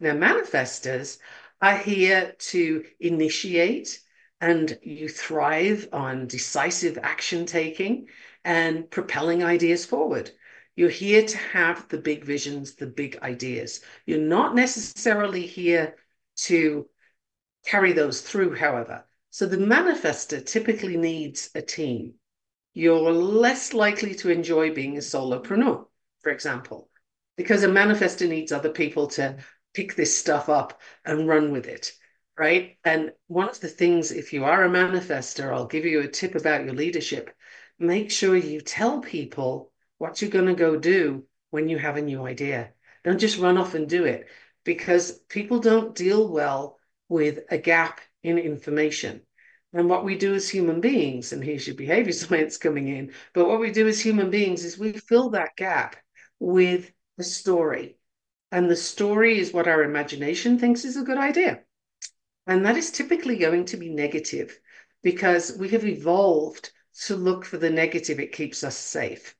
Now, 0.00 0.12
manifestors 0.12 1.18
are 1.60 1.76
here 1.76 2.34
to 2.38 2.84
initiate 2.98 4.00
and 4.40 4.76
you 4.82 5.08
thrive 5.08 5.88
on 5.92 6.26
decisive 6.26 6.98
action 7.00 7.44
taking 7.46 8.08
and 8.44 8.90
propelling 8.90 9.44
ideas 9.44 9.84
forward. 9.84 10.30
You're 10.74 10.88
here 10.88 11.24
to 11.24 11.36
have 11.36 11.86
the 11.88 11.98
big 11.98 12.24
visions, 12.24 12.74
the 12.74 12.86
big 12.86 13.18
ideas. 13.22 13.82
You're 14.06 14.18
not 14.18 14.54
necessarily 14.54 15.46
here 15.46 15.96
to 16.36 16.88
carry 17.64 17.92
those 17.92 18.20
through, 18.20 18.54
however. 18.56 19.04
So 19.30 19.46
the 19.46 19.56
manifester 19.56 20.44
typically 20.44 20.96
needs 20.96 21.50
a 21.54 21.62
team. 21.62 22.14
You're 22.74 23.12
less 23.12 23.72
likely 23.72 24.14
to 24.16 24.30
enjoy 24.30 24.74
being 24.74 24.96
a 24.96 25.00
solopreneur, 25.00 25.86
for 26.20 26.32
example, 26.32 26.90
because 27.36 27.62
a 27.62 27.68
manifester 27.68 28.28
needs 28.28 28.52
other 28.52 28.70
people 28.70 29.08
to 29.08 29.38
pick 29.74 29.94
this 29.94 30.18
stuff 30.18 30.48
up 30.48 30.80
and 31.04 31.28
run 31.28 31.52
with 31.52 31.66
it 31.66 31.92
right? 32.38 32.76
And 32.84 33.12
one 33.26 33.48
of 33.48 33.60
the 33.60 33.68
things, 33.68 34.10
if 34.10 34.32
you 34.32 34.44
are 34.44 34.64
a 34.64 34.68
manifester, 34.68 35.52
I'll 35.52 35.66
give 35.66 35.84
you 35.84 36.00
a 36.00 36.08
tip 36.08 36.34
about 36.34 36.64
your 36.64 36.74
leadership. 36.74 37.30
Make 37.78 38.10
sure 38.10 38.36
you 38.36 38.60
tell 38.60 39.00
people 39.00 39.72
what 39.98 40.20
you're 40.20 40.30
going 40.30 40.46
to 40.46 40.54
go 40.54 40.76
do 40.76 41.24
when 41.50 41.68
you 41.68 41.78
have 41.78 41.96
a 41.96 42.02
new 42.02 42.26
idea. 42.26 42.72
Don't 43.04 43.20
just 43.20 43.38
run 43.38 43.58
off 43.58 43.74
and 43.74 43.88
do 43.88 44.04
it 44.04 44.28
because 44.64 45.12
people 45.28 45.58
don't 45.58 45.94
deal 45.94 46.28
well 46.28 46.78
with 47.08 47.40
a 47.50 47.58
gap 47.58 48.00
in 48.22 48.38
information. 48.38 49.22
And 49.72 49.88
what 49.88 50.04
we 50.04 50.16
do 50.16 50.34
as 50.34 50.48
human 50.48 50.80
beings, 50.80 51.32
and 51.32 51.42
here's 51.42 51.66
your 51.66 51.76
behavior 51.76 52.12
science 52.12 52.58
coming 52.58 52.88
in, 52.88 53.12
but 53.32 53.48
what 53.48 53.60
we 53.60 53.70
do 53.70 53.88
as 53.88 54.00
human 54.00 54.30
beings 54.30 54.64
is 54.64 54.78
we 54.78 54.92
fill 54.92 55.30
that 55.30 55.56
gap 55.56 55.96
with 56.38 56.92
a 57.18 57.22
story. 57.22 57.96
And 58.50 58.70
the 58.70 58.76
story 58.76 59.38
is 59.38 59.52
what 59.52 59.68
our 59.68 59.82
imagination 59.82 60.58
thinks 60.58 60.84
is 60.84 60.96
a 60.96 61.02
good 61.02 61.16
idea. 61.16 61.60
And 62.46 62.66
that 62.66 62.76
is 62.76 62.90
typically 62.90 63.38
going 63.38 63.64
to 63.66 63.76
be 63.76 63.88
negative 63.88 64.58
because 65.02 65.56
we 65.56 65.70
have 65.70 65.84
evolved 65.84 66.70
to 67.06 67.16
look 67.16 67.44
for 67.44 67.56
the 67.56 67.70
negative. 67.70 68.20
It 68.20 68.32
keeps 68.32 68.62
us 68.62 68.76
safe. 68.76 69.34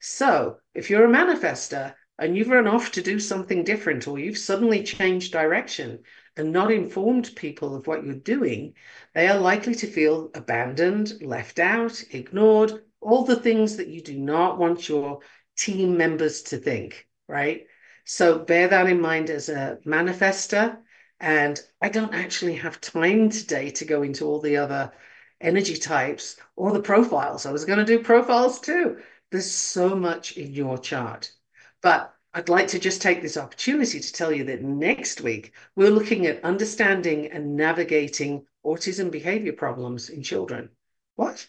So 0.00 0.58
if 0.74 0.90
you're 0.90 1.04
a 1.04 1.08
manifester 1.08 1.94
and 2.18 2.36
you've 2.36 2.48
run 2.48 2.66
off 2.66 2.92
to 2.92 3.02
do 3.02 3.18
something 3.18 3.64
different 3.64 4.06
or 4.08 4.18
you've 4.18 4.38
suddenly 4.38 4.82
changed 4.82 5.32
direction 5.32 6.00
and 6.36 6.52
not 6.52 6.70
informed 6.72 7.30
people 7.36 7.74
of 7.74 7.86
what 7.86 8.04
you're 8.04 8.14
doing, 8.14 8.74
they 9.14 9.28
are 9.28 9.38
likely 9.38 9.74
to 9.76 9.86
feel 9.86 10.30
abandoned, 10.34 11.14
left 11.22 11.58
out, 11.58 12.02
ignored, 12.10 12.82
all 13.00 13.24
the 13.24 13.36
things 13.36 13.76
that 13.76 13.88
you 13.88 14.00
do 14.00 14.18
not 14.18 14.58
want 14.58 14.88
your 14.88 15.20
team 15.56 15.96
members 15.96 16.42
to 16.42 16.56
think, 16.56 17.06
right? 17.28 17.66
So 18.04 18.38
bear 18.38 18.68
that 18.68 18.88
in 18.88 19.00
mind 19.00 19.30
as 19.30 19.48
a 19.48 19.78
manifester 19.84 20.78
and 21.20 21.60
I 21.82 21.90
don't 21.90 22.14
actually 22.14 22.56
have 22.56 22.80
time 22.80 23.28
today 23.28 23.70
to 23.72 23.84
go 23.84 24.02
into 24.02 24.24
all 24.24 24.40
the 24.40 24.56
other 24.56 24.92
energy 25.40 25.76
types 25.76 26.36
or 26.56 26.72
the 26.72 26.80
profiles. 26.80 27.46
I 27.46 27.52
was 27.52 27.64
going 27.64 27.78
to 27.78 27.84
do 27.84 28.02
profiles 28.02 28.60
too. 28.60 28.98
There's 29.30 29.50
so 29.50 29.94
much 29.94 30.36
in 30.36 30.52
your 30.54 30.78
chart. 30.78 31.30
But 31.82 32.14
I'd 32.32 32.48
like 32.48 32.68
to 32.68 32.78
just 32.78 33.02
take 33.02 33.22
this 33.22 33.36
opportunity 33.36 33.98
to 33.98 34.12
tell 34.12 34.30
you 34.30 34.44
that 34.44 34.62
next 34.62 35.20
week 35.20 35.52
we're 35.74 35.90
looking 35.90 36.26
at 36.26 36.44
understanding 36.44 37.26
and 37.32 37.56
navigating 37.56 38.46
autism 38.64 39.10
behavior 39.10 39.52
problems 39.52 40.10
in 40.10 40.22
children. 40.22 40.70
What? 41.16 41.48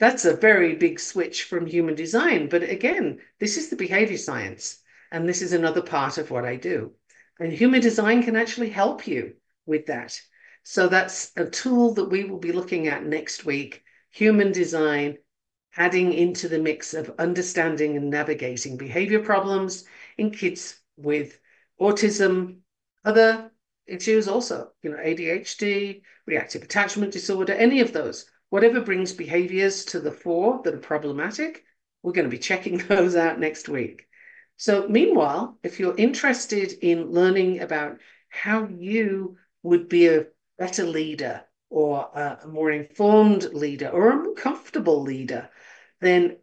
That's 0.00 0.24
a 0.24 0.34
very 0.34 0.76
big 0.76 0.98
switch 0.98 1.42
from 1.42 1.66
human 1.66 1.94
design. 1.94 2.48
But 2.48 2.62
again, 2.62 3.20
this 3.38 3.58
is 3.58 3.68
the 3.68 3.76
behavior 3.76 4.16
science. 4.16 4.78
And 5.12 5.28
this 5.28 5.42
is 5.42 5.52
another 5.52 5.82
part 5.82 6.16
of 6.16 6.30
what 6.30 6.46
I 6.46 6.56
do. 6.56 6.92
And 7.38 7.52
human 7.52 7.82
design 7.82 8.22
can 8.22 8.34
actually 8.34 8.70
help 8.70 9.06
you 9.06 9.34
with 9.66 9.86
that. 9.86 10.18
So 10.62 10.88
that's 10.88 11.32
a 11.36 11.44
tool 11.44 11.94
that 11.94 12.08
we 12.08 12.24
will 12.24 12.38
be 12.38 12.52
looking 12.52 12.88
at 12.88 13.04
next 13.04 13.44
week 13.44 13.84
human 14.10 14.52
design, 14.52 15.18
adding 15.76 16.14
into 16.14 16.48
the 16.48 16.58
mix 16.58 16.94
of 16.94 17.14
understanding 17.18 17.96
and 17.96 18.08
navigating 18.08 18.78
behavior 18.78 19.20
problems 19.20 19.84
in 20.18 20.30
kids 20.30 20.80
with 20.96 21.38
autism, 21.80 22.58
other 23.04 23.50
issues 23.86 24.28
also, 24.28 24.70
you 24.82 24.90
know, 24.90 24.96
ADHD, 24.96 26.02
reactive 26.26 26.62
attachment 26.62 27.12
disorder, 27.12 27.52
any 27.52 27.80
of 27.80 27.92
those. 27.92 28.26
Whatever 28.50 28.80
brings 28.80 29.12
behaviors 29.12 29.84
to 29.86 30.00
the 30.00 30.12
fore 30.12 30.60
that 30.64 30.74
are 30.74 30.78
problematic, 30.78 31.64
we're 32.02 32.12
going 32.12 32.26
to 32.26 32.36
be 32.36 32.38
checking 32.38 32.78
those 32.88 33.16
out 33.16 33.40
next 33.40 33.68
week. 33.68 34.06
So, 34.56 34.86
meanwhile, 34.88 35.58
if 35.62 35.80
you're 35.80 35.96
interested 35.96 36.72
in 36.80 37.10
learning 37.10 37.60
about 37.60 37.98
how 38.28 38.68
you 38.68 39.36
would 39.62 39.88
be 39.88 40.06
a 40.06 40.26
better 40.58 40.84
leader 40.84 41.42
or 41.70 42.08
a 42.14 42.46
more 42.46 42.70
informed 42.70 43.44
leader 43.52 43.88
or 43.88 44.10
a 44.10 44.22
more 44.22 44.34
comfortable 44.34 45.02
leader, 45.02 45.50
then 46.00 46.36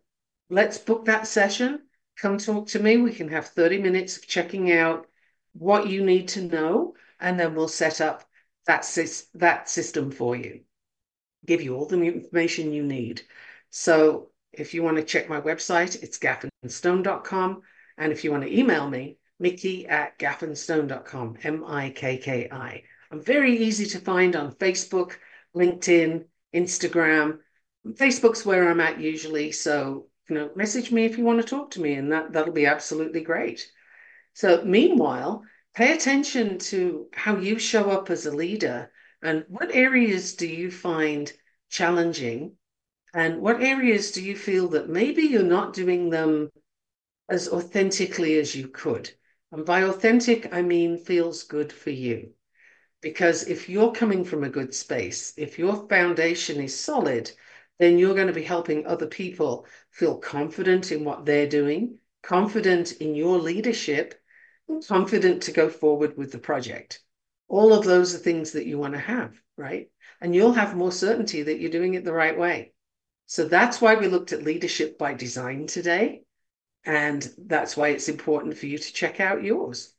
let's 0.50 0.78
book 0.78 1.06
that 1.06 1.28
session. 1.28 1.82
Come 2.22 2.38
talk 2.38 2.68
to 2.68 2.80
me. 2.80 2.98
We 2.98 3.14
can 3.14 3.30
have 3.30 3.48
30 3.48 3.80
minutes 3.80 4.18
of 4.18 4.28
checking 4.28 4.72
out 4.72 5.08
what 5.54 5.88
you 5.88 6.06
need 6.06 6.28
to 6.30 6.44
know, 6.44 6.94
and 7.20 7.40
then 7.40 7.56
we'll 7.56 7.68
set 7.68 8.00
up 8.00 8.24
that, 8.68 8.86
that 9.34 9.68
system 9.68 10.12
for 10.12 10.36
you, 10.36 10.62
give 11.48 11.64
you 11.64 11.76
all 11.76 11.88
the 11.88 12.00
information 12.00 12.74
you 12.74 12.84
need. 12.84 13.24
So, 13.72 14.30
if 14.54 14.76
you 14.76 14.84
want 14.84 14.98
to 14.98 15.04
check 15.04 15.30
my 15.30 15.42
website, 15.42 16.04
it's 16.04 16.20
gaffenstone.com. 16.20 17.62
And 17.98 18.12
if 18.12 18.24
you 18.24 18.30
want 18.30 18.44
to 18.44 18.56
email 18.56 18.88
me, 18.88 19.18
Mickey 19.40 19.88
at 19.88 20.20
gaffenstone.com, 20.20 21.38
M 21.42 21.64
I 21.66 21.90
K 21.90 22.18
K 22.18 22.48
I. 22.52 22.84
I'm 23.10 23.24
very 23.24 23.58
easy 23.64 23.88
to 23.88 24.00
find 24.00 24.36
on 24.36 24.54
Facebook, 24.54 25.14
LinkedIn, 25.56 26.26
Instagram. 26.54 27.40
Facebook's 27.88 28.46
where 28.46 28.70
I'm 28.70 28.80
at 28.80 29.00
usually. 29.00 29.52
So, 29.52 30.11
you 30.32 30.38
know, 30.38 30.50
message 30.56 30.94
me 30.94 31.04
if 31.04 31.18
you 31.18 31.26
want 31.26 31.42
to 31.42 31.46
talk 31.46 31.72
to 31.72 31.82
me, 31.82 31.96
and 31.96 32.14
that, 32.14 32.32
that'll 32.32 32.54
be 32.54 32.66
absolutely 32.66 33.20
great. 33.20 33.70
So, 34.34 34.64
meanwhile, 34.64 35.44
pay 35.76 35.92
attention 35.94 36.58
to 36.60 37.08
how 37.12 37.36
you 37.36 37.60
show 37.60 37.90
up 37.92 38.10
as 38.10 38.26
a 38.26 38.32
leader 38.32 38.94
and 39.22 39.44
what 39.50 39.76
areas 39.76 40.36
do 40.36 40.48
you 40.48 40.72
find 40.72 41.30
challenging 41.70 42.54
and 43.14 43.42
what 43.42 43.62
areas 43.62 44.12
do 44.12 44.24
you 44.24 44.38
feel 44.38 44.70
that 44.70 44.88
maybe 44.88 45.24
you're 45.24 45.44
not 45.44 45.74
doing 45.74 46.10
them 46.10 46.50
as 47.28 47.50
authentically 47.50 48.40
as 48.40 48.56
you 48.56 48.70
could. 48.70 49.12
And 49.52 49.66
by 49.66 49.84
authentic, 49.84 50.54
I 50.54 50.62
mean 50.62 50.98
feels 50.98 51.44
good 51.44 51.74
for 51.74 51.90
you. 51.90 52.32
Because 53.02 53.50
if 53.50 53.68
you're 53.68 53.92
coming 53.92 54.24
from 54.24 54.46
a 54.46 54.50
good 54.50 54.74
space, 54.74 55.34
if 55.36 55.60
your 55.60 55.90
foundation 55.90 56.62
is 56.62 56.80
solid, 56.80 57.30
then 57.82 57.98
you're 57.98 58.14
going 58.14 58.28
to 58.28 58.34
be 58.34 58.44
helping 58.44 58.86
other 58.86 59.08
people 59.08 59.66
feel 59.90 60.16
confident 60.16 60.92
in 60.92 61.04
what 61.04 61.26
they're 61.26 61.50
doing, 61.50 61.98
confident 62.22 62.92
in 62.92 63.16
your 63.16 63.40
leadership, 63.40 64.14
confident 64.88 65.42
to 65.42 65.52
go 65.52 65.68
forward 65.68 66.16
with 66.16 66.32
the 66.32 66.38
project. 66.38 67.00
All 67.48 67.74
of 67.74 67.84
those 67.84 68.14
are 68.14 68.20
things 68.20 68.52
that 68.52 68.68
you 68.68 68.78
want 68.78 68.94
to 68.94 69.00
have, 69.00 69.34
right? 69.58 69.90
And 70.22 70.36
you'll 70.36 70.54
have 70.54 70.76
more 70.76 70.92
certainty 70.92 71.42
that 71.42 71.60
you're 71.60 71.72
doing 71.72 71.96
it 71.96 72.06
the 72.06 72.14
right 72.14 72.38
way. 72.38 72.72
So 73.26 73.46
that's 73.46 73.82
why 73.82 73.96
we 73.96 74.08
looked 74.08 74.32
at 74.32 74.44
leadership 74.44 75.00
by 75.00 75.16
design 75.16 75.66
today. 75.66 76.22
And 76.86 77.28
that's 77.36 77.76
why 77.76 77.88
it's 77.88 78.10
important 78.10 78.60
for 78.60 78.68
you 78.68 78.78
to 78.78 78.94
check 78.94 79.20
out 79.20 79.42
yours. 79.42 79.92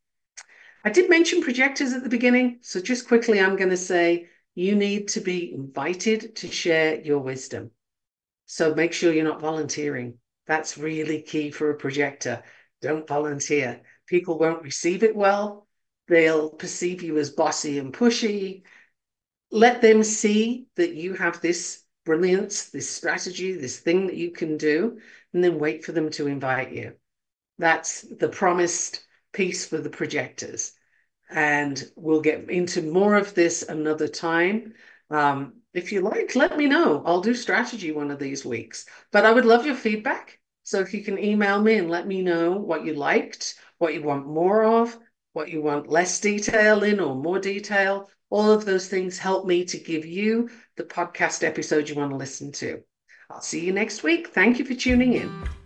I 0.85 0.91
did 0.91 1.11
mention 1.11 1.43
projectors 1.43 1.95
at 1.95 2.05
the 2.05 2.09
beginning. 2.09 2.59
So 2.61 2.81
just 2.81 3.09
quickly, 3.09 3.41
I'm 3.41 3.57
going 3.57 3.71
to 3.71 3.77
say 3.77 4.29
you 4.55 4.77
need 4.77 5.09
to 5.09 5.21
be 5.21 5.53
invited 5.53 6.37
to 6.37 6.49
share 6.49 7.01
your 7.01 7.19
wisdom. 7.21 7.71
So 8.47 8.75
make 8.75 8.93
sure 8.93 9.13
you're 9.13 9.25
not 9.25 9.41
volunteering. 9.41 10.19
That's 10.47 10.77
really 10.77 11.23
key 11.23 11.51
for 11.51 11.71
a 11.71 11.77
projector. 11.77 12.43
Don't 12.83 13.07
volunteer. 13.07 13.81
People 14.07 14.39
won't 14.39 14.63
receive 14.63 15.03
it 15.03 15.17
well. 15.17 15.67
They'll 16.09 16.51
perceive 16.51 17.03
you 17.03 17.19
as 17.19 17.31
bossy 17.31 17.79
and 17.79 17.95
pushy. 17.95 18.63
Let 19.51 19.81
them 19.81 20.03
see 20.03 20.67
that 20.77 20.95
you 20.95 21.15
have 21.15 21.41
this 21.41 21.85
brilliance, 22.05 22.71
this 22.71 22.91
strategy, 22.91 23.53
this 23.55 23.79
thing 23.79 24.09
that 24.09 24.17
you 24.17 24.33
can 24.33 24.57
do, 24.57 24.99
and 25.33 25.43
then 25.43 25.59
wait 25.59 25.85
for 25.85 25.93
them 25.93 26.11
to 26.11 26.27
invite 26.27 26.73
you. 26.73 26.95
That's 27.59 28.03
the 28.03 28.29
promised 28.29 29.07
piece 29.33 29.65
for 29.65 29.79
the 29.79 29.91
projectors. 29.91 30.73
And 31.33 31.83
we'll 31.97 32.21
get 32.21 32.51
into 32.51 32.83
more 32.83 33.15
of 33.15 33.35
this 33.35 33.63
another 33.63 34.09
time. 34.09 34.75
Um, 35.11 35.55
if 35.75 35.93
you 35.93 36.03
like, 36.03 36.37
let 36.37 36.57
me 36.57 36.67
know. 36.67 37.03
I'll 37.07 37.21
do 37.21 37.35
strategy 37.35 37.93
one 37.93 38.11
of 38.11 38.19
these 38.19 38.45
weeks. 38.45 38.85
But 39.11 39.25
I 39.25 39.33
would 39.33 39.45
love 39.45 39.65
your 39.65 39.75
feedback. 39.75 40.39
So 40.65 40.81
if 40.81 40.95
you 40.95 41.03
can 41.03 41.19
email 41.19 41.61
me 41.61 41.77
and 41.77 41.91
let 41.91 42.07
me 42.07 42.23
know 42.23 42.53
what 42.53 42.85
you 42.85 42.95
liked, 42.95 43.55
what 43.79 43.95
you 43.95 44.03
want 44.03 44.27
more 44.27 44.65
of, 44.65 44.97
what 45.33 45.49
you 45.49 45.63
want 45.63 45.89
less 45.89 46.21
detail 46.21 46.83
in 46.83 47.01
or 47.01 47.15
more 47.15 47.39
detail, 47.39 48.09
all 48.31 48.51
of 48.51 48.65
those 48.65 48.89
things 48.89 49.19
help 49.19 49.47
me 49.47 49.65
to 49.65 49.79
give 49.79 50.07
you 50.07 50.49
the 50.77 50.85
podcast 50.85 51.43
episode 51.43 51.89
you 51.89 51.95
want 51.95 52.11
to 52.11 52.17
listen 52.17 52.53
to. 52.53 52.83
I'll 53.31 53.41
see 53.41 53.65
you 53.65 53.73
next 53.73 54.03
week. 54.03 54.29
Thank 54.29 54.59
you 54.59 54.65
for 54.65 54.75
tuning 54.75 55.15
in. 55.15 55.62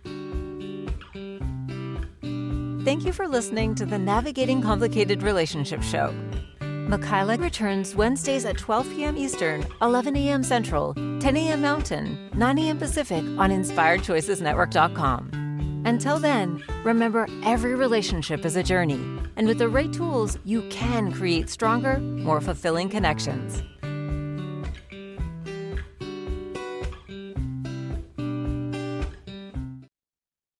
Thank 2.87 3.03
you 3.03 3.11
for 3.11 3.27
listening 3.27 3.75
to 3.75 3.85
the 3.85 3.99
Navigating 3.99 4.61
Complicated 4.61 5.21
Relationships 5.21 5.85
Show. 5.85 6.15
Michaela 6.61 7.35
returns 7.35 7.93
Wednesdays 7.93 8.45
at 8.45 8.57
12 8.57 8.89
p.m. 8.91 9.17
Eastern, 9.17 9.67
11 9.81 10.15
a.m. 10.15 10.41
Central, 10.41 10.93
10 10.93 11.35
a.m. 11.35 11.61
Mountain, 11.61 12.29
9 12.33 12.59
a.m. 12.59 12.77
Pacific 12.77 13.25
on 13.37 13.49
InspiredChoicesNetwork.com. 13.49 15.83
Until 15.85 16.17
then, 16.17 16.63
remember 16.85 17.27
every 17.43 17.75
relationship 17.75 18.45
is 18.45 18.55
a 18.55 18.63
journey, 18.63 19.03
and 19.35 19.49
with 19.49 19.57
the 19.57 19.67
right 19.67 19.91
tools, 19.91 20.39
you 20.45 20.61
can 20.69 21.11
create 21.11 21.49
stronger, 21.49 21.99
more 21.99 22.39
fulfilling 22.39 22.87
connections. 22.87 23.63